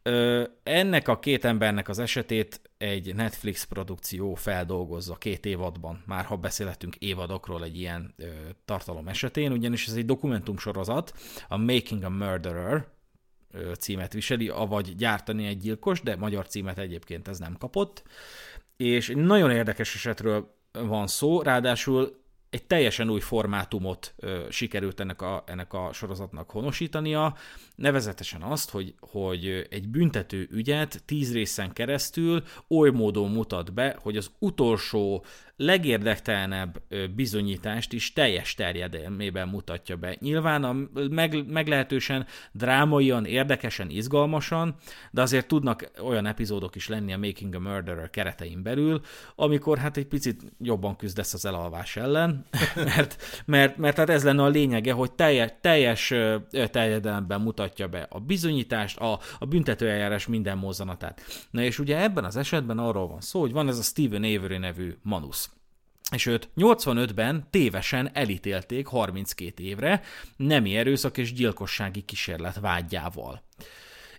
Ö, 0.04 0.44
ennek 0.64 1.08
a 1.08 1.20
két 1.20 1.46
embernek 1.46 1.90
az 1.90 2.00
esetét 2.00 2.62
egy 2.78 3.16
Netflix 3.16 3.64
produkció 3.64 4.34
feldolgozza 4.34 5.16
két 5.16 5.46
évadban, 5.46 6.04
már 6.06 6.26
ha 6.26 6.38
beszélhetünk 6.38 6.96
évadokról 6.96 7.64
egy 7.64 7.78
ilyen 7.78 8.14
ö, 8.18 8.26
tartalom 8.66 9.08
esetén, 9.08 9.52
ugyanis 9.52 9.88
ez 9.88 9.94
egy 9.94 10.06
dokumentumsorozat, 10.06 11.14
a 11.48 11.58
Making 11.58 12.04
a 12.04 12.10
Murderer 12.10 12.88
ö, 13.52 13.74
címet 13.74 14.14
viseli, 14.14 14.50
avagy 14.50 14.96
gyártani 14.96 15.48
egy 15.48 15.58
gyilkos, 15.58 16.02
de 16.02 16.16
magyar 16.16 16.48
címet 16.48 16.78
egyébként 16.78 17.28
ez 17.28 17.40
nem 17.40 17.58
kapott, 17.58 18.04
és 18.78 19.12
nagyon 19.16 19.52
érdekes 19.52 19.96
esetről 19.96 20.62
van 20.80 21.08
szó, 21.08 21.42
ráadásul 21.42 22.22
egy 22.50 22.64
teljesen 22.64 23.10
új 23.10 23.20
formátumot 23.20 24.14
ö, 24.18 24.46
sikerült 24.50 25.00
ennek 25.00 25.22
a, 25.22 25.44
ennek 25.48 25.74
a 25.74 25.90
sorozatnak 25.94 26.50
honosítania, 26.50 27.36
nevezetesen 27.76 28.42
azt, 28.42 28.70
hogy, 28.70 28.96
hogy 29.00 29.68
egy 29.70 29.88
büntető 29.88 30.48
ügyet 30.52 31.04
tíz 31.06 31.34
részen 31.34 31.74
keresztül 31.74 32.44
oly 32.70 32.90
módon 32.90 33.32
mutat 33.32 33.74
be, 33.74 33.98
hogy 34.02 34.18
az 34.18 34.32
utolsó 34.40 35.26
legérdektelenebb 35.56 36.82
bizonyítást 37.16 37.94
is 37.94 38.14
teljes 38.14 38.54
terjedelmében 38.54 39.48
mutatja 39.48 39.96
be. 39.96 40.16
Nyilván 40.20 40.64
a 40.64 40.76
meg, 41.10 41.52
meglehetősen 41.52 42.26
drámaian, 42.52 43.26
érdekesen, 43.26 43.90
izgalmasan, 43.90 44.76
de 45.12 45.22
azért 45.22 45.48
tudnak 45.48 45.92
olyan 46.02 46.26
epizódok 46.26 46.76
is 46.76 46.88
lenni 46.88 47.14
a 47.14 47.18
Making 47.18 47.56
a 47.56 47.60
Murderer 47.60 48.10
keretein 48.10 48.64
belül, 48.64 49.02
amikor 49.36 49.78
hát 49.78 49.98
egy 49.98 50.08
picit 50.08 50.42
jobban 50.60 50.96
küzdesz 50.96 51.34
az 51.34 51.46
elalvás 51.46 51.96
ellen, 51.96 52.46
mert, 52.96 53.44
mert, 53.46 53.78
mert 53.78 53.98
hát 53.98 54.10
ez 54.10 54.24
lenne 54.24 54.44
a 54.44 54.48
lényege, 54.48 54.92
hogy 54.92 55.12
teljes, 55.12 55.52
teljes 55.62 56.14
terjedelemben 56.50 57.42
mutatja 57.42 57.88
be 57.88 58.08
a 58.10 58.20
bizonyítást, 58.20 58.98
a, 59.00 59.20
a 59.40 59.46
büntetőeljárás 59.46 60.28
minden 60.28 60.58
mozzanatát. 60.58 61.22
Na 61.52 61.62
és 61.62 61.80
ugye 61.80 62.02
ebben 62.02 62.24
az 62.24 62.36
esetben 62.36 62.78
arról 62.78 63.08
van 63.08 63.22
szó, 63.22 63.40
hogy 63.40 63.52
van 63.52 63.68
ez 63.68 63.78
a 63.78 63.82
Stephen 63.82 64.24
Avery 64.24 64.58
nevű 64.58 64.96
Manus 65.02 65.44
és 66.14 66.26
őt 66.26 66.50
85-ben 66.56 67.48
tévesen 67.50 68.10
elítélték 68.14 68.88
32 68.88 69.64
évre 69.64 70.02
nemi 70.36 70.78
erőszak 70.78 71.18
és 71.18 71.34
gyilkossági 71.34 72.02
kísérlet 72.02 72.60
vágyával. 72.60 73.44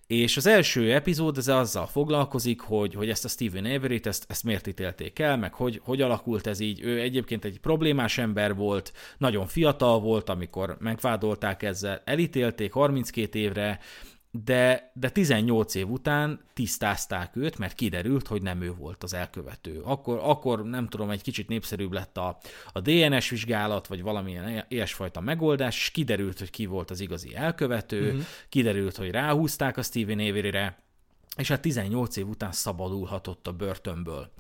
És 0.07 0.37
az 0.37 0.47
első 0.47 0.93
epizód 0.93 1.39
ez 1.39 1.49
azzal 1.49 1.87
foglalkozik, 1.87 2.61
hogy, 2.61 2.95
hogy 2.95 3.09
ezt 3.09 3.25
a 3.25 3.29
Steven 3.29 3.65
Avery-t, 3.65 4.07
ezt, 4.07 4.25
ezt 4.29 4.45
miért 4.45 4.67
ítélték 4.67 5.19
el, 5.19 5.37
meg 5.37 5.55
hogy, 5.55 5.81
hogy 5.85 6.01
alakult 6.01 6.47
ez 6.47 6.61
így. 6.61 6.81
Ő 6.83 7.01
egyébként 7.01 7.45
egy 7.45 7.61
problémás 7.61 8.19
ember 8.19 8.55
volt, 8.55 8.93
nagyon 9.19 9.47
fiatal 9.47 10.01
volt, 10.01 10.29
amikor 10.29 10.77
megvádolták 10.81 11.63
ezzel, 11.63 12.03
elítélték 12.05 12.73
32 12.73 13.39
évre, 13.39 13.79
de, 14.43 14.91
de 14.95 15.11
18 15.11 15.75
év 15.75 15.91
után 15.91 16.41
tisztázták 16.53 17.37
őt, 17.37 17.59
mert 17.59 17.75
kiderült, 17.75 18.27
hogy 18.27 18.43
nem 18.43 18.63
ő 18.63 18.73
volt 18.73 19.03
az 19.03 19.15
elkövető. 19.15 19.81
Akkor, 19.81 20.21
akkor 20.23 20.65
nem 20.65 20.89
tudom, 20.89 21.11
egy 21.11 21.23
kicsit 21.23 21.49
népszerűbb 21.49 21.93
lett 21.93 22.17
a, 22.17 22.39
a 22.73 22.81
DNS 22.81 23.29
vizsgálat, 23.29 23.87
vagy 23.87 24.03
valamilyen 24.03 24.65
ilyesfajta 24.69 25.21
megoldás, 25.21 25.77
és 25.77 25.91
kiderült, 25.91 26.39
hogy 26.39 26.51
ki 26.51 26.67
volt 26.67 26.91
az 26.91 27.01
igazi 27.01 27.35
elkövető, 27.35 28.07
uh-huh. 28.07 28.23
kiderült, 28.49 28.97
hogy 28.97 29.11
ráhúzták 29.11 29.77
a 29.77 29.83
Steven 29.83 30.19
Avery-re, 30.19 30.83
és 31.37 31.49
hát 31.49 31.61
18 31.61 32.17
év 32.17 32.29
után 32.29 32.53
szabadulhatott 32.53 33.47
a 33.47 33.53
börtönből. 33.53 34.33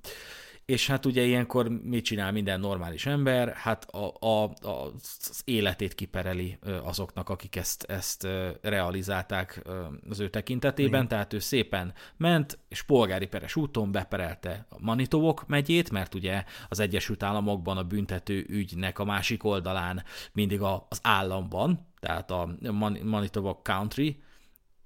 És 0.64 0.86
hát 0.86 1.06
ugye 1.06 1.22
ilyenkor 1.22 1.68
mit 1.68 2.04
csinál 2.04 2.32
minden 2.32 2.60
normális 2.60 3.06
ember? 3.06 3.52
Hát 3.52 3.84
a, 3.84 4.26
a, 4.26 4.42
a, 4.44 4.92
az 5.28 5.42
életét 5.44 5.94
kipereli 5.94 6.58
azoknak, 6.82 7.28
akik 7.28 7.56
ezt, 7.56 7.82
ezt 7.82 8.26
realizálták 8.60 9.62
az 10.08 10.20
ő 10.20 10.30
tekintetében, 10.30 10.92
Igen. 10.92 11.08
tehát 11.08 11.32
ő 11.32 11.38
szépen 11.38 11.94
ment, 12.16 12.58
és 12.68 12.82
polgári 12.82 13.26
peres 13.26 13.56
úton 13.56 13.92
beperelte 13.92 14.66
a 14.68 14.76
Manitovok 14.78 15.46
megyét, 15.46 15.90
mert 15.90 16.14
ugye 16.14 16.44
az 16.68 16.80
Egyesült 16.80 17.22
Államokban 17.22 17.76
a 17.76 17.84
büntető 17.84 18.46
ügynek 18.48 18.98
a 18.98 19.04
másik 19.04 19.44
oldalán 19.44 20.04
mindig 20.32 20.60
a, 20.60 20.86
az 20.88 20.98
államban, 21.02 21.86
tehát 22.00 22.30
a 22.30 22.56
Manitoba 23.02 23.60
Country, 23.62 24.22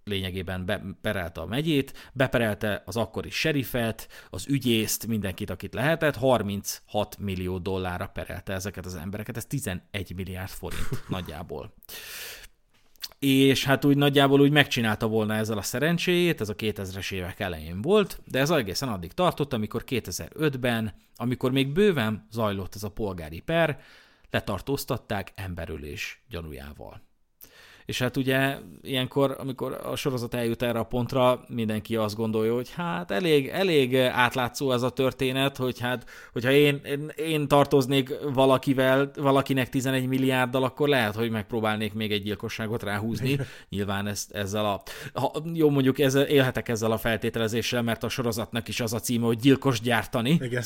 lényegében 0.08 0.64
beperelte 0.66 1.40
a 1.40 1.46
megyét, 1.46 2.10
beperelte 2.12 2.82
az 2.86 2.96
akkori 2.96 3.30
serifet, 3.30 4.08
az 4.30 4.46
ügyészt, 4.48 5.06
mindenkit, 5.06 5.50
akit 5.50 5.74
lehetett, 5.74 6.16
36 6.16 7.18
millió 7.18 7.58
dollárra 7.58 8.06
perelte 8.06 8.52
ezeket 8.52 8.86
az 8.86 8.94
embereket, 8.94 9.36
ez 9.36 9.46
11 9.46 9.82
milliárd 10.16 10.50
forint 10.50 10.88
nagyjából. 11.08 11.74
És 13.18 13.64
hát 13.64 13.84
úgy 13.84 13.96
nagyjából 13.96 14.40
úgy 14.40 14.50
megcsinálta 14.50 15.06
volna 15.06 15.34
ezzel 15.34 15.58
a 15.58 15.62
szerencséjét, 15.62 16.40
ez 16.40 16.48
a 16.48 16.54
2000-es 16.54 17.12
évek 17.12 17.40
elején 17.40 17.82
volt, 17.82 18.20
de 18.24 18.38
ez 18.38 18.50
egészen 18.50 18.88
addig 18.88 19.12
tartott, 19.12 19.52
amikor 19.52 19.84
2005-ben, 19.86 20.94
amikor 21.16 21.52
még 21.52 21.72
bőven 21.72 22.26
zajlott 22.30 22.74
ez 22.74 22.82
a 22.82 22.90
polgári 22.90 23.40
per, 23.40 23.80
letartóztatták 24.30 25.32
emberölés 25.34 26.22
gyanújával. 26.28 27.07
És 27.88 27.98
hát 27.98 28.16
ugye 28.16 28.56
ilyenkor, 28.82 29.36
amikor 29.38 29.80
a 29.84 29.96
sorozat 29.96 30.34
eljut 30.34 30.62
erre 30.62 30.78
a 30.78 30.82
pontra, 30.82 31.44
mindenki 31.46 31.96
azt 31.96 32.16
gondolja, 32.16 32.54
hogy 32.54 32.70
hát 32.70 33.10
elég, 33.10 33.48
elég 33.48 33.96
átlátszó 33.96 34.72
ez 34.72 34.82
a 34.82 34.90
történet, 34.90 35.56
hogy 35.56 35.80
hát, 35.80 36.10
hogyha 36.32 36.50
én, 36.50 36.80
én, 36.84 37.12
én 37.16 37.48
tartoznék 37.48 38.10
valakivel, 38.32 39.10
valakinek 39.16 39.68
11 39.68 40.06
milliárddal, 40.06 40.64
akkor 40.64 40.88
lehet, 40.88 41.14
hogy 41.14 41.30
megpróbálnék 41.30 41.94
még 41.94 42.12
egy 42.12 42.22
gyilkosságot 42.22 42.82
ráhúzni. 42.82 43.38
Nyilván 43.68 44.06
ezt, 44.06 44.32
ezzel 44.32 44.64
a, 44.64 44.82
ha, 45.14 45.32
jó 45.52 45.70
mondjuk 45.70 45.98
ezzel, 45.98 46.24
élhetek 46.24 46.68
ezzel 46.68 46.92
a 46.92 46.98
feltételezéssel, 46.98 47.82
mert 47.82 48.04
a 48.04 48.08
sorozatnak 48.08 48.68
is 48.68 48.80
az 48.80 48.92
a 48.92 49.00
címe, 49.00 49.26
hogy 49.26 49.38
gyilkos 49.38 49.80
gyártani. 49.80 50.38
Igen. 50.40 50.62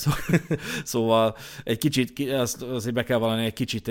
Szóval 0.85 1.37
egy 1.64 1.79
kicsit, 1.79 2.31
azt 2.31 2.62
azért 2.62 2.95
be 2.95 3.03
kell 3.05 3.18
valani, 3.18 3.45
egy 3.45 3.53
kicsit 3.53 3.91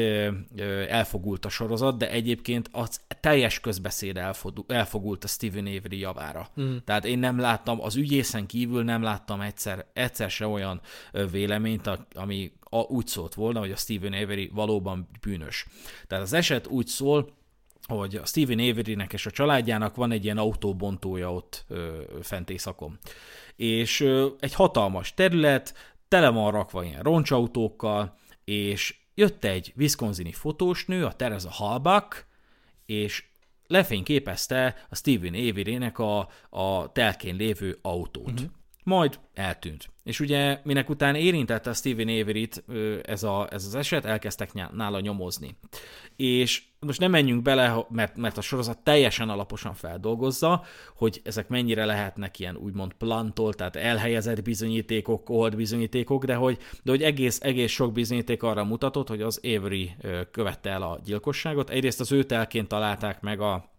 elfogult 0.89 1.45
a 1.45 1.49
sorozat, 1.49 1.97
de 1.97 2.09
egyébként 2.09 2.69
az 2.71 2.99
teljes 3.21 3.59
közbeszéd 3.59 4.19
elfogult 4.67 5.23
a 5.23 5.27
Steven 5.27 5.65
Avery 5.65 5.99
javára. 5.99 6.49
Mm. 6.61 6.75
Tehát 6.85 7.05
én 7.05 7.19
nem 7.19 7.39
láttam, 7.39 7.81
az 7.81 7.95
ügyészen 7.95 8.45
kívül 8.45 8.83
nem 8.83 9.01
láttam 9.01 9.41
egyszer, 9.41 9.85
egyszer 9.93 10.29
se 10.29 10.47
olyan 10.47 10.81
véleményt, 11.31 11.89
ami 12.15 12.51
úgy 12.69 13.07
szólt 13.07 13.33
volna, 13.33 13.59
hogy 13.59 13.71
a 13.71 13.75
Steven 13.75 14.13
Avery 14.13 14.49
valóban 14.53 15.09
bűnös. 15.21 15.67
Tehát 16.07 16.23
az 16.23 16.33
eset 16.33 16.67
úgy 16.67 16.87
szól, 16.87 17.39
hogy 17.87 18.15
a 18.15 18.25
Steven 18.25 18.59
Avery-nek 18.59 19.13
és 19.13 19.25
a 19.25 19.31
családjának 19.31 19.95
van 19.95 20.11
egy 20.11 20.23
ilyen 20.23 20.37
autóbontója 20.37 21.33
ott 21.33 21.65
ö, 21.67 22.01
fent 22.21 22.49
éjszakon. 22.49 22.99
És 23.55 23.99
ö, 23.99 24.27
egy 24.39 24.53
hatalmas 24.53 25.13
terület, 25.13 25.95
tele 26.07 26.29
van 26.29 26.51
rakva 26.51 26.83
ilyen 26.83 27.01
roncsautókkal, 27.01 28.17
és 28.43 28.95
jött 29.15 29.43
egy 29.43 29.71
viszkonzini 29.75 30.31
fotósnő, 30.31 31.05
a 31.05 31.13
Teresa 31.13 31.49
Halbach, 31.49 32.17
és 32.85 33.23
lefényképezte 33.67 34.85
a 34.89 34.95
Steven 34.95 35.33
Avery-nek 35.33 35.99
a, 35.99 36.29
a 36.49 36.91
telkén 36.91 37.35
lévő 37.35 37.79
autót. 37.81 38.31
Uh-huh. 38.31 38.49
Majd 38.83 39.19
eltűnt. 39.33 39.90
És 40.03 40.19
ugye 40.19 40.59
minek 40.63 40.89
után 40.89 41.15
érintette 41.15 41.69
a 41.69 41.73
Steven 41.73 42.07
Avery-t 42.07 42.63
ez, 43.03 43.23
a, 43.23 43.47
ez 43.51 43.65
az 43.65 43.75
eset, 43.75 44.05
elkezdtek 44.05 44.53
nála 44.73 44.99
nyomozni. 44.99 45.55
És 46.15 46.63
most 46.79 46.99
nem 46.99 47.11
menjünk 47.11 47.41
bele, 47.41 47.85
mert, 47.89 48.17
mert 48.17 48.37
a 48.37 48.41
sorozat 48.41 48.83
teljesen 48.83 49.29
alaposan 49.29 49.73
feldolgozza, 49.73 50.63
hogy 50.95 51.21
ezek 51.23 51.47
mennyire 51.47 51.85
lehetnek 51.85 52.39
ilyen 52.39 52.55
úgymond 52.55 52.93
plantol, 52.93 53.53
tehát 53.53 53.75
elhelyezett 53.75 54.41
bizonyítékok, 54.41 55.29
old 55.29 55.55
bizonyítékok, 55.55 56.25
de 56.25 56.35
hogy, 56.35 56.57
de 56.83 56.91
hogy 56.91 57.03
egész, 57.03 57.39
egész 57.41 57.71
sok 57.71 57.91
bizonyíték 57.91 58.43
arra 58.43 58.63
mutatott, 58.63 59.07
hogy 59.07 59.21
az 59.21 59.41
Avery 59.43 59.95
követte 60.31 60.69
el 60.69 60.81
a 60.81 60.99
gyilkosságot. 61.03 61.69
Egyrészt 61.69 61.99
az 61.99 62.11
őt 62.11 62.31
elként 62.31 62.67
találták 62.67 63.21
meg 63.21 63.39
a 63.39 63.69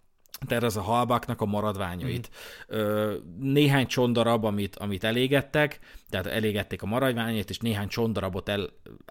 a 0.51 0.81
halbaknak 0.81 1.41
a 1.41 1.45
maradványait. 1.45 2.31
Mm. 2.77 3.13
Néhány 3.39 3.87
csondarab, 3.87 4.45
amit, 4.45 4.77
amit 4.77 5.05
elégettek, 5.05 5.81
tehát 6.11 6.27
elégették 6.27 6.83
a 6.83 6.87
maradványait, 6.87 7.51
és 7.51 7.59
néhány 7.59 7.89
csondarabot 7.89 8.51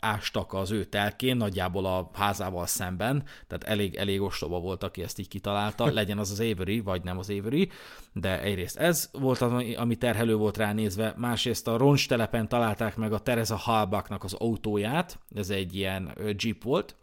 elástak 0.01 0.53
az 0.53 0.71
ő 0.71 0.85
telkén, 0.85 1.37
nagyjából 1.37 1.85
a 1.85 2.09
házával 2.13 2.65
szemben, 2.65 3.23
tehát 3.47 3.63
elég, 3.63 3.95
elég 3.95 4.21
ostoba 4.21 4.59
volt, 4.59 4.83
aki 4.83 5.01
ezt 5.01 5.19
így 5.19 5.27
kitalálta, 5.27 5.91
legyen 5.93 6.17
az 6.17 6.31
az 6.31 6.39
Avery, 6.39 6.79
vagy 6.79 7.03
nem 7.03 7.17
az 7.17 7.29
Avery, 7.29 7.69
de 8.13 8.41
egyrészt 8.41 8.77
ez 8.77 9.09
volt 9.11 9.41
az, 9.41 9.63
ami 9.75 9.95
terhelő 9.95 10.35
volt 10.35 10.57
ránézve, 10.57 11.13
másrészt 11.17 11.67
a 11.67 11.77
roncstelepen 11.77 12.47
találták 12.47 12.95
meg 12.95 13.13
a 13.13 13.19
Teresa 13.19 13.55
Halbaknak 13.55 14.23
az 14.23 14.33
autóját, 14.33 15.19
ez 15.35 15.49
egy 15.49 15.75
ilyen 15.75 16.17
Jeep 16.37 16.63
volt, 16.63 16.95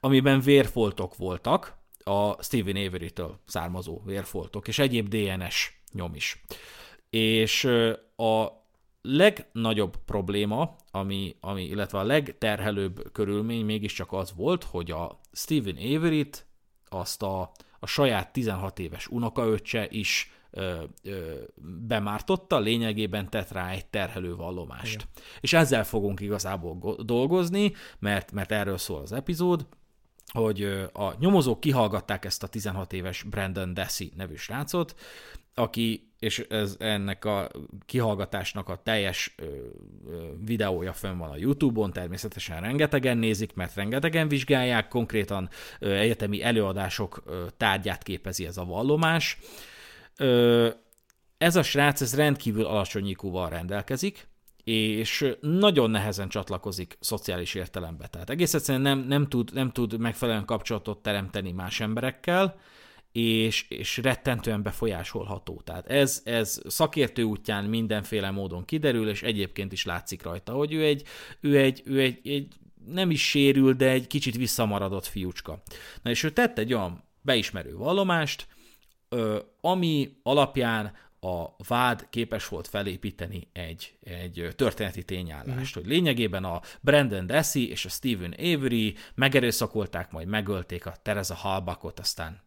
amiben 0.00 0.40
vérfoltok 0.40 1.16
voltak, 1.16 1.77
a 2.08 2.36
Steven 2.42 2.86
Avery-től 2.86 3.38
származó 3.46 4.00
vérfoltok, 4.04 4.68
és 4.68 4.78
egyéb 4.78 5.08
DNS 5.08 5.80
nyom 5.92 6.14
is. 6.14 6.42
És 7.10 7.64
a 8.16 8.46
legnagyobb 9.02 9.96
probléma, 10.04 10.76
ami, 10.90 11.36
ami, 11.40 11.64
illetve 11.64 11.98
a 11.98 12.02
legterhelőbb 12.02 13.12
körülmény 13.12 13.64
mégiscsak 13.64 14.12
az 14.12 14.32
volt, 14.36 14.64
hogy 14.64 14.90
a 14.90 15.20
Steven 15.32 15.76
Avery-t 15.96 16.46
azt 16.88 17.22
a, 17.22 17.40
a 17.78 17.86
saját 17.86 18.32
16 18.32 18.78
éves 18.78 19.08
unokaöccse 19.08 19.86
is 19.90 20.32
ö, 20.50 20.82
ö, 21.02 21.34
bemártotta, 21.86 22.58
lényegében 22.58 23.30
tett 23.30 23.50
rá 23.50 23.70
egy 23.70 23.86
terhelő 23.86 24.36
vallomást. 24.36 24.94
Igen. 24.94 25.06
És 25.40 25.52
ezzel 25.52 25.84
fogunk 25.84 26.20
igazából 26.20 26.96
dolgozni, 27.02 27.72
mert, 27.98 28.32
mert 28.32 28.52
erről 28.52 28.78
szól 28.78 29.00
az 29.00 29.12
epizód, 29.12 29.66
hogy 30.32 30.62
a 30.92 31.14
nyomozók 31.18 31.60
kihallgatták 31.60 32.24
ezt 32.24 32.42
a 32.42 32.46
16 32.46 32.92
éves 32.92 33.22
Brandon 33.22 33.74
Dessy 33.74 34.12
nevű 34.16 34.34
srácot, 34.34 34.94
aki, 35.54 36.12
és 36.18 36.38
ez 36.38 36.76
ennek 36.78 37.24
a 37.24 37.50
kihallgatásnak 37.86 38.68
a 38.68 38.82
teljes 38.82 39.34
videója 40.44 40.92
fönn 40.92 41.18
van 41.18 41.30
a 41.30 41.36
YouTube-on, 41.36 41.92
természetesen 41.92 42.60
rengetegen 42.60 43.18
nézik, 43.18 43.54
mert 43.54 43.74
rengetegen 43.74 44.28
vizsgálják, 44.28 44.88
konkrétan 44.88 45.48
egyetemi 45.78 46.42
előadások 46.42 47.22
ö, 47.26 47.46
tárgyát 47.56 48.02
képezi 48.02 48.46
ez 48.46 48.56
a 48.56 48.64
vallomás. 48.64 49.38
Ez 51.38 51.56
a 51.56 51.62
srác, 51.62 52.00
ez 52.00 52.14
rendkívül 52.14 52.64
alacsony 52.64 53.16
rendelkezik, 53.48 54.28
és 54.68 55.34
nagyon 55.40 55.90
nehezen 55.90 56.28
csatlakozik 56.28 56.96
szociális 57.00 57.54
értelembe. 57.54 58.06
Tehát 58.06 58.30
egész 58.30 58.54
egyszerűen 58.54 58.82
nem, 58.82 58.98
nem, 58.98 59.28
tud, 59.28 59.52
nem 59.52 59.70
tud 59.70 59.98
megfelelően 59.98 60.44
kapcsolatot 60.44 61.02
teremteni 61.02 61.52
más 61.52 61.80
emberekkel, 61.80 62.60
és, 63.12 63.66
és 63.68 63.96
rettentően 63.96 64.62
befolyásolható. 64.62 65.60
Tehát 65.64 65.86
ez, 65.86 66.22
ez 66.24 66.60
szakértő 66.66 67.22
útján 67.22 67.64
mindenféle 67.64 68.30
módon 68.30 68.64
kiderül, 68.64 69.08
és 69.08 69.22
egyébként 69.22 69.72
is 69.72 69.84
látszik 69.84 70.22
rajta, 70.22 70.52
hogy 70.52 70.72
ő 70.72 70.84
egy, 70.84 71.02
ő 71.40 71.58
egy, 71.58 71.82
ő 71.84 72.00
egy, 72.00 72.28
egy 72.28 72.54
nem 72.86 73.10
is 73.10 73.28
sérül, 73.28 73.72
de 73.72 73.88
egy 73.88 74.06
kicsit 74.06 74.36
visszamaradott 74.36 75.06
fiúcska. 75.06 75.62
Na 76.02 76.10
és 76.10 76.22
ő 76.22 76.30
tett 76.30 76.58
egy 76.58 76.72
olyan 76.72 77.04
beismerő 77.22 77.76
vallomást, 77.76 78.46
ami 79.60 80.10
alapján 80.22 80.92
a 81.20 81.64
vád 81.68 82.06
képes 82.10 82.48
volt 82.48 82.68
felépíteni 82.68 83.48
egy, 83.52 83.94
egy 84.02 84.48
történeti 84.56 85.04
tényállást, 85.04 85.78
mm. 85.78 85.80
hogy 85.80 85.90
lényegében 85.90 86.44
a 86.44 86.60
Brandon 86.80 87.26
Dassey 87.26 87.70
és 87.70 87.84
a 87.84 87.88
Stephen 87.88 88.32
Avery 88.38 88.94
megerőszakolták, 89.14 90.10
majd 90.10 90.28
megölték 90.28 90.86
a 90.86 90.94
Teresa 91.02 91.34
Halbakot, 91.34 92.00
aztán 92.00 92.40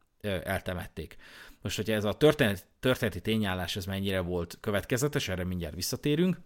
eltemették. 0.43 1.17
Most, 1.61 1.75
hogyha 1.75 1.93
ez 1.93 2.03
a 2.03 2.13
történet, 2.13 2.65
történeti 2.79 3.21
tényállás 3.21 3.75
ez 3.75 3.85
mennyire 3.85 4.19
volt 4.19 4.57
következetes, 4.61 5.27
erre 5.27 5.43
mindjárt 5.43 5.75
visszatérünk, 5.75 6.37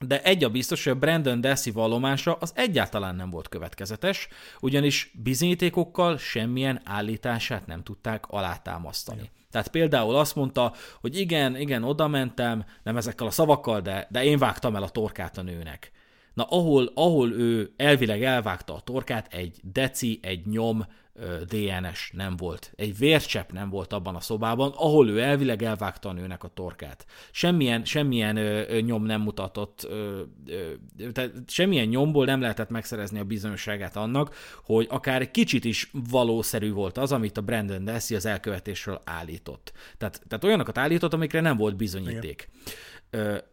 de 0.00 0.22
egy 0.22 0.44
a 0.44 0.50
biztos, 0.50 0.84
hogy 0.84 0.92
a 0.92 0.98
Brandon 0.98 1.40
Dassey 1.40 1.72
vallomása 1.72 2.34
az 2.34 2.52
egyáltalán 2.54 3.16
nem 3.16 3.30
volt 3.30 3.48
következetes, 3.48 4.28
ugyanis 4.60 5.10
bizonyítékokkal 5.22 6.18
semmilyen 6.18 6.80
állítását 6.84 7.66
nem 7.66 7.82
tudták 7.82 8.26
alátámasztani. 8.26 9.20
Ja. 9.22 9.43
Tehát 9.54 9.68
például 9.68 10.16
azt 10.16 10.34
mondta, 10.34 10.72
hogy 11.00 11.18
igen, 11.18 11.56
igen, 11.56 11.82
oda 11.82 12.08
mentem, 12.08 12.64
nem 12.82 12.96
ezekkel 12.96 13.26
a 13.26 13.30
szavakkal, 13.30 13.80
de, 13.80 14.06
de 14.10 14.24
én 14.24 14.38
vágtam 14.38 14.76
el 14.76 14.82
a 14.82 14.88
torkát 14.88 15.38
a 15.38 15.42
nőnek. 15.42 15.90
Na, 16.32 16.42
ahol, 16.42 16.90
ahol 16.94 17.32
ő 17.32 17.72
elvileg 17.76 18.22
elvágta 18.22 18.74
a 18.74 18.80
torkát, 18.80 19.32
egy 19.32 19.60
deci, 19.72 20.18
egy 20.22 20.46
nyom, 20.46 20.86
DNS 21.48 22.10
nem 22.12 22.36
volt. 22.36 22.72
Egy 22.76 22.98
vércsepp 22.98 23.50
nem 23.50 23.70
volt 23.70 23.92
abban 23.92 24.14
a 24.14 24.20
szobában, 24.20 24.72
ahol 24.76 25.08
ő 25.08 25.20
elvileg 25.20 25.62
elvágta 25.62 26.08
a 26.08 26.12
nőnek 26.12 26.44
a 26.44 26.48
torkát. 26.48 27.06
Semmilyen, 27.30 27.84
semmilyen 27.84 28.36
ö, 28.36 28.80
nyom 28.80 29.04
nem 29.04 29.20
mutatott, 29.20 29.84
ö, 29.88 30.22
ö, 30.46 31.10
tehát 31.12 31.32
semmilyen 31.46 31.86
nyomból 31.86 32.24
nem 32.24 32.40
lehetett 32.40 32.70
megszerezni 32.70 33.18
a 33.18 33.24
bizonyosságát 33.24 33.96
annak, 33.96 34.34
hogy 34.64 34.86
akár 34.90 35.30
kicsit 35.30 35.64
is 35.64 35.90
valószerű 36.10 36.72
volt 36.72 36.98
az, 36.98 37.12
amit 37.12 37.36
a 37.36 37.42
Brandon 37.42 37.84
Dassey 37.84 38.16
az 38.16 38.26
elkövetésről 38.26 39.00
állított. 39.04 39.72
Tehát, 39.98 40.22
tehát 40.28 40.44
olyanokat 40.44 40.78
állított, 40.78 41.12
amikre 41.12 41.40
nem 41.40 41.56
volt 41.56 41.76
bizonyíték. 41.76 42.48
Igen. 42.50 42.74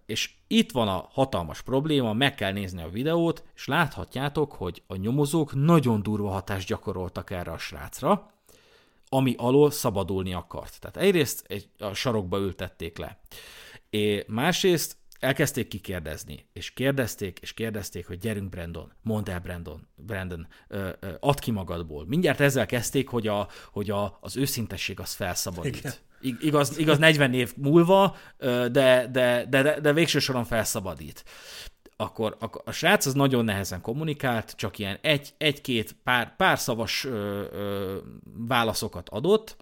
És 0.06 0.34
itt 0.48 0.72
van 0.72 0.88
a 0.88 1.08
hatalmas 1.12 1.62
probléma, 1.62 2.14
meg 2.14 2.36
kell 2.36 2.52
nézni 2.52 2.82
a 2.82 2.90
videót, 2.90 3.44
és 3.56 3.68
láthatjátok, 3.68 4.52
hogy 4.52 4.84
a 4.88 4.96
nyomozók 4.96 5.54
nagyon 5.54 6.04
durva 6.04 6.30
hatást 6.30 6.68
gyakoroltak 6.68 7.30
erre 7.30 7.52
a 7.52 7.58
srácra, 7.58 8.32
ami 9.10 9.36
alól 9.38 9.72
szabadulni 9.72 10.34
akart. 10.34 10.80
Tehát 10.80 10.98
egyrészt 10.98 11.46
egy, 11.48 11.70
a 11.80 11.94
sarokba 11.94 12.38
ültették 12.40 12.98
le. 12.98 13.20
És 13.90 14.24
másrészt 14.28 14.98
elkezdték 15.22 15.68
kikérdezni, 15.68 16.46
és 16.54 16.72
kérdezték, 16.72 17.40
és 17.42 17.54
kérdezték, 17.54 18.08
hogy 18.08 18.18
gyerünk 18.18 18.50
Brandon, 18.50 18.92
mondd 19.02 19.30
el 19.30 19.40
Brandon, 19.40 19.88
Brandon, 19.96 20.48
ö, 20.68 20.90
ö, 21.00 21.10
add 21.20 21.40
ki 21.40 21.52
magadból. 21.52 22.06
Mindjárt 22.06 22.40
ezzel 22.40 22.66
kezdték, 22.66 23.08
hogy, 23.08 23.28
a, 23.28 23.48
hogy 23.72 23.90
a, 23.90 24.18
az 24.22 24.38
őszintesség 24.38 25.00
az 25.00 25.14
felszabadít. 25.14 25.76
Igen. 25.76 25.94
Igaz, 26.40 26.78
igaz 26.78 26.98
40 26.98 27.34
év 27.34 27.54
múlva, 27.56 28.16
de, 28.38 28.70
de, 28.72 29.08
de, 29.10 29.46
de, 29.50 29.80
de 29.80 29.94
végső 29.94 30.20
soron 30.20 30.44
felszabadít. 30.44 31.24
Akkor, 31.96 32.36
akkor 32.40 32.62
a 32.66 32.72
srác 32.72 33.06
az 33.06 33.14
nagyon 33.14 33.46
nehezen 33.46 33.82
kommunikált, 33.82 34.54
csak 34.56 34.80
ilyen 34.80 34.98
egy, 35.02 35.34
egy-két 35.38 35.96
pár, 36.04 36.36
pár 36.36 36.60
szavas 36.60 37.06
ö, 37.06 37.44
ö, 37.52 37.98
válaszokat 38.48 39.10
adott, 39.10 39.58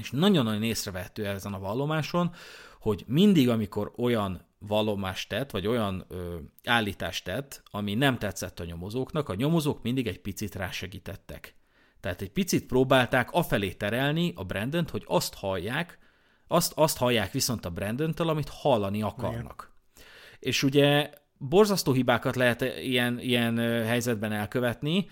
és 0.00 0.10
nagyon-nagyon 0.10 0.62
észrevehető 0.62 1.26
ezen 1.26 1.52
a 1.52 1.58
vallomáson, 1.58 2.34
hogy 2.80 3.04
mindig, 3.06 3.48
amikor 3.48 3.92
olyan 3.96 4.46
vallomást 4.66 5.28
tett, 5.28 5.50
vagy 5.50 5.66
olyan 5.66 6.04
ö, 6.08 6.36
állítást 6.64 7.24
tett, 7.24 7.62
ami 7.70 7.94
nem 7.94 8.18
tetszett 8.18 8.60
a 8.60 8.64
nyomozóknak, 8.64 9.28
a 9.28 9.34
nyomozók 9.34 9.82
mindig 9.82 10.06
egy 10.06 10.20
picit 10.20 10.54
rásegítettek. 10.54 11.54
Tehát 12.00 12.22
egy 12.22 12.30
picit 12.30 12.66
próbálták 12.66 13.30
afelé 13.30 13.72
terelni 13.72 14.32
a 14.36 14.44
brandon 14.44 14.86
hogy 14.90 15.04
azt 15.06 15.34
hallják, 15.34 15.98
azt, 16.46 16.72
azt 16.76 16.98
hallják 16.98 17.32
viszont 17.32 17.64
a 17.64 17.70
brandon 17.70 18.12
amit 18.16 18.48
hallani 18.48 19.02
akarnak. 19.02 19.72
Igen. 19.94 20.08
És 20.38 20.62
ugye 20.62 21.10
borzasztó 21.38 21.92
hibákat 21.92 22.36
lehet 22.36 22.60
ilyen, 22.60 23.20
ilyen 23.20 23.56
helyzetben 23.86 24.32
elkövetni, 24.32 25.06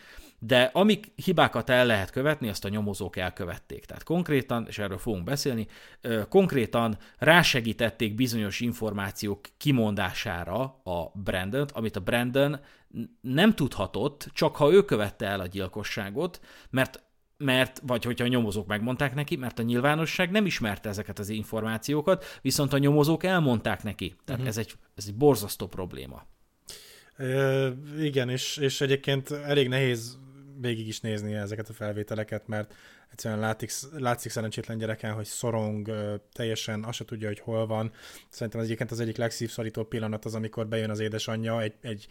de 0.45 0.70
amik 0.72 1.12
hibákat 1.24 1.70
el 1.70 1.86
lehet 1.86 2.11
követni, 2.11 2.49
azt 2.49 2.64
a 2.64 2.68
nyomozók 2.68 3.16
elkövették. 3.16 3.84
Tehát 3.84 4.03
konkrétan, 4.03 4.66
és 4.68 4.78
erről 4.78 4.99
fogunk 4.99 5.24
beszélni, 5.24 5.66
konkrétan 6.28 6.99
rásegítették 7.18 8.14
bizonyos 8.14 8.61
információk 8.61 9.40
kimondására 9.57 10.62
a 10.84 11.12
Brandon, 11.14 11.66
amit 11.72 11.97
a 11.97 12.01
Brandon 12.01 12.61
nem 13.20 13.55
tudhatott, 13.55 14.28
csak 14.32 14.57
ha 14.57 14.72
ő 14.72 14.84
követte 14.84 15.26
el 15.26 15.40
a 15.40 15.47
gyilkosságot, 15.47 16.40
mert 16.70 17.03
mert, 17.36 17.82
vagy 17.86 18.05
hogyha 18.05 18.24
a 18.24 18.28
nyomozók 18.28 18.66
megmondták 18.66 19.14
neki, 19.14 19.36
mert 19.36 19.59
a 19.59 19.62
nyilvánosság 19.62 20.30
nem 20.30 20.47
ismerte 20.47 20.88
ezeket 20.88 21.18
az 21.18 21.28
információkat, 21.28 22.24
viszont 22.43 22.72
a 22.72 22.78
nyomozók 22.78 23.24
elmondták 23.24 23.82
neki. 23.82 24.14
Tehát 24.24 24.40
uh-huh. 24.40 24.47
ez, 24.47 24.59
egy, 24.59 24.74
ez 24.95 25.05
egy 25.07 25.14
borzasztó 25.14 25.66
probléma. 25.66 26.26
Ö, 27.16 27.70
igen, 27.99 28.28
és, 28.28 28.57
és 28.57 28.80
egyébként 28.80 29.30
elég 29.30 29.68
nehéz 29.68 30.18
végig 30.61 30.86
is 30.86 31.00
nézni 31.00 31.34
ezeket 31.34 31.68
a 31.68 31.72
felvételeket, 31.72 32.46
mert 32.46 32.74
egyszerűen 33.11 33.40
látszik, 33.40 33.70
látszik 33.98 34.30
szerencsétlen 34.30 34.78
gyereken, 34.78 35.12
hogy 35.12 35.24
szorong, 35.24 35.90
teljesen 36.32 36.84
azt 36.84 36.96
se 36.96 37.05
tudja, 37.05 37.28
hogy 37.28 37.40
hol 37.40 37.66
van. 37.66 37.92
Szerintem 38.28 38.61
az 38.61 38.66
egyébként 38.66 38.90
az 38.90 39.00
egyik 39.00 39.16
legszívszorítóbb 39.16 39.88
pillanat 39.88 40.24
az, 40.24 40.34
amikor 40.34 40.66
bejön 40.66 40.90
az 40.90 41.00
édesanyja, 41.00 41.61
egy, 41.61 41.74
egy 41.80 42.07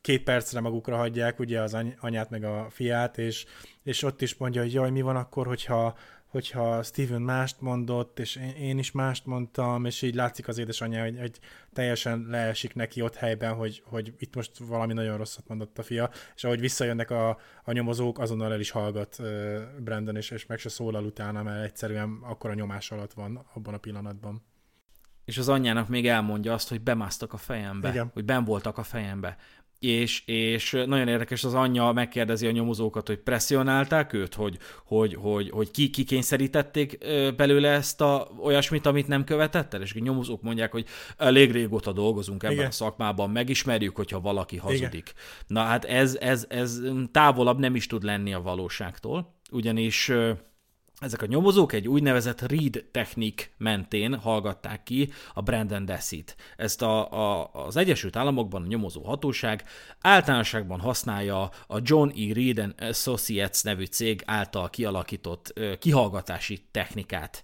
két 0.00 0.22
percre 0.22 0.60
magukra 0.60 0.96
hagyják 0.96 1.38
ugye 1.38 1.60
az 1.60 1.76
anyát 2.00 2.30
meg 2.30 2.44
a 2.44 2.66
fiát, 2.70 3.18
és, 3.18 3.44
és 3.82 4.02
ott 4.02 4.22
is 4.22 4.34
mondja, 4.34 4.62
hogy 4.62 4.72
jaj, 4.72 4.90
mi 4.90 5.00
van 5.00 5.16
akkor, 5.16 5.46
hogyha, 5.46 5.96
hogyha 6.34 6.82
Steven 6.82 7.22
mást 7.22 7.60
mondott, 7.60 8.18
és 8.18 8.40
én 8.58 8.78
is 8.78 8.92
mást 8.92 9.26
mondtam, 9.26 9.84
és 9.84 10.02
így 10.02 10.14
látszik 10.14 10.48
az 10.48 10.58
édesanyja, 10.58 11.02
hogy, 11.02 11.18
hogy 11.18 11.38
teljesen 11.72 12.26
leesik 12.28 12.74
neki 12.74 13.02
ott 13.02 13.14
helyben, 13.14 13.54
hogy, 13.54 13.82
hogy 13.84 14.14
itt 14.18 14.34
most 14.34 14.58
valami 14.58 14.92
nagyon 14.92 15.16
rosszat 15.16 15.48
mondott 15.48 15.78
a 15.78 15.82
fia, 15.82 16.10
és 16.34 16.44
ahogy 16.44 16.60
visszajönnek 16.60 17.10
a, 17.10 17.38
a 17.64 17.72
nyomozók, 17.72 18.18
azonnal 18.18 18.52
el 18.52 18.60
is 18.60 18.70
hallgat 18.70 19.16
uh, 19.18 19.26
Brandon, 19.80 20.16
és, 20.16 20.30
és 20.30 20.46
meg 20.46 20.58
se 20.58 20.68
szólal 20.68 21.04
utána, 21.04 21.42
mert 21.42 21.64
egyszerűen 21.64 22.18
akkor 22.22 22.50
a 22.50 22.54
nyomás 22.54 22.90
alatt 22.90 23.12
van 23.12 23.46
abban 23.54 23.74
a 23.74 23.78
pillanatban. 23.78 24.42
És 25.24 25.38
az 25.38 25.48
anyjának 25.48 25.88
még 25.88 26.08
elmondja 26.08 26.52
azt, 26.52 26.68
hogy 26.68 26.80
bemásztak 26.80 27.32
a 27.32 27.36
fejembe, 27.36 27.88
Igen. 27.88 28.10
hogy 28.12 28.24
ben 28.24 28.44
voltak 28.44 28.78
a 28.78 28.82
fejembe 28.82 29.36
és, 29.88 30.22
és 30.26 30.70
nagyon 30.86 31.08
érdekes, 31.08 31.44
az 31.44 31.54
anyja 31.54 31.92
megkérdezi 31.92 32.46
a 32.46 32.50
nyomozókat, 32.50 33.06
hogy 33.06 33.18
presszionálták 33.18 34.12
őt, 34.12 34.34
hogy, 34.34 34.58
hogy, 34.84 35.14
hogy, 35.14 35.50
hogy 35.50 35.70
ki, 35.70 35.90
ki 35.90 36.04
kényszerítették 36.04 36.98
belőle 37.36 37.68
ezt 37.68 38.00
a 38.00 38.28
olyasmit, 38.42 38.86
amit 38.86 39.08
nem 39.08 39.24
követett 39.24 39.74
el, 39.74 39.82
és 39.82 39.94
a 39.94 39.98
nyomozók 39.98 40.42
mondják, 40.42 40.72
hogy 40.72 40.86
elég 41.16 41.50
régóta 41.50 41.92
dolgozunk 41.92 42.42
ebben 42.42 42.56
Igen. 42.56 42.66
a 42.68 42.70
szakmában, 42.70 43.30
megismerjük, 43.30 43.96
hogyha 43.96 44.20
valaki 44.20 44.56
hazudik. 44.56 44.92
Igen. 44.92 45.46
Na 45.46 45.60
hát 45.60 45.84
ez, 45.84 46.16
ez, 46.20 46.46
ez 46.48 46.80
távolabb 47.12 47.58
nem 47.58 47.74
is 47.74 47.86
tud 47.86 48.02
lenni 48.02 48.34
a 48.34 48.40
valóságtól, 48.40 49.34
ugyanis 49.50 50.12
ezek 51.00 51.22
a 51.22 51.26
nyomozók 51.26 51.72
egy 51.72 51.88
úgynevezett 51.88 52.40
read 52.40 52.84
technik 52.90 53.54
mentén 53.56 54.14
hallgatták 54.14 54.82
ki 54.82 55.12
a 55.34 55.42
Brandon 55.42 55.84
Dessit. 55.84 56.36
Ezt 56.56 56.82
a, 56.82 57.12
a, 57.12 57.50
az 57.52 57.76
Egyesült 57.76 58.16
Államokban 58.16 58.62
a 58.62 58.66
nyomozó 58.66 59.02
hatóság 59.02 59.64
általánosságban 60.00 60.80
használja 60.80 61.50
a 61.66 61.78
John 61.82 62.08
E. 62.08 62.32
Reed 62.34 62.58
and 62.58 62.74
Associates 62.78 63.62
nevű 63.62 63.84
cég 63.84 64.22
által 64.24 64.70
kialakított 64.70 65.50
ö, 65.54 65.76
kihallgatási 65.78 66.64
technikát. 66.70 67.42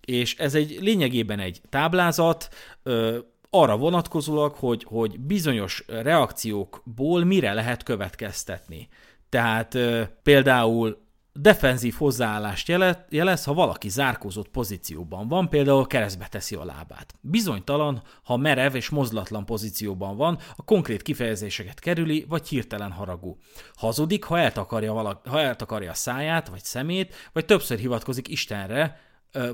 És 0.00 0.36
ez 0.36 0.54
egy 0.54 0.78
lényegében 0.80 1.38
egy 1.38 1.60
táblázat, 1.68 2.48
ö, 2.82 3.18
arra 3.50 3.76
vonatkozólag, 3.76 4.54
hogy, 4.54 4.84
hogy 4.88 5.20
bizonyos 5.20 5.84
reakciókból 5.86 7.24
mire 7.24 7.52
lehet 7.52 7.82
következtetni. 7.82 8.88
Tehát 9.28 9.74
ö, 9.74 10.02
például 10.22 11.08
defenzív 11.32 11.94
hozzáállást 11.94 12.68
jelez, 13.08 13.44
ha 13.44 13.54
valaki 13.54 13.88
zárkózott 13.88 14.48
pozícióban 14.48 15.28
van, 15.28 15.48
például 15.48 15.86
keresztbe 15.86 16.28
teszi 16.28 16.54
a 16.54 16.64
lábát. 16.64 17.14
Bizonytalan, 17.20 18.02
ha 18.22 18.36
merev 18.36 18.74
és 18.74 18.88
mozlatlan 18.88 19.46
pozícióban 19.46 20.16
van, 20.16 20.38
a 20.56 20.64
konkrét 20.64 21.02
kifejezéseket 21.02 21.80
kerüli, 21.80 22.24
vagy 22.28 22.48
hirtelen 22.48 22.92
haragú. 22.92 23.38
Hazudik, 23.74 24.24
ha 24.24 24.38
eltakarja, 24.38 24.92
valaki, 24.92 25.28
ha 25.28 25.40
eltakarja 25.40 25.90
a 25.90 25.94
száját, 25.94 26.48
vagy 26.48 26.64
szemét, 26.64 27.14
vagy 27.32 27.44
többször 27.44 27.78
hivatkozik 27.78 28.28
Istenre, 28.28 29.00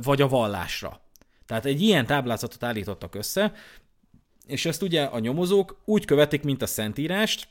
vagy 0.02 0.22
a 0.22 0.28
vallásra. 0.28 1.00
Tehát 1.46 1.64
egy 1.64 1.82
ilyen 1.82 2.06
táblázatot 2.06 2.62
állítottak 2.62 3.14
össze, 3.14 3.52
és 4.46 4.66
ezt 4.66 4.82
ugye 4.82 5.02
a 5.02 5.18
nyomozók 5.18 5.82
úgy 5.84 6.04
követik, 6.04 6.42
mint 6.42 6.62
a 6.62 6.66
Szentírást, 6.66 7.48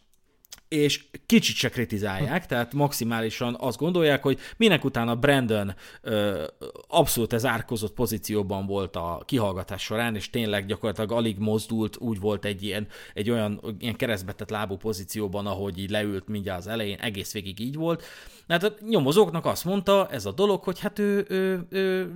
és 0.67 1.05
kicsit 1.25 1.55
se 1.55 1.69
kritizálják, 1.69 2.45
tehát 2.45 2.73
maximálisan 2.73 3.55
azt 3.59 3.77
gondolják, 3.77 4.23
hogy 4.23 4.39
minek 4.57 4.83
utána 4.83 5.15
Brandon 5.15 5.75
ö, 6.01 6.43
abszolút 6.87 7.33
ez 7.33 7.45
árkozott 7.45 7.93
pozícióban 7.93 8.65
volt 8.65 8.95
a 8.95 9.23
kihallgatás 9.25 9.83
során, 9.83 10.15
és 10.15 10.29
tényleg 10.29 10.65
gyakorlatilag 10.65 11.11
alig 11.11 11.37
mozdult, 11.37 11.97
úgy 11.97 12.19
volt 12.19 12.45
egy 12.45 12.63
ilyen, 12.63 12.87
egy 13.13 13.29
olyan 13.29 13.77
ilyen 13.79 13.95
keresztbetett 13.95 14.49
lábú 14.49 14.75
pozícióban, 14.75 15.47
ahogy 15.47 15.79
így 15.79 15.89
leült 15.89 16.27
mindjárt 16.27 16.59
az 16.59 16.67
elején, 16.67 16.99
egész 16.99 17.33
végig 17.33 17.59
így 17.59 17.75
volt. 17.75 18.03
Hát 18.47 18.63
a 18.63 18.73
nyomozóknak 18.89 19.45
azt 19.45 19.65
mondta 19.65 20.07
ez 20.11 20.25
a 20.25 20.31
dolog, 20.31 20.63
hogy 20.63 20.79
hát 20.79 20.99
ő, 20.99 21.25
ő, 21.29 21.65
ő 21.69 22.11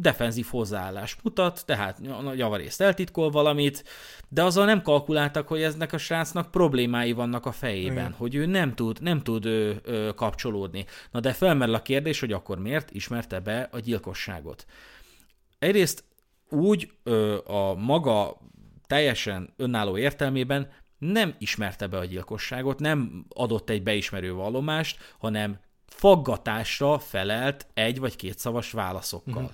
defenzív 0.00 0.46
hozzáállás 0.50 1.16
mutat, 1.22 1.62
tehát 1.66 2.00
javarészt 2.34 2.80
eltitkol 2.80 3.30
valamit, 3.30 3.84
de 4.28 4.42
azzal 4.42 4.64
nem 4.64 4.82
kalkuláltak, 4.82 5.48
hogy 5.48 5.62
eznek 5.62 5.92
a 5.92 5.98
srácnak 5.98 6.50
problémái 6.50 7.12
vannak 7.12 7.46
a 7.46 7.52
fejében, 7.52 7.96
Igen. 7.96 8.12
hogy 8.12 8.34
ő 8.34 8.46
nem 8.46 8.74
tud, 8.74 9.02
nem 9.02 9.22
tud 9.22 9.44
ő, 9.44 9.80
ő, 9.84 10.12
kapcsolódni. 10.12 10.84
Na 11.10 11.20
de 11.20 11.32
felmerül 11.32 11.74
a 11.74 11.82
kérdés, 11.82 12.20
hogy 12.20 12.32
akkor 12.32 12.58
miért 12.58 12.90
ismerte 12.90 13.40
be 13.40 13.68
a 13.72 13.78
gyilkosságot. 13.78 14.66
Egyrészt 15.58 16.04
úgy 16.48 16.90
ö, 17.02 17.36
a 17.44 17.74
maga 17.74 18.36
teljesen 18.86 19.52
önálló 19.56 19.98
értelmében 19.98 20.68
nem 20.98 21.34
ismerte 21.38 21.86
be 21.86 21.98
a 21.98 22.04
gyilkosságot, 22.04 22.78
nem 22.78 23.26
adott 23.28 23.70
egy 23.70 23.82
beismerő 23.82 24.32
vallomást, 24.32 25.14
hanem 25.18 25.58
faggatásra 25.86 26.98
felelt 26.98 27.66
egy 27.74 27.98
vagy 27.98 28.16
két 28.16 28.38
szavas 28.38 28.70
válaszokkal. 28.70 29.42
Uh-huh. 29.42 29.50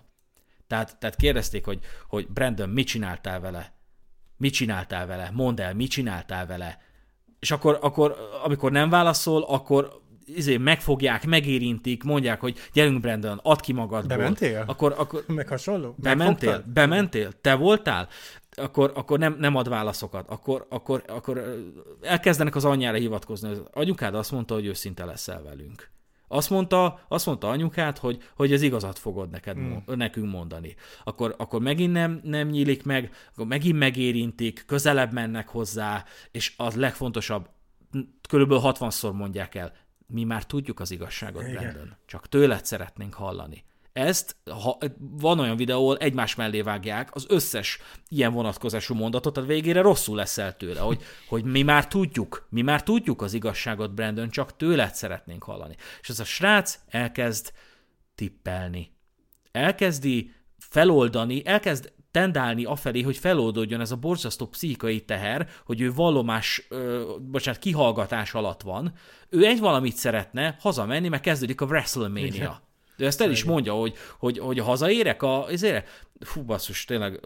Tehát, 0.67 0.97
tehát 0.99 1.17
kérdezték, 1.17 1.65
hogy, 1.65 1.79
hogy 2.09 2.29
Brandon, 2.29 2.69
mit 2.69 2.87
csináltál 2.87 3.41
vele? 3.41 3.75
Mit 4.37 4.53
csináltál 4.53 5.07
vele? 5.07 5.31
Mondd 5.33 5.61
el, 5.61 5.75
mit 5.75 5.91
csináltál 5.91 6.47
vele? 6.47 6.79
És 7.39 7.51
akkor, 7.51 7.79
akkor 7.81 8.17
amikor 8.45 8.73
nem 8.73 8.91
válaszol, 8.91 9.43
akkor 9.43 10.01
izé, 10.27 10.57
megfogják, 10.57 11.27
megérintik, 11.27 12.03
mondják, 12.03 12.41
hogy 12.41 12.59
gyerünk 12.73 13.01
Brandon, 13.01 13.41
add 13.43 13.61
ki 13.61 13.73
magadból. 13.73 14.17
Bementél? 14.17 14.65
Akkor, 14.67 14.95
akkor, 14.99 15.25
Meg 15.35 15.49
hasonló? 15.49 15.95
Bementél? 15.97 16.49
Megfogtad? 16.49 16.73
Bementél? 16.73 17.33
Te 17.41 17.55
voltál? 17.55 18.09
Akkor, 18.57 18.93
akkor 18.95 19.19
nem, 19.19 19.37
nem 19.39 19.57
ad 19.57 19.69
válaszokat. 19.69 20.29
Akkor, 20.29 20.67
akkor, 20.69 21.03
akkor 21.07 21.63
elkezdenek 22.01 22.55
az 22.55 22.65
anyjára 22.65 22.97
hivatkozni. 22.97 23.49
Az 23.49 23.63
anyukád 23.73 24.15
azt 24.15 24.33
mondta, 24.33 24.55
hogy 24.55 24.67
őszinte 24.67 25.05
leszel 25.05 25.43
velünk. 25.43 25.91
Azt 26.29 26.51
mondta, 26.51 27.01
azt 27.09 27.27
mondta 27.27 27.49
anyukát, 27.49 27.99
hogy, 27.99 28.23
hogy 28.37 28.53
ez 28.53 28.63
igazat 28.63 28.99
fogod 28.99 29.31
neked, 29.31 29.57
mm. 29.57 29.77
nekünk 29.87 30.31
mondani. 30.31 30.75
Akkor, 31.05 31.35
akkor 31.39 31.61
megint 31.61 31.93
nem, 31.93 32.21
nem 32.23 32.49
nyílik 32.49 32.85
meg, 32.85 33.15
akkor 33.33 33.47
megint 33.47 33.79
megérintik, 33.79 34.65
közelebb 34.67 35.13
mennek 35.13 35.49
hozzá, 35.49 36.05
és 36.31 36.55
az 36.57 36.75
legfontosabb, 36.75 37.49
körülbelül 38.29 38.63
60-szor 38.67 39.13
mondják 39.13 39.55
el, 39.55 39.73
mi 40.07 40.25
már 40.25 40.47
tudjuk 40.47 40.81
az 40.81 40.91
igazságot, 40.91 41.43
Igen. 41.43 41.63
Brandon. 41.63 41.97
Csak 42.07 42.29
tőled 42.29 42.65
szeretnénk 42.65 43.15
hallani. 43.15 43.65
Ezt, 43.93 44.37
ha 44.51 44.79
van 44.99 45.39
olyan 45.39 45.57
videó, 45.57 45.97
egymás 45.97 46.35
mellé 46.35 46.61
vágják 46.61 47.15
az 47.15 47.27
összes 47.29 47.79
ilyen 48.09 48.33
vonatkozású 48.33 48.95
mondatot, 48.95 49.37
a 49.37 49.43
végére 49.43 49.81
rosszul 49.81 50.17
leszel 50.17 50.57
tőle, 50.57 50.81
hogy, 50.81 51.03
hogy 51.29 51.45
mi 51.45 51.63
már 51.63 51.89
tudjuk, 51.89 52.47
mi 52.51 52.63
már 52.63 52.83
tudjuk 52.83 53.23
az 53.23 53.33
igazságot, 53.33 53.95
Brandon, 53.95 54.31
csak 54.31 54.57
tőled 54.57 54.95
szeretnénk 54.95 55.43
hallani. 55.43 55.77
És 56.01 56.09
ez 56.09 56.21
a 56.21 56.25
srác 56.25 56.79
elkezd 56.89 57.53
tippelni. 58.15 58.93
Elkezdi 59.51 60.31
feloldani, 60.59 61.47
elkezd 61.47 61.93
tendálni 62.11 62.65
afelé, 62.65 63.03
hogy 63.03 63.17
feloldódjon 63.17 63.81
ez 63.81 63.91
a 63.91 63.97
borzasztó 63.97 64.47
pszichikai 64.47 65.01
teher, 65.01 65.49
hogy 65.65 65.81
ő 65.81 65.93
vallomás, 65.93 66.67
ö, 66.69 67.05
bocsánat, 67.21 67.61
kihallgatás 67.61 68.35
alatt 68.35 68.63
van. 68.63 68.93
Ő 69.29 69.45
egy 69.45 69.61
valamit 69.61 69.97
szeretne 69.97 70.57
hazamenni, 70.61 71.09
mert 71.09 71.23
kezdődik 71.23 71.61
a 71.61 71.65
WrestleMania. 71.65 72.27
Igen. 72.27 72.71
De 72.97 73.07
ezt 73.07 73.21
el 73.21 73.31
is 73.31 73.45
mondja, 73.45 73.73
hogy, 73.73 73.95
hogy, 74.19 74.39
hogy 74.39 74.59
hazaérek 74.59 75.23
a, 75.23 75.47
ezért, 75.51 75.89
fú 76.21 76.43
basszus, 76.43 76.85
tényleg 76.85 77.21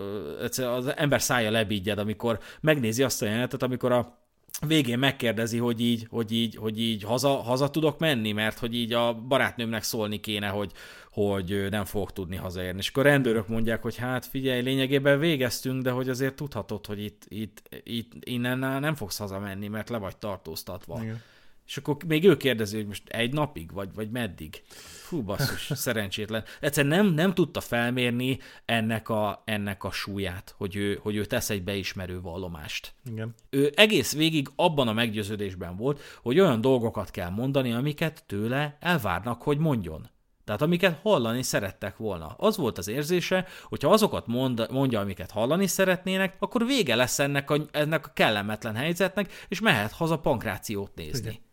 az 0.56 0.96
ember 0.96 1.22
szája 1.22 1.50
lebígyed, 1.50 1.98
amikor 1.98 2.38
megnézi 2.60 3.02
azt 3.02 3.22
a 3.22 3.26
jelenetet, 3.26 3.62
amikor 3.62 3.92
a 3.92 4.18
végén 4.66 4.98
megkérdezi, 4.98 5.58
hogy 5.58 5.80
így, 5.80 6.06
hogy 6.10 6.32
így, 6.32 6.56
hogy 6.56 6.80
így 6.80 7.02
haza, 7.02 7.28
haza 7.28 7.70
tudok 7.70 7.98
menni, 7.98 8.32
mert 8.32 8.58
hogy 8.58 8.74
így 8.74 8.92
a 8.92 9.14
barátnőmnek 9.14 9.82
szólni 9.82 10.20
kéne, 10.20 10.48
hogy, 10.48 10.72
hogy 11.10 11.66
nem 11.70 11.84
fogok 11.84 12.12
tudni 12.12 12.36
hazaérni. 12.36 12.78
És 12.78 12.88
akkor 12.88 13.06
a 13.06 13.10
rendőrök 13.10 13.48
mondják, 13.48 13.82
hogy 13.82 13.96
hát 13.96 14.26
figyelj, 14.26 14.62
lényegében 14.62 15.18
végeztünk, 15.18 15.82
de 15.82 15.90
hogy 15.90 16.08
azért 16.08 16.34
tudhatod, 16.34 16.86
hogy 16.86 17.04
itt, 17.04 17.24
itt, 17.28 17.62
itt 17.82 18.12
innen 18.20 18.58
nem 18.58 18.94
fogsz 18.94 19.18
hazamenni, 19.18 19.68
mert 19.68 19.88
le 19.88 19.98
vagy 19.98 20.16
tartóztatva. 20.16 21.02
Igen. 21.02 21.22
És 21.66 21.76
akkor 21.76 21.96
még 22.06 22.24
ő 22.24 22.36
kérdezi, 22.36 22.76
hogy 22.76 22.86
most 22.86 23.08
egy 23.08 23.32
napig, 23.32 23.72
vagy, 23.72 23.88
vagy 23.94 24.10
meddig. 24.10 24.62
Fú, 25.06 25.22
basszus, 25.22 25.70
szerencsétlen. 25.78 26.44
Egyszerűen 26.60 27.04
nem, 27.04 27.14
nem 27.14 27.34
tudta 27.34 27.60
felmérni 27.60 28.38
ennek 28.64 29.08
a, 29.08 29.42
ennek 29.44 29.84
a 29.84 29.90
súlyát, 29.90 30.54
hogy 30.56 30.76
ő, 30.76 30.98
hogy 31.02 31.16
ő 31.16 31.24
tesz 31.24 31.50
egy 31.50 31.64
beismerő 31.64 32.20
vallomást. 32.20 32.94
Igen. 33.10 33.34
Ő 33.50 33.72
egész 33.76 34.14
végig 34.14 34.48
abban 34.56 34.88
a 34.88 34.92
meggyőződésben 34.92 35.76
volt, 35.76 36.00
hogy 36.22 36.40
olyan 36.40 36.60
dolgokat 36.60 37.10
kell 37.10 37.30
mondani, 37.30 37.72
amiket 37.72 38.24
tőle 38.26 38.76
elvárnak, 38.80 39.42
hogy 39.42 39.58
mondjon. 39.58 40.08
Tehát 40.46 40.62
amiket 40.62 40.98
hallani 41.02 41.42
szerettek 41.42 41.96
volna. 41.96 42.34
Az 42.38 42.56
volt 42.56 42.78
az 42.78 42.88
érzése, 42.88 43.46
hogyha 43.62 43.90
azokat 43.90 44.26
mond, 44.26 44.66
mondja, 44.70 45.00
amiket 45.00 45.30
hallani 45.30 45.66
szeretnének, 45.66 46.36
akkor 46.38 46.66
vége 46.66 46.94
lesz 46.94 47.18
ennek 47.18 47.50
a, 47.50 47.56
ennek 47.70 48.06
a 48.06 48.10
kellemetlen 48.14 48.74
helyzetnek, 48.74 49.32
és 49.48 49.60
mehet 49.60 49.92
haza 49.92 50.18
pankrációt 50.18 50.94
nézni. 50.94 51.28
Igen. 51.28 51.45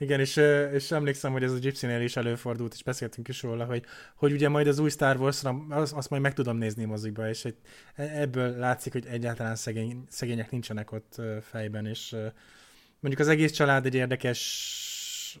Igen, 0.00 0.20
és, 0.20 0.36
és 0.72 0.90
emlékszem, 0.90 1.32
hogy 1.32 1.42
ez 1.42 1.52
a 1.52 1.58
Gypsy-nél 1.58 2.00
is 2.00 2.16
előfordult, 2.16 2.72
és 2.74 2.82
beszéltünk 2.82 3.28
is 3.28 3.42
róla, 3.42 3.64
hogy, 3.64 3.84
hogy 4.14 4.32
ugye 4.32 4.48
majd 4.48 4.66
az 4.66 4.78
új 4.78 4.90
Star 4.90 5.16
wars 5.16 5.42
azt, 5.68 5.92
azt 5.92 6.10
majd 6.10 6.22
meg 6.22 6.32
tudom 6.32 6.56
nézni 6.56 6.84
mozikba, 6.84 7.28
és 7.28 7.42
hogy 7.42 7.56
e, 7.94 8.02
ebből 8.02 8.56
látszik, 8.56 8.92
hogy 8.92 9.06
egyáltalán 9.06 9.56
szegény, 9.56 10.04
szegények 10.08 10.50
nincsenek 10.50 10.92
ott 10.92 11.20
fejben, 11.42 11.86
és 11.86 12.10
mondjuk 13.00 13.18
az 13.18 13.28
egész 13.28 13.52
család 13.52 13.86
egy 13.86 13.94
érdekes 13.94 15.40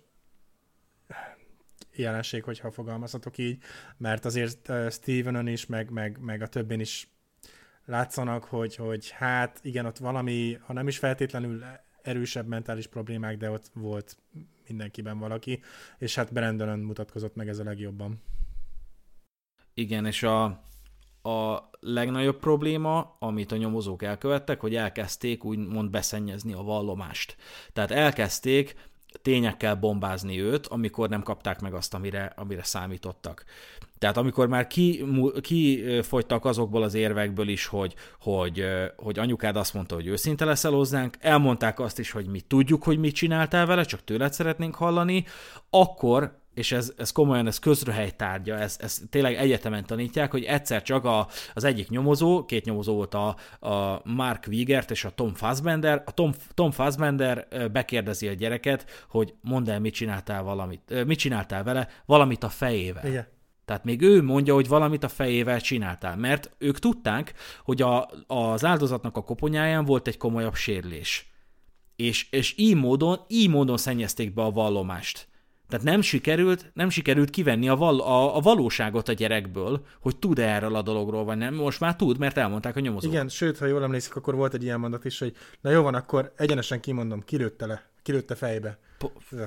jelenség, 1.92 2.44
hogyha 2.44 2.70
fogalmazhatok 2.70 3.38
így, 3.38 3.62
mert 3.96 4.24
azért 4.24 4.72
Stevenon 4.90 5.46
is, 5.46 5.66
meg, 5.66 5.90
meg, 5.90 6.18
meg 6.20 6.42
a 6.42 6.46
többén 6.46 6.80
is 6.80 7.08
látszanak, 7.84 8.44
hogy, 8.44 8.76
hogy 8.76 9.10
hát 9.10 9.58
igen, 9.62 9.86
ott 9.86 9.98
valami, 9.98 10.58
ha 10.60 10.72
nem 10.72 10.88
is 10.88 10.98
feltétlenül 10.98 11.64
erősebb 12.02 12.46
mentális 12.46 12.86
problémák, 12.86 13.36
de 13.36 13.50
ott 13.50 13.70
volt 13.74 14.16
mindenkiben 14.68 15.18
valaki, 15.18 15.62
és 15.98 16.14
hát 16.14 16.32
Brandonon 16.32 16.78
mutatkozott 16.78 17.34
meg 17.34 17.48
ez 17.48 17.58
a 17.58 17.64
legjobban. 17.64 18.22
Igen, 19.74 20.06
és 20.06 20.22
a, 20.22 20.44
a 21.22 21.70
legnagyobb 21.80 22.38
probléma, 22.38 23.16
amit 23.18 23.52
a 23.52 23.56
nyomozók 23.56 24.02
elkövettek, 24.02 24.60
hogy 24.60 24.74
elkezdték 24.74 25.44
úgymond 25.44 25.90
beszennyezni 25.90 26.52
a 26.52 26.62
vallomást. 26.62 27.36
Tehát 27.72 27.90
elkezdték 27.90 28.74
tényekkel 29.22 29.74
bombázni 29.74 30.40
őt, 30.40 30.66
amikor 30.66 31.08
nem 31.08 31.22
kapták 31.22 31.60
meg 31.60 31.74
azt, 31.74 31.94
amire, 31.94 32.32
amire 32.36 32.62
számítottak. 32.62 33.44
Tehát 34.00 34.16
amikor 34.16 34.48
már 34.48 34.66
kifogytak 35.40 36.42
ki 36.42 36.48
azokból 36.48 36.82
az 36.82 36.94
érvekből 36.94 37.48
is, 37.48 37.66
hogy, 37.66 37.94
hogy, 38.20 38.64
hogy 38.96 39.18
anyukád 39.18 39.56
azt 39.56 39.74
mondta, 39.74 39.94
hogy 39.94 40.06
őszinte 40.06 40.44
leszel 40.44 40.72
hozzánk, 40.72 41.16
elmondták 41.18 41.80
azt 41.80 41.98
is, 41.98 42.10
hogy 42.10 42.26
mi 42.26 42.40
tudjuk, 42.40 42.82
hogy 42.82 42.98
mit 42.98 43.14
csináltál 43.14 43.66
vele, 43.66 43.84
csak 43.84 44.04
tőled 44.04 44.32
szeretnénk 44.32 44.74
hallani, 44.74 45.24
akkor 45.70 46.38
és 46.54 46.72
ez, 46.72 46.92
ez 46.96 47.12
komolyan, 47.12 47.46
ez 47.46 47.58
közröhely 47.58 48.10
tárgya, 48.10 48.58
ez, 48.58 48.76
ez 48.80 49.00
tényleg 49.10 49.34
egyetemen 49.34 49.84
tanítják, 49.84 50.30
hogy 50.30 50.44
egyszer 50.44 50.82
csak 50.82 51.04
a, 51.04 51.28
az 51.54 51.64
egyik 51.64 51.88
nyomozó, 51.88 52.44
két 52.44 52.64
nyomozó 52.64 52.94
volt 52.94 53.14
a, 53.14 53.36
a 53.68 54.00
Mark 54.04 54.44
Wiegert 54.48 54.90
és 54.90 55.04
a 55.04 55.10
Tom 55.10 55.34
Fassbender, 55.34 56.02
a 56.06 56.12
Tom, 56.12 56.32
Tom 56.54 56.70
Fassbender 56.70 57.48
bekérdezi 57.72 58.28
a 58.28 58.32
gyereket, 58.32 59.06
hogy 59.08 59.34
mondd 59.40 59.70
el, 59.70 59.80
mit 59.80 59.94
csináltál, 59.94 60.42
valamit, 60.42 61.04
mit 61.06 61.18
csináltál 61.18 61.62
vele, 61.62 61.88
valamit 62.06 62.44
a 62.44 62.48
fejével. 62.48 63.06
Igen. 63.06 63.26
Tehát 63.70 63.84
még 63.84 64.02
ő 64.02 64.22
mondja, 64.22 64.54
hogy 64.54 64.68
valamit 64.68 65.04
a 65.04 65.08
fejével 65.08 65.60
csináltál, 65.60 66.16
mert 66.16 66.50
ők 66.58 66.78
tudták, 66.78 67.34
hogy 67.64 67.82
a, 67.82 68.10
az 68.26 68.64
áldozatnak 68.64 69.16
a 69.16 69.22
koponyáján 69.22 69.84
volt 69.84 70.06
egy 70.06 70.16
komolyabb 70.16 70.54
sérülés. 70.54 71.32
És, 71.96 72.26
és 72.30 72.54
így 72.56 72.76
módon, 72.76 73.20
így 73.28 73.48
módon 73.48 73.76
szennyezték 73.76 74.34
be 74.34 74.42
a 74.42 74.50
vallomást. 74.50 75.28
Tehát 75.68 75.84
nem 75.84 76.00
sikerült, 76.00 76.70
nem 76.74 76.90
sikerült 76.90 77.30
kivenni 77.30 77.68
a, 77.68 77.76
val, 77.76 78.00
a, 78.00 78.36
a 78.36 78.40
valóságot 78.40 79.08
a 79.08 79.12
gyerekből, 79.12 79.84
hogy 80.00 80.16
tud 80.16 80.38
-e 80.38 80.54
erről 80.54 80.74
a 80.74 80.82
dologról, 80.82 81.24
vagy 81.24 81.38
nem. 81.38 81.54
Most 81.54 81.80
már 81.80 81.96
tud, 81.96 82.18
mert 82.18 82.36
elmondták 82.36 82.76
a 82.76 82.80
nyomozók. 82.80 83.12
Igen, 83.12 83.28
sőt, 83.28 83.58
ha 83.58 83.66
jól 83.66 83.82
emlékszik, 83.82 84.16
akkor 84.16 84.34
volt 84.34 84.54
egy 84.54 84.62
ilyen 84.62 84.80
mondat 84.80 85.04
is, 85.04 85.18
hogy 85.18 85.36
na 85.60 85.70
jó 85.70 85.82
van, 85.82 85.94
akkor 85.94 86.32
egyenesen 86.36 86.80
kimondom, 86.80 87.20
kilőtte 87.20 87.66
le, 87.66 87.89
kilőtte 88.02 88.34
fejbe. 88.34 88.78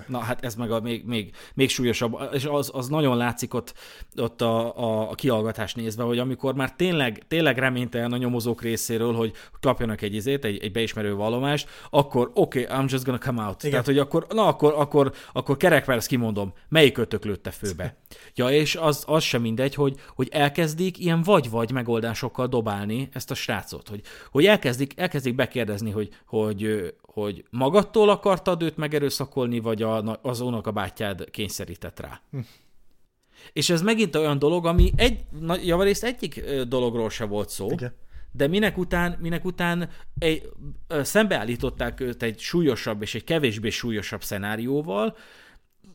Na 0.08 0.20
hát 0.20 0.44
ez 0.44 0.56
meg 0.56 0.72
a 0.72 0.80
még, 0.80 1.06
még, 1.06 1.36
még 1.54 1.70
súlyosabb, 1.70 2.30
és 2.32 2.46
az, 2.46 2.70
az 2.74 2.88
nagyon 2.88 3.18
látszik 3.18 3.54
ott, 3.54 3.74
ott 4.16 4.42
a, 4.42 4.78
a, 4.78 5.10
a 5.10 5.16
kiallgatás 5.16 5.74
nézve, 5.74 6.04
hogy 6.04 6.20
amikor 6.20 6.56
már 6.56 6.76
tényleg, 6.76 7.24
tényleg 7.28 7.58
reménytelen 7.58 8.12
a 8.12 8.18
nyomozók 8.18 8.62
részéről, 8.62 9.14
hogy 9.14 9.34
klapjanak 9.60 10.02
egy 10.02 10.14
izét, 10.14 10.46
egy, 10.46 10.64
egy 10.64 10.72
beismerő 10.72 11.16
vallomást, 11.16 11.70
akkor 11.90 12.32
oké, 12.34 12.64
okay, 12.64 12.78
I'm 12.80 12.92
just 12.92 13.04
gonna 13.04 13.20
come 13.20 13.44
out. 13.44 13.60
Igen. 13.60 13.72
Tehát, 13.72 13.86
hogy 13.86 13.98
akkor, 13.98 14.26
na 14.30 14.46
akkor, 14.46 14.74
akkor, 14.78 15.14
akkor 15.34 15.58
kerekperc 15.58 16.06
kimondom, 16.06 16.54
melyik 16.70 16.98
ötök 16.98 17.26
lőtte 17.26 17.52
főbe. 17.52 17.96
Ja, 18.36 18.50
és 18.50 18.76
az, 18.76 19.04
az 19.08 19.24
sem 19.24 19.42
mindegy, 19.42 19.76
hogy, 19.76 19.96
hogy 20.16 20.28
elkezdik 20.32 21.00
ilyen 21.00 21.22
vagy-vagy 21.22 21.72
megoldásokkal 21.72 22.48
dobálni 22.48 23.10
ezt 23.12 23.32
a 23.32 23.34
srácot, 23.34 23.90
hogy, 23.90 24.02
hogy 24.32 24.46
elkezdik, 24.46 24.94
elkezdik 24.96 25.36
bekérdezni, 25.36 25.92
hogy, 25.92 26.10
hogy, 26.26 26.94
hogy 27.14 27.46
magadtól 27.50 28.10
akartad 28.10 28.62
őt 28.62 28.78
megerőszakolni, 28.78 29.60
vagy 29.60 29.82
a, 29.82 30.20
az 30.22 30.40
unokabátyád 30.40 31.30
kényszerített 31.30 32.00
rá. 32.00 32.22
Hm. 32.32 32.40
És 33.54 33.70
ez 33.70 33.82
megint 33.82 34.16
olyan 34.16 34.40
dolog, 34.40 34.66
ami 34.66 34.92
egy, 34.96 35.24
javarészt 35.64 36.04
egyik 36.04 36.44
dologról 36.68 37.10
se 37.10 37.26
volt 37.26 37.50
szó, 37.50 37.72
Igen. 37.72 37.94
de 38.32 38.48
minek 38.48 38.78
után, 38.78 39.18
minek 39.20 39.46
után 39.46 39.90
egy, 40.18 40.50
szembeállították 40.90 42.00
őt 42.00 42.24
egy 42.24 42.40
súlyosabb 42.40 43.02
és 43.02 43.16
egy 43.16 43.24
kevésbé 43.24 43.70
súlyosabb 43.70 44.24
szenárióval, 44.24 45.18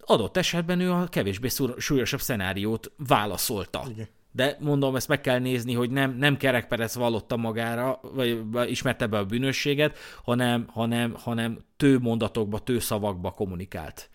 adott 0.00 0.36
esetben 0.36 0.80
ő 0.80 0.92
a 0.92 1.06
kevésbé 1.06 1.48
súlyosabb 1.76 2.20
szenáriót 2.20 2.92
válaszolta. 2.96 3.84
Igen 3.90 4.08
de 4.38 4.56
mondom, 4.60 4.96
ezt 4.96 5.08
meg 5.08 5.20
kell 5.20 5.38
nézni, 5.38 5.74
hogy 5.74 5.90
nem, 5.90 6.16
nem 6.16 6.36
Kerek 6.36 6.68
Perez 6.68 6.94
vallotta 6.94 7.36
magára, 7.36 8.00
vagy 8.02 8.70
ismerte 8.70 9.06
be 9.06 9.18
a 9.18 9.24
bűnösséget, 9.24 9.98
hanem, 10.24 10.66
hanem, 10.72 11.14
hanem 11.16 11.58
tő 11.76 11.98
mondatokba, 11.98 12.58
tő 12.58 12.78
szavakba 12.78 13.30
kommunikált. 13.30 14.10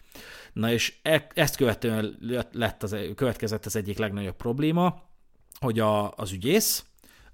Na 0.53 0.71
és 0.71 0.93
e, 1.01 1.28
ezt 1.34 1.55
követően 1.55 2.17
lett 2.51 2.84
az, 2.84 2.95
következett 3.15 3.65
az 3.65 3.76
egyik 3.76 3.97
legnagyobb 3.97 4.36
probléma, 4.36 5.01
hogy 5.59 5.80
a, 5.80 6.11
az 6.11 6.32
ügyész, 6.32 6.86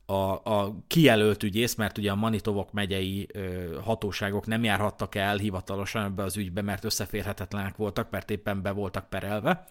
a, 0.06 0.52
a 0.54 0.76
kijelölt 0.88 1.44
ügyész, 1.44 1.76
mert 1.76 1.98
ugye 1.98 2.12
a 2.12 2.16
Manitovok 2.16 2.72
megyei 2.72 3.28
ö, 3.34 3.78
hatóságok 3.84 4.46
nem 4.46 4.64
járhattak 4.64 5.16
el 5.16 5.38
hivatalosan 5.38 6.04
ebbe 6.04 6.24
az 6.24 6.38
ügybe, 6.38 6.62
mert 6.62 6.84
összeférhetetlenek 6.84 7.76
voltak, 7.76 8.10
mert 8.10 8.30
éppen 8.30 8.62
be 8.62 8.72
voltak 8.72 9.10
perelve 9.10 9.68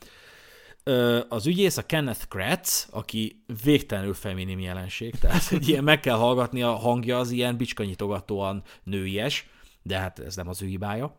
az 1.29 1.47
ügyész 1.47 1.77
a 1.77 1.87
Kenneth 1.87 2.27
Kratz, 2.29 2.89
aki 2.91 3.45
végtelenül 3.63 4.15
feminim 4.15 4.61
jelenség, 4.61 5.15
tehát 5.15 5.53
egy 5.53 5.69
ilyen 5.69 5.85
meg 5.85 6.01
kell 6.01 6.17
hallgatni, 6.17 6.63
a 6.63 6.73
hangja 6.73 7.19
az 7.19 7.31
ilyen 7.31 7.57
bicskanyitogatóan 7.57 8.63
nőies, 8.83 9.49
de 9.83 9.99
hát 9.99 10.19
ez 10.19 10.37
nem 10.37 10.49
az 10.49 10.63
ő 10.63 10.67
hibája. 10.67 11.17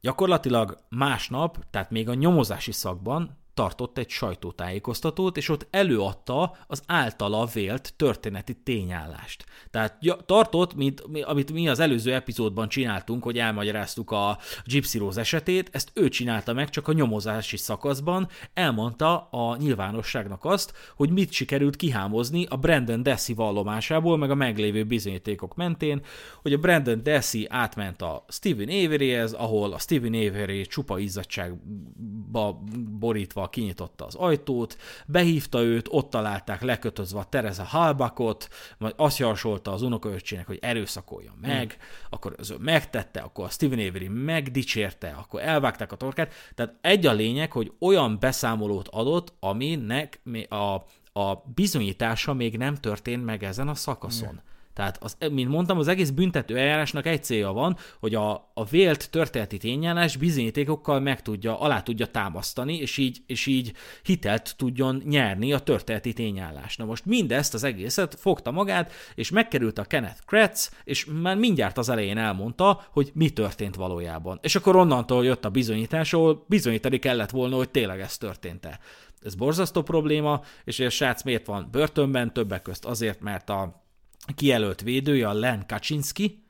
Gyakorlatilag 0.00 0.78
másnap, 0.88 1.58
tehát 1.70 1.90
még 1.90 2.08
a 2.08 2.14
nyomozási 2.14 2.72
szakban 2.72 3.36
tartott 3.58 3.98
egy 3.98 4.08
sajtótájékoztatót, 4.08 5.36
és 5.36 5.48
ott 5.48 5.66
előadta 5.70 6.56
az 6.66 6.82
általa 6.86 7.46
vélt 7.52 7.94
történeti 7.96 8.54
tényállást. 8.54 9.44
Tehát 9.70 9.96
ja, 10.00 10.16
tartott, 10.16 10.74
mint, 10.74 11.02
amit 11.22 11.52
mi 11.52 11.68
az 11.68 11.78
előző 11.78 12.14
epizódban 12.14 12.68
csináltunk, 12.68 13.22
hogy 13.22 13.38
elmagyaráztuk 13.38 14.10
a 14.10 14.38
Gypsy 14.64 14.98
Rose 14.98 15.20
esetét, 15.20 15.68
ezt 15.72 15.90
ő 15.94 16.08
csinálta 16.08 16.52
meg 16.52 16.68
csak 16.68 16.88
a 16.88 16.92
nyomozási 16.92 17.56
szakaszban, 17.56 18.28
elmondta 18.54 19.28
a 19.30 19.56
nyilvánosságnak 19.56 20.44
azt, 20.44 20.72
hogy 20.96 21.10
mit 21.10 21.32
sikerült 21.32 21.76
kihámozni 21.76 22.46
a 22.48 22.56
Brandon 22.56 23.02
Dessy 23.02 23.34
vallomásából, 23.34 24.16
meg 24.16 24.30
a 24.30 24.34
meglévő 24.34 24.84
bizonyítékok 24.84 25.54
mentén, 25.54 26.00
hogy 26.42 26.52
a 26.52 26.58
Brandon 26.58 27.02
Dessy 27.02 27.46
átment 27.48 28.02
a 28.02 28.24
Steven 28.28 28.84
Averyhez, 28.84 29.32
ahol 29.32 29.72
a 29.72 29.78
Steven 29.78 30.14
Avery 30.14 30.66
csupa 30.66 30.98
izzadságba 30.98 32.62
borítva 32.98 33.46
kinyitotta 33.50 34.06
az 34.06 34.14
ajtót, 34.14 34.76
behívta 35.06 35.62
őt, 35.62 35.88
ott 35.90 36.10
találták 36.10 36.62
lekötözve 36.62 37.18
a 37.18 37.24
Teresa 37.24 37.64
Halbakot, 37.64 38.48
majd 38.78 38.94
azt 38.96 39.18
javasolta 39.18 39.72
az 39.72 39.82
unokaöccsének, 39.82 40.46
hogy 40.46 40.58
erőszakolja 40.60 41.34
meg, 41.40 41.70
hmm. 41.70 41.80
akkor 42.10 42.34
az 42.38 42.50
ő 42.50 42.56
megtette, 42.58 43.20
akkor 43.20 43.44
a 43.44 43.48
Steven 43.48 43.88
Avery 43.88 44.08
megdicsérte, 44.08 45.08
akkor 45.08 45.42
elvágták 45.42 45.92
a 45.92 45.96
torkát. 45.96 46.32
Tehát 46.54 46.74
egy 46.80 47.06
a 47.06 47.12
lényeg, 47.12 47.52
hogy 47.52 47.72
olyan 47.78 48.18
beszámolót 48.20 48.88
adott, 48.88 49.32
aminek 49.40 50.20
a, 50.48 50.74
a 51.20 51.42
bizonyítása 51.54 52.34
még 52.34 52.56
nem 52.56 52.74
történt 52.74 53.24
meg 53.24 53.44
ezen 53.44 53.68
a 53.68 53.74
szakaszon. 53.74 54.28
Hmm. 54.28 54.46
Tehát, 54.78 55.02
az, 55.02 55.16
mint 55.30 55.48
mondtam, 55.48 55.78
az 55.78 55.88
egész 55.88 56.10
büntető 56.10 56.56
eljárásnak 56.56 57.06
egy 57.06 57.24
célja 57.24 57.52
van, 57.52 57.76
hogy 58.00 58.14
a, 58.14 58.50
a 58.54 58.64
vélt 58.64 59.10
történeti 59.10 59.56
tényállás 59.56 60.16
bizonyítékokkal 60.16 61.00
meg 61.00 61.22
tudja, 61.22 61.60
alá 61.60 61.82
tudja 61.82 62.06
támasztani, 62.06 62.76
és 62.76 62.96
így, 62.96 63.18
és 63.26 63.46
így 63.46 63.72
hitelt 64.02 64.54
tudjon 64.56 65.02
nyerni 65.04 65.52
a 65.52 65.58
történeti 65.58 66.12
tényállás. 66.12 66.76
Na 66.76 66.84
most 66.84 67.04
mindezt 67.06 67.54
az 67.54 67.64
egészet 67.64 68.14
fogta 68.14 68.50
magát, 68.50 68.92
és 69.14 69.30
megkerült 69.30 69.78
a 69.78 69.84
Kenneth 69.84 70.24
Kretz, 70.26 70.72
és 70.84 71.06
már 71.22 71.36
mindjárt 71.36 71.78
az 71.78 71.88
elején 71.88 72.18
elmondta, 72.18 72.86
hogy 72.90 73.10
mi 73.14 73.30
történt 73.30 73.74
valójában. 73.74 74.38
És 74.42 74.56
akkor 74.56 74.76
onnantól 74.76 75.24
jött 75.24 75.44
a 75.44 75.50
bizonyítás, 75.50 76.12
ahol 76.12 76.44
bizonyítani 76.48 76.98
kellett 76.98 77.30
volna, 77.30 77.56
hogy 77.56 77.70
tényleg 77.70 78.00
ez 78.00 78.18
történt-e. 78.18 78.78
Ez 79.22 79.34
borzasztó 79.34 79.82
probléma, 79.82 80.42
és 80.64 80.80
a 80.80 80.90
srác 80.90 81.22
miért 81.22 81.46
van 81.46 81.68
börtönben, 81.70 82.32
többek 82.32 82.62
közt 82.62 82.84
azért, 82.84 83.20
mert 83.20 83.50
a 83.50 83.86
kijelölt 84.34 84.80
védője, 84.80 85.28
a 85.28 85.32
Len 85.32 85.66
Kaczynski, 85.66 86.42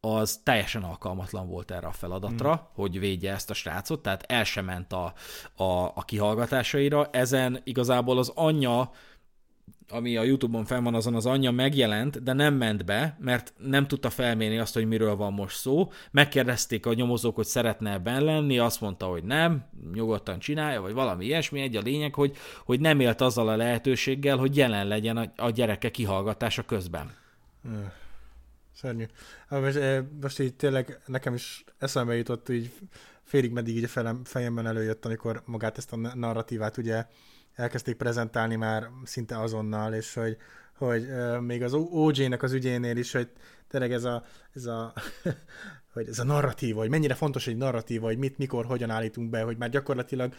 az 0.00 0.40
teljesen 0.42 0.82
alkalmatlan 0.82 1.48
volt 1.48 1.70
erre 1.70 1.86
a 1.86 1.92
feladatra, 1.92 2.54
hmm. 2.54 2.66
hogy 2.74 2.98
védje 2.98 3.32
ezt 3.32 3.50
a 3.50 3.54
srácot, 3.54 4.02
tehát 4.02 4.24
el 4.26 4.44
sem 4.44 4.64
ment 4.64 4.92
a, 4.92 5.12
a, 5.56 5.84
a 5.94 6.02
kihallgatásaira. 6.06 7.08
Ezen 7.10 7.60
igazából 7.64 8.18
az 8.18 8.32
anyja 8.34 8.90
ami 9.90 10.16
a 10.16 10.22
Youtube-on 10.22 10.64
fenn 10.64 10.84
van, 10.84 10.94
azon 10.94 11.14
az 11.14 11.26
anyja 11.26 11.50
megjelent, 11.50 12.22
de 12.22 12.32
nem 12.32 12.54
ment 12.54 12.84
be, 12.84 13.16
mert 13.20 13.52
nem 13.58 13.86
tudta 13.86 14.10
felmérni 14.10 14.58
azt, 14.58 14.74
hogy 14.74 14.86
miről 14.86 15.16
van 15.16 15.32
most 15.32 15.56
szó. 15.56 15.90
Megkérdezték 16.10 16.86
a 16.86 16.94
nyomozók, 16.94 17.34
hogy 17.34 17.46
szeretne 17.46 17.98
ben 17.98 18.24
lenni, 18.24 18.58
azt 18.58 18.80
mondta, 18.80 19.06
hogy 19.06 19.24
nem, 19.24 19.64
nyugodtan 19.92 20.38
csinálja, 20.38 20.80
vagy 20.80 20.92
valami 20.92 21.24
ilyesmi. 21.24 21.60
Egy 21.60 21.76
a 21.76 21.80
lényeg, 21.80 22.14
hogy, 22.14 22.36
hogy 22.64 22.80
nem 22.80 23.00
élt 23.00 23.20
azzal 23.20 23.48
a 23.48 23.56
lehetőséggel, 23.56 24.36
hogy 24.36 24.56
jelen 24.56 24.86
legyen 24.86 25.16
a, 25.16 25.32
a 25.36 25.50
gyereke 25.50 25.90
kihallgatása 25.90 26.62
közben. 26.62 27.10
Szörnyű. 28.74 29.04
Most, 29.48 29.78
most 30.20 30.40
így 30.40 30.54
tényleg 30.54 31.00
nekem 31.06 31.34
is 31.34 31.64
eszembe 31.78 32.16
jutott, 32.16 32.48
így 32.48 32.72
félig 33.22 33.52
meddig 33.52 33.76
így 33.76 33.90
a 33.94 34.16
fejemben 34.24 34.66
előjött, 34.66 35.04
amikor 35.04 35.42
magát 35.44 35.78
ezt 35.78 35.92
a 35.92 35.96
narratívát 36.14 36.76
ugye 36.76 37.06
elkezdték 37.60 37.96
prezentálni 37.96 38.56
már 38.56 38.88
szinte 39.04 39.40
azonnal, 39.40 39.94
és 39.94 40.14
hogy, 40.14 40.36
hogy 40.76 41.06
még 41.40 41.62
az 41.62 41.72
OJ-nek 41.74 42.42
az 42.42 42.52
ügyénél 42.52 42.96
is, 42.96 43.12
hogy 43.12 43.28
tényleg 43.68 43.92
ez 43.92 44.04
a, 44.04 44.24
ez 44.54 44.66
a 44.66 44.92
hogy 45.92 46.08
ez 46.08 46.18
a 46.18 46.24
narratíva, 46.24 46.80
hogy 46.80 46.90
mennyire 46.90 47.14
fontos 47.14 47.46
egy 47.46 47.56
narratíva, 47.56 48.06
hogy 48.06 48.18
mit, 48.18 48.38
mikor, 48.38 48.64
hogyan 48.64 48.90
állítunk 48.90 49.30
be, 49.30 49.42
hogy 49.42 49.56
már 49.56 49.70
gyakorlatilag 49.70 50.34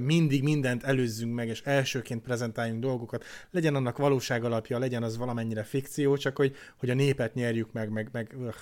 mindig 0.00 0.42
mindent 0.42 0.82
előzzünk 0.82 1.34
meg, 1.34 1.48
és 1.48 1.60
elsőként 1.64 2.22
prezentáljunk 2.22 2.80
dolgokat, 2.80 3.24
legyen 3.50 3.74
annak 3.74 3.98
valóság 3.98 4.44
alapja, 4.44 4.78
legyen 4.78 5.02
az 5.02 5.16
valamennyire 5.16 5.62
fikció, 5.62 6.16
csak 6.16 6.36
hogy, 6.36 6.56
hogy 6.76 6.90
a 6.90 6.94
népet 6.94 7.34
nyerjük 7.34 7.72
meg, 7.72 7.90
meg, 7.90 8.08
meg 8.12 8.34
uh, 8.38 8.54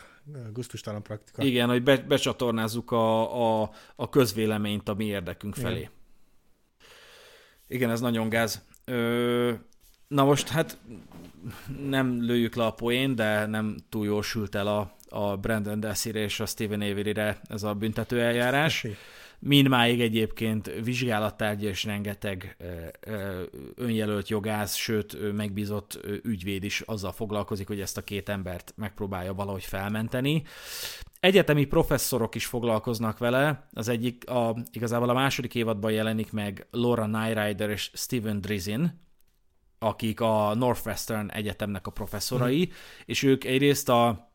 guztustalan 0.53 1.03
praktika. 1.03 1.43
Igen, 1.43 1.68
hogy 1.68 1.83
be, 1.83 1.97
becsatornázzuk 1.97 2.91
a, 2.91 3.62
a, 3.62 3.70
a 3.97 4.09
közvéleményt 4.09 4.89
a 4.89 4.95
mi 4.95 5.05
érdekünk 5.05 5.55
felé. 5.55 5.78
Igen. 5.78 5.91
Igen, 7.70 7.90
ez 7.90 8.00
nagyon 8.00 8.28
gáz. 8.28 8.64
Ö, 8.84 9.52
na 10.08 10.24
most 10.24 10.48
hát 10.48 10.78
nem 11.88 12.22
lőjük 12.22 12.54
le 12.54 12.64
a 12.64 12.70
poén, 12.70 13.14
de 13.14 13.46
nem 13.46 13.76
túl 13.88 14.06
jól 14.06 14.22
sült 14.22 14.54
el 14.54 14.66
a, 14.66 14.96
a 15.08 15.36
Brandon 15.36 15.80
Dessire 15.80 16.20
és 16.20 16.40
a 16.40 16.46
Steven 16.46 16.80
Avery-re 16.80 17.40
ez 17.48 17.62
a 17.62 17.74
büntető 17.74 18.20
eljárás. 18.20 18.86
Mindmáig 19.38 20.00
egyébként 20.00 20.72
vizsgálattárgya 20.84 21.68
és 21.68 21.84
rengeteg 21.84 22.56
önjelölt 23.74 24.28
jogász, 24.28 24.74
sőt 24.74 25.32
megbízott 25.32 25.98
ügyvéd 26.22 26.64
is 26.64 26.80
azzal 26.80 27.12
foglalkozik, 27.12 27.66
hogy 27.66 27.80
ezt 27.80 27.96
a 27.96 28.04
két 28.04 28.28
embert 28.28 28.72
megpróbálja 28.76 29.34
valahogy 29.34 29.64
felmenteni. 29.64 30.42
Egyetemi 31.20 31.64
professzorok 31.64 32.34
is 32.34 32.46
foglalkoznak 32.46 33.18
vele, 33.18 33.68
az 33.72 33.88
egyik, 33.88 34.30
a, 34.30 34.56
igazából 34.72 35.08
a 35.08 35.14
második 35.14 35.54
évadban 35.54 35.92
jelenik 35.92 36.32
meg 36.32 36.66
Laura 36.70 37.06
Nyrider 37.06 37.70
és 37.70 37.90
Steven 37.94 38.40
Drizin, 38.40 39.00
akik 39.78 40.20
a 40.20 40.54
Northwestern 40.54 41.30
Egyetemnek 41.30 41.86
a 41.86 41.90
professzorai, 41.90 42.66
mm. 42.68 42.72
és 43.04 43.22
ők 43.22 43.44
egyrészt 43.44 43.88
a 43.88 44.30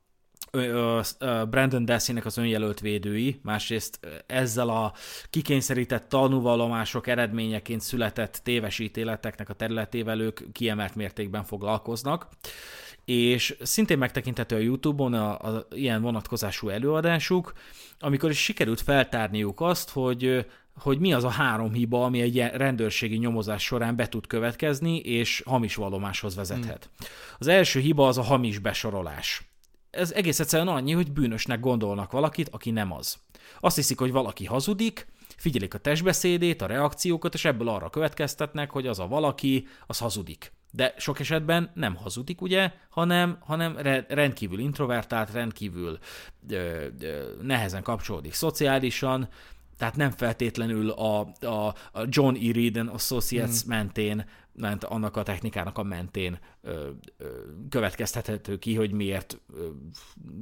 Brandon 1.49 1.85
Dassey-nek 1.85 2.25
az 2.25 2.37
önjelölt 2.37 2.79
védői, 2.79 3.39
másrészt 3.43 3.99
ezzel 4.25 4.69
a 4.69 4.93
kikényszerített 5.29 6.09
tanúvallomások 6.09 7.07
eredményeként 7.07 7.81
született 7.81 8.41
téves 8.43 8.79
ítéleteknek 8.79 9.49
a 9.49 9.53
területével 9.53 10.19
ők 10.19 10.51
kiemelt 10.51 10.95
mértékben 10.95 11.43
foglalkoznak 11.43 12.27
és 13.05 13.55
szintén 13.61 13.97
megtekinthető 13.97 14.55
a 14.55 14.59
YouTube-on 14.59 15.13
a, 15.13 15.39
a, 15.39 15.67
ilyen 15.71 16.01
vonatkozású 16.01 16.69
előadásuk, 16.69 17.53
amikor 17.99 18.29
is 18.29 18.43
sikerült 18.43 18.81
feltárniuk 18.81 19.61
azt, 19.61 19.89
hogy 19.89 20.45
hogy 20.79 20.99
mi 20.99 21.13
az 21.13 21.23
a 21.23 21.29
három 21.29 21.73
hiba, 21.73 22.03
ami 22.03 22.21
egy 22.21 22.37
rendőrségi 22.37 23.17
nyomozás 23.17 23.63
során 23.63 23.95
be 23.95 24.07
tud 24.07 24.27
következni, 24.27 24.97
és 24.97 25.43
hamis 25.45 25.75
vallomáshoz 25.75 26.35
vezethet. 26.35 26.89
Hmm. 26.97 27.07
Az 27.39 27.47
első 27.47 27.79
hiba 27.79 28.07
az 28.07 28.17
a 28.17 28.21
hamis 28.21 28.59
besorolás. 28.59 29.54
Ez 29.95 30.11
egész 30.11 30.39
egyszerűen 30.39 30.67
annyi, 30.67 30.91
hogy 30.91 31.11
bűnösnek 31.11 31.59
gondolnak 31.59 32.11
valakit, 32.11 32.49
aki 32.49 32.71
nem 32.71 32.91
az. 32.91 33.17
Azt 33.59 33.75
hiszik, 33.75 33.99
hogy 33.99 34.11
valaki 34.11 34.45
hazudik, 34.45 35.07
figyelik 35.37 35.73
a 35.73 35.77
testbeszédét, 35.77 36.61
a 36.61 36.65
reakciókat, 36.65 37.33
és 37.33 37.45
ebből 37.45 37.67
arra 37.67 37.89
következtetnek, 37.89 38.71
hogy 38.71 38.87
az 38.87 38.99
a 38.99 39.07
valaki, 39.07 39.67
az 39.87 39.97
hazudik. 39.97 40.53
De 40.71 40.93
sok 40.97 41.19
esetben 41.19 41.71
nem 41.73 41.95
hazudik, 41.95 42.41
ugye, 42.41 42.71
hanem, 42.89 43.37
hanem 43.39 43.77
rendkívül 44.07 44.59
introvertált, 44.59 45.31
rendkívül 45.31 45.97
ö, 46.49 46.85
ö, 46.99 47.23
nehezen 47.41 47.83
kapcsolódik 47.83 48.33
szociálisan, 48.33 49.29
tehát 49.77 49.95
nem 49.95 50.11
feltétlenül 50.11 50.89
a, 50.89 51.19
a, 51.41 51.67
a 51.91 52.05
John 52.05 52.35
E. 52.35 52.51
Reeden 52.51 52.87
Associates 52.87 53.61
hmm. 53.61 53.75
mentén, 53.75 54.25
ment 54.53 54.83
annak 54.83 55.15
a 55.15 55.23
technikának 55.23 55.77
a 55.77 55.83
mentén 55.83 56.39
ö, 56.61 56.89
ö, 57.17 57.27
következtethető 57.69 58.57
ki, 58.57 58.75
hogy 58.75 58.91
miért 58.91 59.41
ö, 59.53 59.67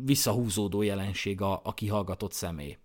visszahúzódó 0.03 0.81
jelenség 0.81 1.41
a, 1.41 1.61
a 1.63 1.73
kihallgatott 1.73 2.33
személy. 2.33 2.77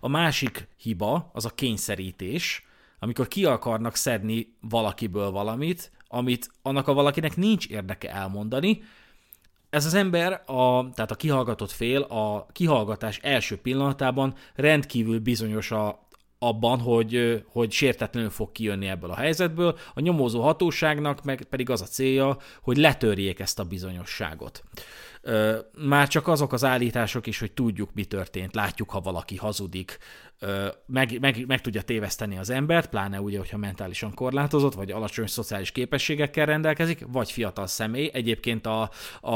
A 0.00 0.08
másik 0.08 0.68
hiba 0.76 1.30
az 1.32 1.44
a 1.44 1.50
kényszerítés, 1.50 2.66
amikor 2.98 3.28
ki 3.28 3.44
akarnak 3.44 3.94
szedni 3.94 4.56
valakiből 4.60 5.30
valamit, 5.30 5.92
amit 6.08 6.50
annak 6.62 6.88
a 6.88 6.94
valakinek 6.94 7.36
nincs 7.36 7.68
érdeke 7.68 8.10
elmondani, 8.10 8.82
ez 9.70 9.86
az 9.86 9.94
ember, 9.94 10.32
a, 10.46 10.90
tehát 10.94 11.10
a 11.10 11.14
kihallgatott 11.14 11.70
fél 11.70 12.00
a 12.00 12.46
kihallgatás 12.52 13.18
első 13.22 13.56
pillanatában 13.56 14.34
rendkívül 14.54 15.18
bizonyos 15.18 15.70
a, 15.70 16.06
abban, 16.38 16.80
hogy, 16.80 17.44
hogy 17.52 17.72
sértetlenül 17.72 18.30
fog 18.30 18.52
kijönni 18.52 18.86
ebből 18.88 19.10
a 19.10 19.16
helyzetből, 19.16 19.78
a 19.94 20.00
nyomozó 20.00 20.42
hatóságnak 20.42 21.24
meg 21.24 21.42
pedig 21.50 21.70
az 21.70 21.80
a 21.80 21.86
célja, 21.86 22.36
hogy 22.62 22.76
letörjék 22.76 23.40
ezt 23.40 23.58
a 23.58 23.64
bizonyosságot. 23.64 24.62
Már 25.78 26.08
csak 26.08 26.28
azok 26.28 26.52
az 26.52 26.64
állítások 26.64 27.26
is, 27.26 27.38
hogy 27.38 27.52
tudjuk, 27.52 27.90
mi 27.94 28.04
történt, 28.04 28.54
látjuk, 28.54 28.90
ha 28.90 29.00
valaki 29.00 29.36
hazudik, 29.36 29.98
meg, 30.86 31.20
meg, 31.20 31.46
meg 31.46 31.60
tudja 31.60 31.82
téveszteni 31.82 32.38
az 32.38 32.50
embert, 32.50 32.88
pláne 32.88 33.20
ugye, 33.20 33.38
hogyha 33.38 33.56
mentálisan 33.56 34.14
korlátozott, 34.14 34.74
vagy 34.74 34.90
alacsony 34.90 35.26
szociális 35.26 35.72
képességekkel 35.72 36.46
rendelkezik, 36.46 37.04
vagy 37.06 37.30
fiatal 37.30 37.66
személy. 37.66 38.10
Egyébként 38.12 38.66
a, 38.66 38.90
a, 39.20 39.34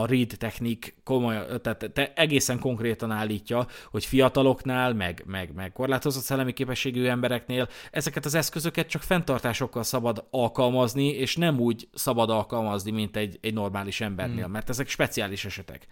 a 0.00 0.06
read 0.06 0.34
technik 0.38 0.96
komoly, 1.04 1.60
tehát 1.62 1.90
te 1.92 2.12
egészen 2.14 2.58
konkrétan 2.58 3.10
állítja, 3.10 3.66
hogy 3.90 4.04
fiataloknál, 4.04 4.94
meg, 4.94 5.22
meg, 5.26 5.52
meg 5.54 5.72
korlátozott 5.72 6.22
szellemi 6.22 6.52
képességű 6.52 7.06
embereknél 7.06 7.68
ezeket 7.90 8.24
az 8.24 8.34
eszközöket 8.34 8.88
csak 8.88 9.02
fenntartásokkal 9.02 9.82
szabad 9.82 10.26
alkalmazni, 10.30 11.06
és 11.06 11.36
nem 11.36 11.60
úgy 11.60 11.88
szabad 11.94 12.30
alkalmazni, 12.30 12.90
mint 12.90 13.16
egy, 13.16 13.38
egy 13.40 13.54
normális 13.54 14.00
embernél, 14.00 14.42
hmm. 14.42 14.52
mert 14.52 14.68
ezek 14.68 14.88
speciális 14.88 15.44
esetek 15.44 15.86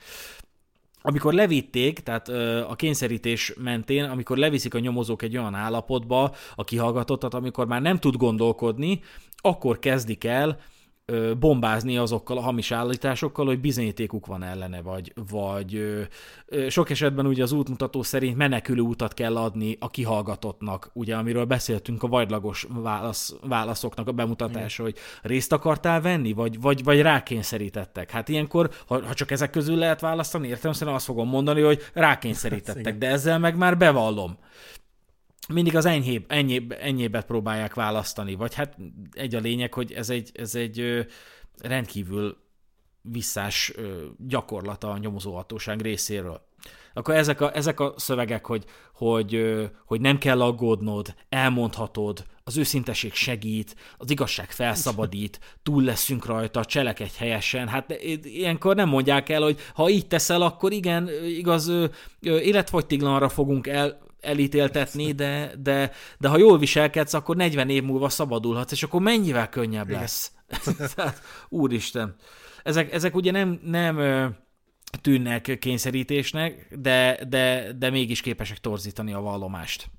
amikor 1.02 1.32
levitték, 1.32 1.98
tehát 1.98 2.28
a 2.68 2.74
kényszerítés 2.76 3.52
mentén, 3.56 4.04
amikor 4.04 4.36
leviszik 4.36 4.74
a 4.74 4.78
nyomozók 4.78 5.22
egy 5.22 5.36
olyan 5.36 5.54
állapotba 5.54 6.34
a 6.54 6.64
kihallgatottat, 6.64 7.34
amikor 7.34 7.66
már 7.66 7.82
nem 7.82 7.98
tud 7.98 8.16
gondolkodni, 8.16 9.00
akkor 9.36 9.78
kezdik 9.78 10.24
el 10.24 10.58
bombázni 11.38 11.98
azokkal 11.98 12.36
a 12.36 12.40
hamis 12.40 12.70
állításokkal, 12.70 13.46
hogy 13.46 13.60
bizonyítékuk 13.60 14.26
van 14.26 14.42
ellene, 14.42 14.82
vagy, 14.82 15.12
vagy 15.30 15.98
sok 16.68 16.90
esetben 16.90 17.26
ugye 17.26 17.42
az 17.42 17.52
útmutató 17.52 18.02
szerint 18.02 18.36
menekülő 18.36 18.80
útat 18.80 19.14
kell 19.14 19.36
adni 19.36 19.76
a 19.80 19.90
kihallgatottnak, 19.90 20.90
ugye 20.92 21.16
amiről 21.16 21.44
beszéltünk 21.44 22.02
a 22.02 22.08
vagylagos 22.08 22.66
válasz, 22.68 23.34
válaszoknak 23.42 24.08
a 24.08 24.12
bemutatása, 24.12 24.82
Igen. 24.82 24.94
hogy 24.94 25.30
részt 25.30 25.52
akartál 25.52 26.00
venni, 26.00 26.32
vagy, 26.32 26.60
vagy, 26.60 26.84
vagy 26.84 27.00
rákényszerítettek. 27.00 28.10
Hát 28.10 28.28
ilyenkor, 28.28 28.70
ha, 28.86 29.06
ha 29.06 29.14
csak 29.14 29.30
ezek 29.30 29.50
közül 29.50 29.76
lehet 29.76 30.00
választani, 30.00 30.48
értem 30.48 30.72
azt 30.80 31.04
fogom 31.04 31.28
mondani, 31.28 31.60
hogy 31.60 31.82
rákényszerítettek, 31.92 32.98
de 32.98 33.06
ezzel 33.08 33.38
meg 33.38 33.56
már 33.56 33.76
bevallom 33.76 34.38
mindig 35.48 35.76
az 35.76 35.84
enyhébb, 35.84 36.24
enyhébb, 36.28 36.72
enyhébbet 36.72 37.26
próbálják 37.26 37.74
választani, 37.74 38.34
vagy 38.34 38.54
hát 38.54 38.76
egy 39.10 39.34
a 39.34 39.40
lényeg, 39.40 39.74
hogy 39.74 39.92
ez 39.92 40.10
egy, 40.10 40.30
ez 40.34 40.54
egy 40.54 41.06
rendkívül 41.62 42.36
visszás 43.02 43.72
gyakorlata 44.18 44.90
a 44.90 44.98
nyomozóhatóság 44.98 45.80
részéről. 45.80 46.44
Akkor 46.94 47.14
ezek 47.14 47.40
a, 47.40 47.56
ezek 47.56 47.80
a 47.80 47.94
szövegek, 47.96 48.46
hogy, 48.46 48.64
hogy, 48.94 49.54
hogy 49.84 50.00
nem 50.00 50.18
kell 50.18 50.42
aggódnod, 50.42 51.14
elmondhatod, 51.28 52.24
az 52.44 52.56
őszinteség 52.56 53.14
segít, 53.14 53.76
az 53.96 54.10
igazság 54.10 54.50
felszabadít, 54.50 55.40
túl 55.62 55.82
leszünk 55.82 56.26
rajta, 56.26 56.64
cselekedj 56.64 57.16
helyesen. 57.16 57.68
Hát 57.68 57.98
ilyenkor 58.22 58.74
nem 58.74 58.88
mondják 58.88 59.28
el, 59.28 59.42
hogy 59.42 59.58
ha 59.74 59.88
így 59.88 60.06
teszel, 60.06 60.42
akkor 60.42 60.72
igen, 60.72 61.08
igaz, 61.24 61.72
életfogytiglanra 62.20 63.28
fogunk 63.28 63.66
el, 63.66 64.05
elítéltetni, 64.20 65.12
de, 65.12 65.52
de, 65.58 65.90
de 66.18 66.28
ha 66.28 66.38
jól 66.38 66.58
viselkedsz, 66.58 67.14
akkor 67.14 67.36
40 67.36 67.70
év 67.70 67.82
múlva 67.82 68.08
szabadulhatsz, 68.08 68.72
és 68.72 68.82
akkor 68.82 69.00
mennyivel 69.00 69.48
könnyebb 69.48 69.90
lesz. 69.90 70.32
Tehát, 70.94 71.22
úristen. 71.48 72.14
Ezek, 72.62 72.92
ezek 72.92 73.14
ugye 73.14 73.30
nem, 73.30 73.60
nem 73.62 73.96
tűnnek 75.00 75.56
kényszerítésnek, 75.58 76.68
de, 76.78 77.18
de, 77.28 77.72
de 77.72 77.90
mégis 77.90 78.20
képesek 78.20 78.58
torzítani 78.58 79.12
a 79.12 79.20
vallomást. 79.20 79.90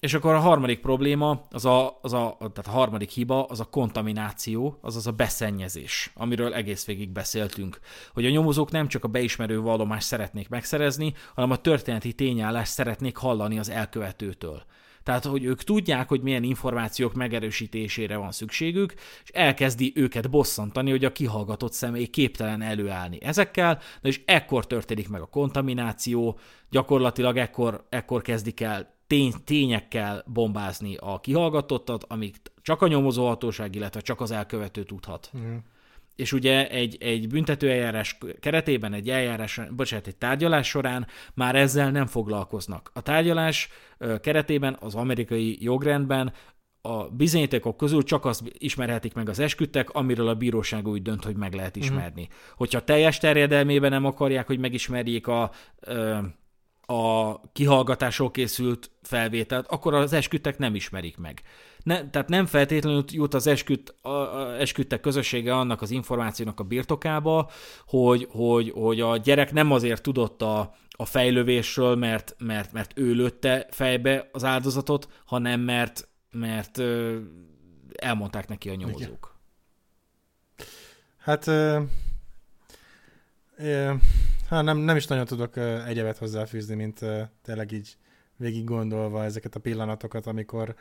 És 0.00 0.14
akkor 0.14 0.34
a 0.34 0.38
harmadik 0.38 0.80
probléma, 0.80 1.46
az 1.50 1.64
a, 1.64 1.98
az 2.02 2.12
a, 2.12 2.36
tehát 2.38 2.66
a 2.66 2.70
harmadik 2.70 3.10
hiba, 3.10 3.44
az 3.44 3.60
a 3.60 3.64
kontamináció, 3.64 4.78
azaz 4.80 5.06
a 5.06 5.12
beszennyezés, 5.12 6.10
amiről 6.14 6.54
egész 6.54 6.84
végig 6.86 7.10
beszéltünk. 7.10 7.78
Hogy 8.12 8.26
a 8.26 8.30
nyomozók 8.30 8.70
nem 8.70 8.88
csak 8.88 9.04
a 9.04 9.08
beismerő 9.08 9.60
vallomást 9.60 10.06
szeretnék 10.06 10.48
megszerezni, 10.48 11.14
hanem 11.34 11.50
a 11.50 11.56
történeti 11.56 12.12
tényállást 12.12 12.72
szeretnék 12.72 13.16
hallani 13.16 13.58
az 13.58 13.68
elkövetőtől. 13.68 14.62
Tehát, 15.02 15.24
hogy 15.24 15.44
ők 15.44 15.62
tudják, 15.62 16.08
hogy 16.08 16.20
milyen 16.20 16.42
információk 16.42 17.14
megerősítésére 17.14 18.16
van 18.16 18.32
szükségük, 18.32 18.94
és 19.22 19.30
elkezdi 19.30 19.92
őket 19.94 20.30
bosszantani, 20.30 20.90
hogy 20.90 21.04
a 21.04 21.12
kihallgatott 21.12 21.72
személy 21.72 22.06
képtelen 22.06 22.62
előállni 22.62 23.22
ezekkel, 23.22 23.74
de 24.02 24.08
és 24.08 24.20
ekkor 24.24 24.66
történik 24.66 25.08
meg 25.08 25.20
a 25.20 25.26
kontamináció, 25.26 26.38
gyakorlatilag 26.70 27.36
ekkor, 27.36 27.86
ekkor 27.88 28.22
kezdik 28.22 28.60
el 28.60 28.96
tény, 29.08 29.32
tényekkel 29.44 30.24
bombázni 30.26 30.96
a 30.96 31.20
kihallgatottat, 31.20 32.04
amik 32.08 32.36
csak 32.62 32.82
a 32.82 32.86
nyomozóhatóság, 32.86 33.74
illetve 33.74 34.00
csak 34.00 34.20
az 34.20 34.30
elkövető 34.30 34.82
tudhat. 34.82 35.30
Mm. 35.36 35.56
És 36.16 36.32
ugye 36.32 36.68
egy, 36.68 36.96
egy 37.00 37.28
büntetőeljárás 37.28 38.18
keretében, 38.40 38.92
egy 38.92 39.10
eljárás, 39.10 39.60
bocsánat, 39.70 40.06
egy 40.06 40.16
tárgyalás 40.16 40.68
során 40.68 41.06
már 41.34 41.56
ezzel 41.56 41.90
nem 41.90 42.06
foglalkoznak. 42.06 42.90
A 42.94 43.00
tárgyalás 43.00 43.68
keretében 44.20 44.76
az 44.80 44.94
amerikai 44.94 45.56
jogrendben 45.60 46.32
a 46.80 47.08
bizonyítékok 47.08 47.76
közül 47.76 48.02
csak 48.02 48.24
azt 48.24 48.42
ismerhetik 48.58 49.14
meg 49.14 49.28
az 49.28 49.38
esküdtek, 49.38 49.90
amiről 49.90 50.28
a 50.28 50.34
bíróság 50.34 50.88
úgy 50.88 51.02
dönt, 51.02 51.24
hogy 51.24 51.36
meg 51.36 51.54
lehet 51.54 51.74
mhm. 51.74 51.84
ismerni. 51.84 52.22
Mm. 52.22 52.34
Hogyha 52.56 52.84
teljes 52.84 53.18
terjedelmében 53.18 53.90
nem 53.90 54.04
akarják, 54.04 54.46
hogy 54.46 54.58
megismerjék 54.58 55.26
a, 55.26 55.50
a 56.90 57.40
kihallgatásról 57.52 58.30
készült 58.30 58.90
felvételt, 59.02 59.66
akkor 59.66 59.94
az 59.94 60.12
esküdtek 60.12 60.58
nem 60.58 60.74
ismerik 60.74 61.16
meg. 61.16 61.42
Ne, 61.82 62.10
tehát 62.10 62.28
nem 62.28 62.46
feltétlenül 62.46 63.04
jut 63.06 63.34
az 63.34 63.46
esküdt, 63.46 63.94
a, 64.02 64.08
a 64.08 64.60
esküdtek 64.60 65.00
közössége 65.00 65.54
annak 65.54 65.82
az 65.82 65.90
információnak 65.90 66.60
a 66.60 66.64
birtokába, 66.64 67.50
hogy, 67.86 68.28
hogy, 68.30 68.70
hogy 68.70 69.00
a 69.00 69.16
gyerek 69.16 69.52
nem 69.52 69.72
azért 69.72 70.02
tudott 70.02 70.42
a, 70.42 70.74
a 70.90 71.04
fejlövésről, 71.04 71.96
mert, 71.96 72.34
mert, 72.38 72.72
mert 72.72 72.92
ő 72.94 73.12
lőtte 73.12 73.66
fejbe 73.70 74.28
az 74.32 74.44
áldozatot, 74.44 75.08
hanem 75.24 75.60
mert, 75.60 76.08
mert 76.30 76.82
elmondták 77.94 78.48
neki 78.48 78.68
a 78.68 78.74
nyomozók. 78.74 79.36
Hát 81.18 81.46
ö, 81.46 81.80
ö, 83.56 83.92
Hát 84.48 84.64
nem, 84.64 84.78
nem 84.78 84.96
is 84.96 85.06
nagyon 85.06 85.24
tudok 85.24 85.56
egyevet 85.86 86.18
hozzáfűzni, 86.18 86.74
mint 86.74 87.04
tényleg 87.42 87.72
így 87.72 87.96
végig 88.36 88.64
gondolva 88.64 89.24
ezeket 89.24 89.54
a 89.54 89.60
pillanatokat, 89.60 90.26
amikor 90.26 90.74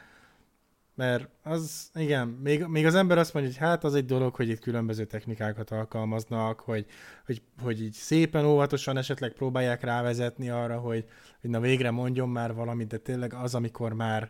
mert 0.96 1.30
az, 1.44 1.90
igen, 1.94 2.28
még, 2.28 2.66
még 2.66 2.86
az 2.86 2.96
ember 2.96 3.18
azt 3.18 3.34
mondja, 3.34 3.52
hogy 3.52 3.62
hát 3.62 3.84
az 3.84 3.96
egy 3.96 4.06
dolog, 4.06 4.36
hogy 4.36 4.50
itt 4.50 4.60
különböző 4.60 5.06
technikákat 5.06 5.72
alkalmaznak, 5.72 6.60
hogy, 6.60 6.86
hogy, 7.26 7.42
hogy 7.62 7.82
így 7.82 7.94
szépen 7.94 8.46
óvatosan 8.46 8.98
esetleg 8.98 9.32
próbálják 9.32 9.82
rávezetni 9.82 10.50
arra, 10.50 10.80
hogy, 10.80 11.06
hogy 11.42 11.50
na 11.50 11.60
végre 11.60 11.92
mondjon 11.92 12.30
már 12.30 12.54
valamit, 12.54 12.88
de 12.88 12.98
tényleg 12.98 13.34
az, 13.34 13.56
amikor 13.56 13.94
már, 13.94 14.30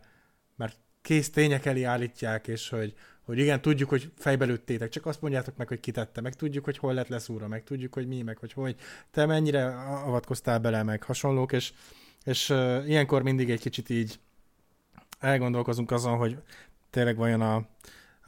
már 0.55 0.73
kész 1.01 1.29
tények 1.29 1.65
elé 1.65 1.83
állítják, 1.83 2.47
és 2.47 2.69
hogy, 2.69 2.93
hogy 3.27 3.37
igen, 3.37 3.61
tudjuk, 3.61 3.89
hogy 3.89 4.11
fejbelőttétek, 4.15 4.89
csak 4.89 5.05
azt 5.05 5.21
mondjátok 5.21 5.57
meg, 5.57 5.67
hogy 5.67 5.79
kitette, 5.79 6.21
meg 6.21 6.35
tudjuk, 6.35 6.65
hogy 6.65 6.77
hol 6.77 6.93
lett 6.93 7.07
leszúra, 7.07 7.47
meg 7.47 7.63
tudjuk, 7.63 7.93
hogy 7.93 8.07
mi, 8.07 8.21
meg 8.21 8.37
hogy 8.37 8.53
hogy. 8.53 8.75
Te 9.11 9.25
mennyire 9.25 9.65
avatkoztál 10.05 10.59
bele, 10.59 10.83
meg 10.83 11.03
hasonlók, 11.03 11.51
és, 11.51 11.73
és 12.23 12.49
uh, 12.49 12.83
ilyenkor 12.87 13.21
mindig 13.21 13.49
egy 13.49 13.59
kicsit 13.59 13.89
így 13.89 14.19
elgondolkozunk 15.19 15.91
azon, 15.91 16.17
hogy 16.17 16.37
tényleg 16.89 17.15
vajon 17.15 17.41
a, 17.41 17.55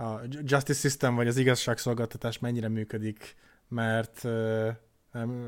a 0.04 0.22
justice 0.42 0.80
system, 0.80 1.16
vagy 1.16 1.28
az 1.28 1.38
igazságszolgáltatás 1.38 2.40
mennyire 2.40 2.68
működik, 2.68 3.36
mert 3.68 4.24
uh, 4.24 4.70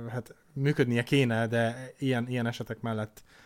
hát 0.10 0.36
működnie 0.54 1.04
kéne, 1.04 1.48
de 1.48 1.94
ilyen, 1.98 2.28
ilyen 2.28 2.48
esetek 2.48 2.82
mellett 2.82 3.24
de 3.24 3.41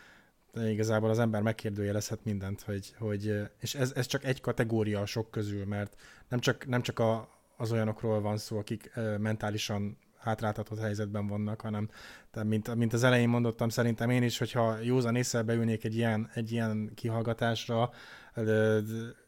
igazából 0.55 1.09
az 1.09 1.19
ember 1.19 1.41
megkérdőjelezhet 1.41 2.23
mindent, 2.23 2.61
hogy, 2.61 2.93
hogy 2.97 3.41
és 3.59 3.75
ez, 3.75 3.91
ez 3.95 4.05
csak 4.05 4.23
egy 4.23 4.41
kategória 4.41 4.99
a 4.99 5.05
sok 5.05 5.31
közül, 5.31 5.65
mert 5.65 5.95
nem 6.29 6.39
csak, 6.39 6.65
nem 6.67 6.81
csak 6.81 6.99
a, 6.99 7.29
az 7.57 7.71
olyanokról 7.71 8.21
van 8.21 8.37
szó, 8.37 8.57
akik 8.57 8.91
mentálisan 9.17 9.97
hátráltatott 10.17 10.79
helyzetben 10.79 11.27
vannak, 11.27 11.61
hanem 11.61 11.89
tehát 12.31 12.47
mint, 12.47 12.75
mint 12.75 12.93
az 12.93 13.03
elején 13.03 13.29
mondottam, 13.29 13.69
szerintem 13.69 14.09
én 14.09 14.23
is, 14.23 14.37
hogyha 14.37 14.77
józan 14.81 15.15
észre 15.15 15.41
beülnék 15.41 15.83
egy 15.83 15.95
ilyen, 15.95 16.29
egy 16.33 16.51
ilyen 16.51 16.91
kihallgatásra, 16.95 17.91
de, 18.35 18.43
de, 18.43 18.81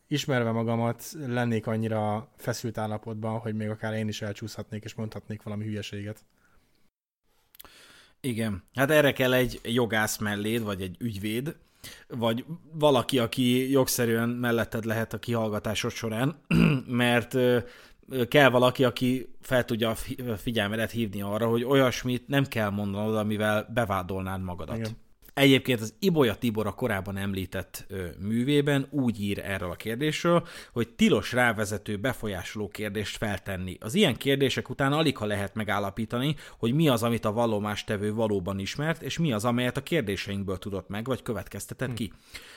ismerve 0.08 0.52
magamat 0.52 1.04
lennék 1.26 1.68
annyira 1.68 2.32
feszült 2.36 2.78
állapotban, 2.78 3.40
hogy 3.40 3.56
még 3.56 3.70
akár 3.70 3.94
én 3.94 4.08
is 4.08 4.22
elcsúszhatnék 4.22 4.84
és 4.84 4.94
mondhatnék 4.94 5.44
valami 5.44 5.66
hülyeséget. 5.66 6.26
Igen, 8.28 8.64
hát 8.74 8.92
erre 8.92 9.14
kell 9.14 9.34
egy 9.34 9.60
jogász 9.64 10.18
melléd, 10.18 10.64
vagy 10.64 10.82
egy 10.82 10.96
ügyvéd, 11.00 11.56
vagy 12.08 12.46
valaki, 12.72 13.20
aki 13.20 13.72
jogszerűen 13.72 14.30
melletted 14.30 14.86
lehet 14.86 15.14
a 15.14 15.20
kihallgatásod 15.20 15.92
során, 15.92 16.36
mert 17.04 17.36
kell 18.28 18.50
valaki, 18.50 18.84
aki 18.84 19.30
fel 19.42 19.66
tudja 19.66 19.90
a 19.90 19.96
figyelmedet 20.38 20.92
hívni 20.92 21.22
arra, 21.22 21.48
hogy 21.48 21.64
olyasmit 21.64 22.28
nem 22.28 22.46
kell 22.46 22.70
mondanod, 22.70 23.16
amivel 23.16 23.70
bevádolnád 23.74 24.42
magadat. 24.42 24.78
Igen. 24.78 24.92
Egyébként 25.38 25.82
az 25.82 25.94
Ibolya 26.00 26.36
Tibor 26.36 26.68
a 26.68 26.72
korábban 26.72 27.18
említett 27.18 27.86
ö, 27.88 28.06
művében 28.20 28.88
úgy 28.90 29.22
ír 29.22 29.40
erről 29.40 29.70
a 29.70 29.76
kérdésről, 29.76 30.48
hogy 30.72 30.90
tilos 30.90 31.32
rávezető 31.32 31.98
befolyásoló 31.98 32.68
kérdést 32.68 33.18
feltenni. 33.18 33.78
Az 33.80 33.94
ilyen 33.96 34.16
kérdések 34.16 34.70
után 34.70 34.94
alig 34.94 35.18
ha 35.18 35.26
lehet 35.26 35.56
megállapítani, 35.56 36.36
hogy 36.58 36.74
mi 36.74 36.88
az, 36.88 37.04
amit 37.04 37.26
a 37.26 37.32
vallomástevő 37.32 38.14
valóban 38.14 38.60
ismert, 38.60 39.02
és 39.02 39.18
mi 39.18 39.32
az, 39.32 39.46
amelyet 39.46 39.78
a 39.78 39.84
kérdéseinkből 39.84 40.58
tudott 40.58 40.90
meg, 40.90 41.06
vagy 41.06 41.22
következtetett 41.22 41.94
ki. 41.94 42.14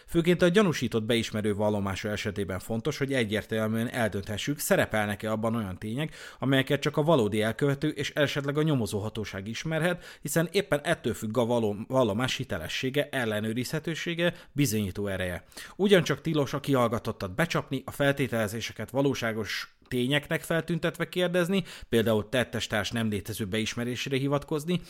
Főként 0.06 0.42
a 0.42 0.48
gyanúsított 0.48 1.02
beismerő 1.02 1.54
vallomása 1.54 2.08
esetében 2.08 2.58
fontos, 2.58 2.98
hogy 2.98 3.12
egyértelműen 3.12 3.88
eldönthessük, 3.88 4.58
szerepelnek-e 4.58 5.30
abban 5.30 5.54
olyan 5.54 5.78
tények, 5.78 6.14
amelyeket 6.38 6.80
csak 6.80 6.96
a 6.96 7.02
valódi 7.02 7.42
elkövető 7.42 7.88
és 7.88 8.10
esetleg 8.14 8.58
a 8.58 8.62
nyomozóhatóság 8.62 9.48
ismerhet, 9.48 10.04
hiszen 10.22 10.48
éppen 10.52 10.80
ettől 10.82 11.14
függ 11.14 11.38
a 11.38 11.46
vallomás 11.86 12.36
hiteles 12.36 12.69
hitelessége, 12.70 13.08
ellenőrizhetősége, 13.10 14.34
bizonyító 14.52 15.06
ereje. 15.06 15.44
Ugyancsak 15.76 16.20
tilos 16.20 16.52
a 16.52 16.60
kihallgatottat 16.60 17.34
becsapni, 17.34 17.82
a 17.86 17.90
feltételezéseket 17.90 18.90
valóságos 18.90 19.74
tényeknek 19.88 20.42
feltüntetve 20.42 21.08
kérdezni, 21.08 21.64
például 21.88 22.28
tettestárs 22.28 22.90
nem 22.90 23.08
létező 23.08 23.46
beismerésére 23.46 24.16
hivatkozni. 24.16 24.80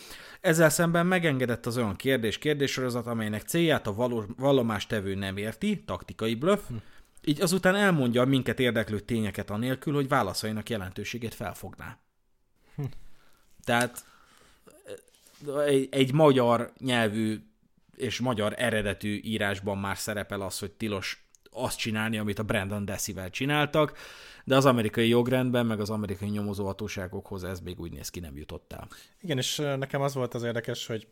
Ezzel 0.41 0.71
szemben 0.71 1.07
megengedett 1.07 1.67
az 1.67 1.77
olyan 1.77 1.97
kérdés-kérdéssorozat, 1.97 3.07
amelynek 3.07 3.43
célját 3.43 3.87
a 3.87 3.95
való, 3.95 4.25
vallomástevő 4.37 5.15
nem 5.15 5.37
érti, 5.37 5.83
taktikai 5.87 6.35
bluff, 6.35 6.61
hm. 6.69 6.75
így 7.25 7.41
azután 7.41 7.75
elmondja 7.75 8.23
a 8.23 8.25
minket 8.25 8.61
érdeklő 8.61 9.01
tényeket 9.01 9.51
anélkül, 9.51 9.95
hogy 9.95 10.09
válaszainak 10.09 10.69
jelentőségét 10.69 11.35
felfogná. 11.35 11.99
Hm. 12.77 12.83
Tehát 13.65 14.05
egy, 15.67 15.89
egy 15.91 16.13
magyar 16.13 16.73
nyelvű 16.79 17.50
és 18.01 18.21
magyar 18.21 18.55
eredetű 18.57 19.21
írásban 19.23 19.79
már 19.79 19.99
szerepel 19.99 20.41
az, 20.41 20.59
hogy 20.59 20.71
tilos 20.71 21.25
azt 21.51 21.79
csinálni, 21.79 22.19
amit 22.19 22.39
a 22.39 22.43
Brandon 22.43 22.85
Desivel 22.85 23.31
csináltak, 23.31 23.99
de 24.45 24.57
az 24.57 24.67
amerikai 24.67 25.09
jogrendben, 25.09 25.67
meg 25.67 25.81
az 25.81 25.91
amerikai 25.91 26.29
nyomozóhatóságokhoz 26.29 27.45
ez 27.45 27.61
még 27.61 27.81
úgy 27.81 27.93
néz 27.93 28.09
ki, 28.09 28.21
nem 28.21 28.37
jutott 28.37 28.73
el. 28.73 28.89
Igen, 29.21 29.39
és 29.39 29.57
nekem 29.57 30.01
az 30.01 30.15
volt 30.15 30.35
az 30.35 30.43
érdekes, 30.43 30.87
hogy 30.87 31.09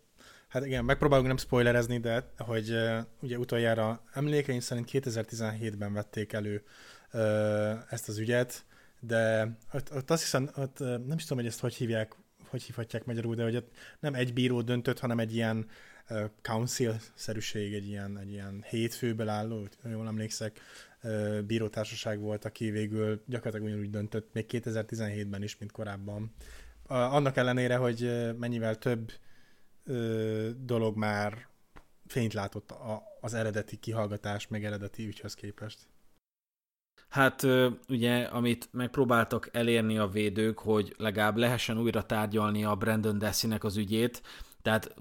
hát 0.49 0.66
igen, 0.66 0.84
megpróbálunk 0.84 1.28
nem 1.28 1.36
spoilerezni, 1.36 1.99
de 1.99 2.32
hogy 2.39 2.74
ugye 3.20 3.39
utoljára 3.39 4.03
emlékeim 4.12 4.61
szerint 4.61 4.89
2017-ben 4.93 5.93
vették 5.93 6.32
elő 6.32 6.62
ezt 7.91 8.09
az 8.09 8.18
ügyet, 8.18 8.64
de 9.01 9.53
ott, 9.72 9.95
ott 9.95 10.11
azt 10.11 10.22
hiszem, 10.22 10.51
ott 10.57 10.78
nem 10.78 11.16
is 11.16 11.22
tudom, 11.22 11.39
hogy 11.39 11.47
ezt 11.47 11.61
hogy 11.61 11.74
hívják, 11.74 12.14
hogy 12.49 12.62
hívhatják 12.62 13.05
magyarul, 13.05 13.34
de 13.34 13.43
hogy 13.43 13.64
nem 14.01 14.14
egy 14.14 14.32
bíró 14.32 14.62
döntött, 14.62 14.99
hanem 14.99 15.18
egy 15.18 15.34
ilyen 15.34 15.66
council-szerűség, 16.42 17.74
egy 17.74 17.88
ilyen, 17.88 18.18
egy 18.18 18.30
ilyen 18.30 18.64
hétfőből 18.68 19.28
álló, 19.28 19.68
jól 19.90 20.06
emlékszek, 20.06 20.61
bírótársaság 21.46 22.20
volt, 22.20 22.44
aki 22.44 22.70
végül 22.70 23.22
gyakorlatilag 23.26 23.66
ugyanúgy 23.66 23.90
döntött, 23.90 24.32
még 24.32 24.44
2017-ben 24.48 25.42
is, 25.42 25.59
mint 25.59 25.72
korábban. 25.72 26.34
Annak 26.86 27.36
ellenére, 27.36 27.76
hogy 27.76 28.11
mennyivel 28.38 28.78
több 28.78 29.12
dolog 30.59 30.96
már 30.96 31.46
fényt 32.06 32.32
látott 32.32 32.74
az 33.20 33.34
eredeti 33.34 33.76
kihallgatás, 33.76 34.48
meg 34.48 34.64
eredeti 34.64 35.06
ügyhöz 35.06 35.34
képest. 35.34 35.78
Hát 37.09 37.46
ugye, 37.88 38.22
amit 38.22 38.68
megpróbáltak 38.72 39.48
elérni 39.52 39.98
a 39.98 40.06
védők, 40.06 40.59
hogy 40.59 40.94
legalább 40.96 41.36
lehessen 41.36 41.78
újra 41.78 42.06
tárgyalni 42.06 42.64
a 42.64 42.76
Brandon 42.76 43.18
Dessinek 43.18 43.64
az 43.64 43.76
ügyét, 43.76 44.22
tehát 44.62 44.94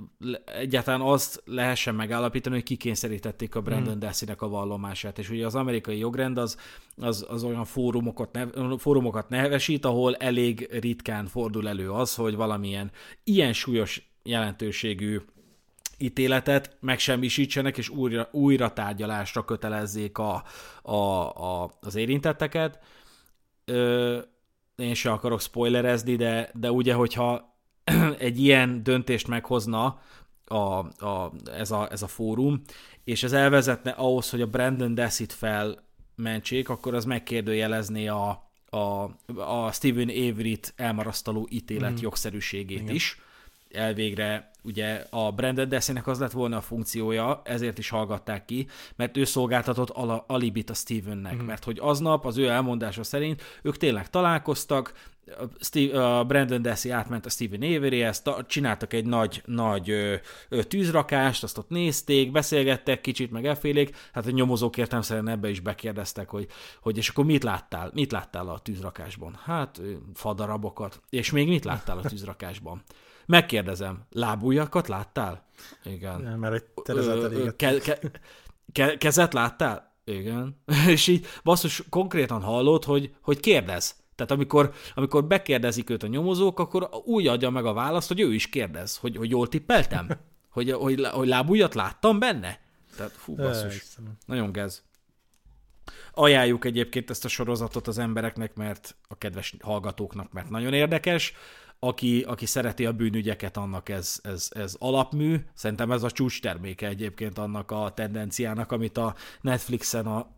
egyáltalán 0.45 1.01
azt 1.01 1.41
lehessen 1.45 1.95
megállapítani, 1.95 2.55
hogy 2.55 2.63
kikényszerítették 2.63 3.55
a 3.55 3.61
Brandon 3.61 3.91
hmm. 3.91 3.99
Dassey-nek 3.99 4.41
a 4.41 4.47
vallomását. 4.47 5.19
És 5.19 5.29
ugye 5.29 5.45
az 5.45 5.55
amerikai 5.55 5.97
jogrend 5.97 6.37
az, 6.37 6.57
az, 6.97 7.25
az 7.29 7.43
olyan 7.43 7.65
fórumokat, 7.65 8.31
nev, 8.31 8.49
fórumokat 8.77 9.29
nevesít, 9.29 9.85
ahol 9.85 10.15
elég 10.15 10.69
ritkán 10.79 11.25
fordul 11.25 11.67
elő 11.67 11.91
az, 11.91 12.15
hogy 12.15 12.35
valamilyen 12.35 12.91
ilyen 13.23 13.53
súlyos 13.53 14.11
jelentőségű 14.23 15.19
ítéletet 15.97 16.77
megsemmisítsenek, 16.79 17.77
és 17.77 17.89
újra, 17.89 18.27
újra 18.31 18.73
tárgyalásra 18.73 19.45
kötelezzék 19.45 20.17
a, 20.17 20.43
a, 20.81 20.93
a, 20.93 21.71
az 21.79 21.95
érintetteket. 21.95 22.79
Ö, 23.65 24.19
én 24.75 24.93
se 24.93 25.11
akarok 25.11 25.41
spoilerezni, 25.41 26.15
de, 26.15 26.49
de 26.53 26.71
ugye, 26.71 26.93
hogyha 26.93 27.56
egy 28.17 28.41
ilyen 28.41 28.83
döntést 28.83 29.27
meghozna 29.27 30.01
a, 30.45 30.55
a, 30.55 31.33
ez, 31.57 31.71
a, 31.71 31.91
ez 31.91 32.01
a 32.01 32.07
fórum, 32.07 32.61
és 33.03 33.23
ez 33.23 33.33
elvezetne 33.33 33.91
ahhoz, 33.91 34.29
hogy 34.29 34.41
a 34.41 34.47
Brandon 34.47 34.95
Dessit 34.95 35.33
felmentsék, 35.33 36.69
akkor 36.69 36.93
az 36.93 37.05
megkérdőjelezné 37.05 38.07
a, 38.07 38.51
a, 38.69 38.77
a 39.35 39.71
Steven 39.71 40.09
Avery-t 40.09 40.73
elmarasztaló 40.75 41.47
ítélet 41.51 41.91
mm. 41.91 42.01
jogszerűségét 42.01 42.81
Igen. 42.81 42.95
is. 42.95 43.21
Elvégre 43.71 44.51
ugye 44.63 45.05
a 45.09 45.31
Brandon 45.31 45.69
Dessinek 45.69 46.07
az 46.07 46.19
lett 46.19 46.31
volna 46.31 46.57
a 46.57 46.61
funkciója, 46.61 47.41
ezért 47.43 47.77
is 47.77 47.89
hallgatták 47.89 48.45
ki, 48.45 48.67
mert 48.95 49.17
ő 49.17 49.23
szolgáltatott 49.23 49.89
ala, 49.89 50.23
alibit 50.27 50.69
a 50.69 50.73
Stevennek, 50.73 51.41
mm. 51.41 51.45
mert 51.45 51.63
hogy 51.63 51.77
aznap 51.81 52.25
az 52.25 52.37
ő 52.37 52.47
elmondása 52.47 53.03
szerint 53.03 53.41
ők 53.61 53.77
tényleg 53.77 54.09
találkoztak, 54.09 54.93
Steve, 55.59 56.19
uh, 56.19 56.27
Brandon 56.27 56.61
Dassey 56.61 56.91
átment 56.91 57.25
a 57.25 57.29
Steven 57.29 57.61
Averyhez, 57.77 58.21
csináltak 58.47 58.93
egy 58.93 59.05
nagy, 59.05 59.41
nagy 59.45 59.89
ö, 59.89 60.15
ö, 60.49 60.63
tűzrakást, 60.63 61.43
azt 61.43 61.57
ott 61.57 61.69
nézték, 61.69 62.31
beszélgettek 62.31 63.01
kicsit, 63.01 63.31
meg 63.31 63.45
elfélék, 63.45 63.95
hát 64.11 64.25
a 64.25 64.31
nyomozók 64.31 64.77
értelmszerűen 64.77 65.27
ebbe 65.27 65.49
is 65.49 65.59
bekérdeztek, 65.59 66.29
hogy, 66.29 66.47
hogy 66.81 66.97
és 66.97 67.09
akkor 67.09 67.25
mit 67.25 67.43
láttál? 67.43 67.91
Mit 67.93 68.11
láttál 68.11 68.49
a 68.49 68.59
tűzrakásban? 68.59 69.39
Hát 69.43 69.81
fadarabokat. 70.13 71.01
És 71.09 71.31
még 71.31 71.47
mit 71.47 71.65
láttál 71.65 71.97
a 71.97 72.01
tűzrakásban? 72.01 72.83
Megkérdezem, 73.25 74.05
lábújakat 74.09 74.87
láttál? 74.87 75.45
Igen. 75.83 76.21
Nem, 76.21 76.39
mert 76.39 76.53
egy 76.53 77.55
ke, 77.55 77.77
ke, 77.77 77.99
ke, 78.71 78.97
kezet 78.97 79.33
láttál? 79.33 79.95
Igen. 80.03 80.61
És 80.87 81.07
így 81.07 81.25
basszus, 81.43 81.83
konkrétan 81.89 82.41
hallott, 82.41 82.85
hogy, 82.85 83.15
hogy 83.21 83.39
kérdez 83.39 84.05
tehát 84.17 84.31
amikor, 84.31 84.73
amikor 84.95 85.25
bekérdezik 85.25 85.89
őt 85.89 86.03
a 86.03 86.07
nyomozók, 86.07 86.59
akkor 86.59 86.89
úgy 87.05 87.27
adja 87.27 87.49
meg 87.49 87.65
a 87.65 87.73
választ, 87.73 88.07
hogy 88.07 88.19
ő 88.19 88.33
is 88.33 88.49
kérdez, 88.49 88.97
hogy, 88.97 89.17
hogy 89.17 89.29
jól 89.29 89.47
tippeltem? 89.47 90.07
Hogy, 90.49 90.71
hogy, 90.71 91.05
hogy 91.05 91.27
lábújat 91.27 91.75
láttam 91.75 92.19
benne? 92.19 92.59
Tehát 92.95 93.11
fú, 93.11 93.35
basszus. 93.35 93.85
Nagyon 94.25 94.51
gez. 94.51 94.83
ajánljuk 96.13 96.65
egyébként 96.65 97.09
ezt 97.09 97.25
a 97.25 97.27
sorozatot 97.27 97.87
az 97.87 97.97
embereknek, 97.97 98.55
mert 98.55 98.95
a 99.07 99.17
kedves 99.17 99.55
hallgatóknak, 99.59 100.31
mert 100.31 100.49
nagyon 100.49 100.73
érdekes. 100.73 101.33
Aki, 101.79 102.21
aki 102.27 102.45
szereti 102.45 102.85
a 102.85 102.91
bűnügyeket, 102.91 103.57
annak 103.57 103.89
ez, 103.89 104.19
ez, 104.23 104.49
ez 104.49 104.75
alapmű. 104.79 105.37
Szerintem 105.53 105.91
ez 105.91 106.03
a 106.03 106.11
csúcs 106.11 106.41
terméke 106.41 106.87
egyébként 106.87 107.37
annak 107.37 107.71
a 107.71 107.91
tendenciának, 107.95 108.71
amit 108.71 108.97
a 108.97 109.15
Netflixen 109.41 110.05
a 110.05 110.35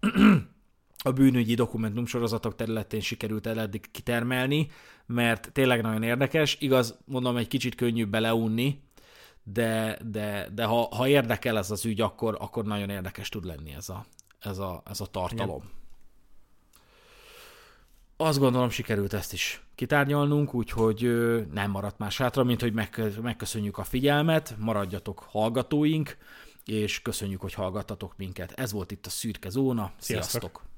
a 1.03 1.11
bűnügyi 1.11 1.53
dokumentumsorozatok 1.53 2.55
területén 2.55 3.01
sikerült 3.01 3.47
el 3.47 3.59
eddig 3.59 3.91
kitermelni, 3.91 4.67
mert 5.05 5.51
tényleg 5.51 5.81
nagyon 5.81 6.03
érdekes. 6.03 6.57
Igaz, 6.59 6.97
mondom, 7.05 7.37
egy 7.37 7.47
kicsit 7.47 7.75
könnyű 7.75 8.05
beleunni, 8.05 8.81
de, 9.43 9.99
de, 10.05 10.49
de 10.53 10.65
ha, 10.65 10.95
ha 10.95 11.07
érdekel 11.07 11.57
ez 11.57 11.71
az 11.71 11.85
ügy, 11.85 12.01
akkor, 12.01 12.37
akkor 12.39 12.65
nagyon 12.65 12.89
érdekes 12.89 13.29
tud 13.29 13.45
lenni 13.45 13.73
ez 13.73 13.89
a, 13.89 14.05
ez 14.39 14.57
a, 14.57 14.81
ez 14.85 15.01
a 15.01 15.05
tartalom. 15.05 15.61
Igen. 15.61 15.77
Azt 18.17 18.39
gondolom, 18.39 18.69
sikerült 18.69 19.13
ezt 19.13 19.33
is 19.33 19.63
kitárgyalnunk, 19.75 20.53
úgyhogy 20.53 21.01
nem 21.51 21.71
maradt 21.71 21.97
más 21.97 22.17
hátra, 22.17 22.43
mint 22.43 22.61
hogy 22.61 22.73
megköszönjük 23.21 23.77
a 23.77 23.83
figyelmet, 23.83 24.55
maradjatok 24.57 25.19
hallgatóink, 25.19 26.17
és 26.65 27.01
köszönjük, 27.01 27.41
hogy 27.41 27.53
hallgattatok 27.53 28.13
minket. 28.17 28.51
Ez 28.51 28.71
volt 28.71 28.91
itt 28.91 29.05
a 29.05 29.09
Szürke 29.09 29.49
Zóna. 29.49 29.91
Sziasztok! 29.97 30.41
Sziasztok. 30.41 30.68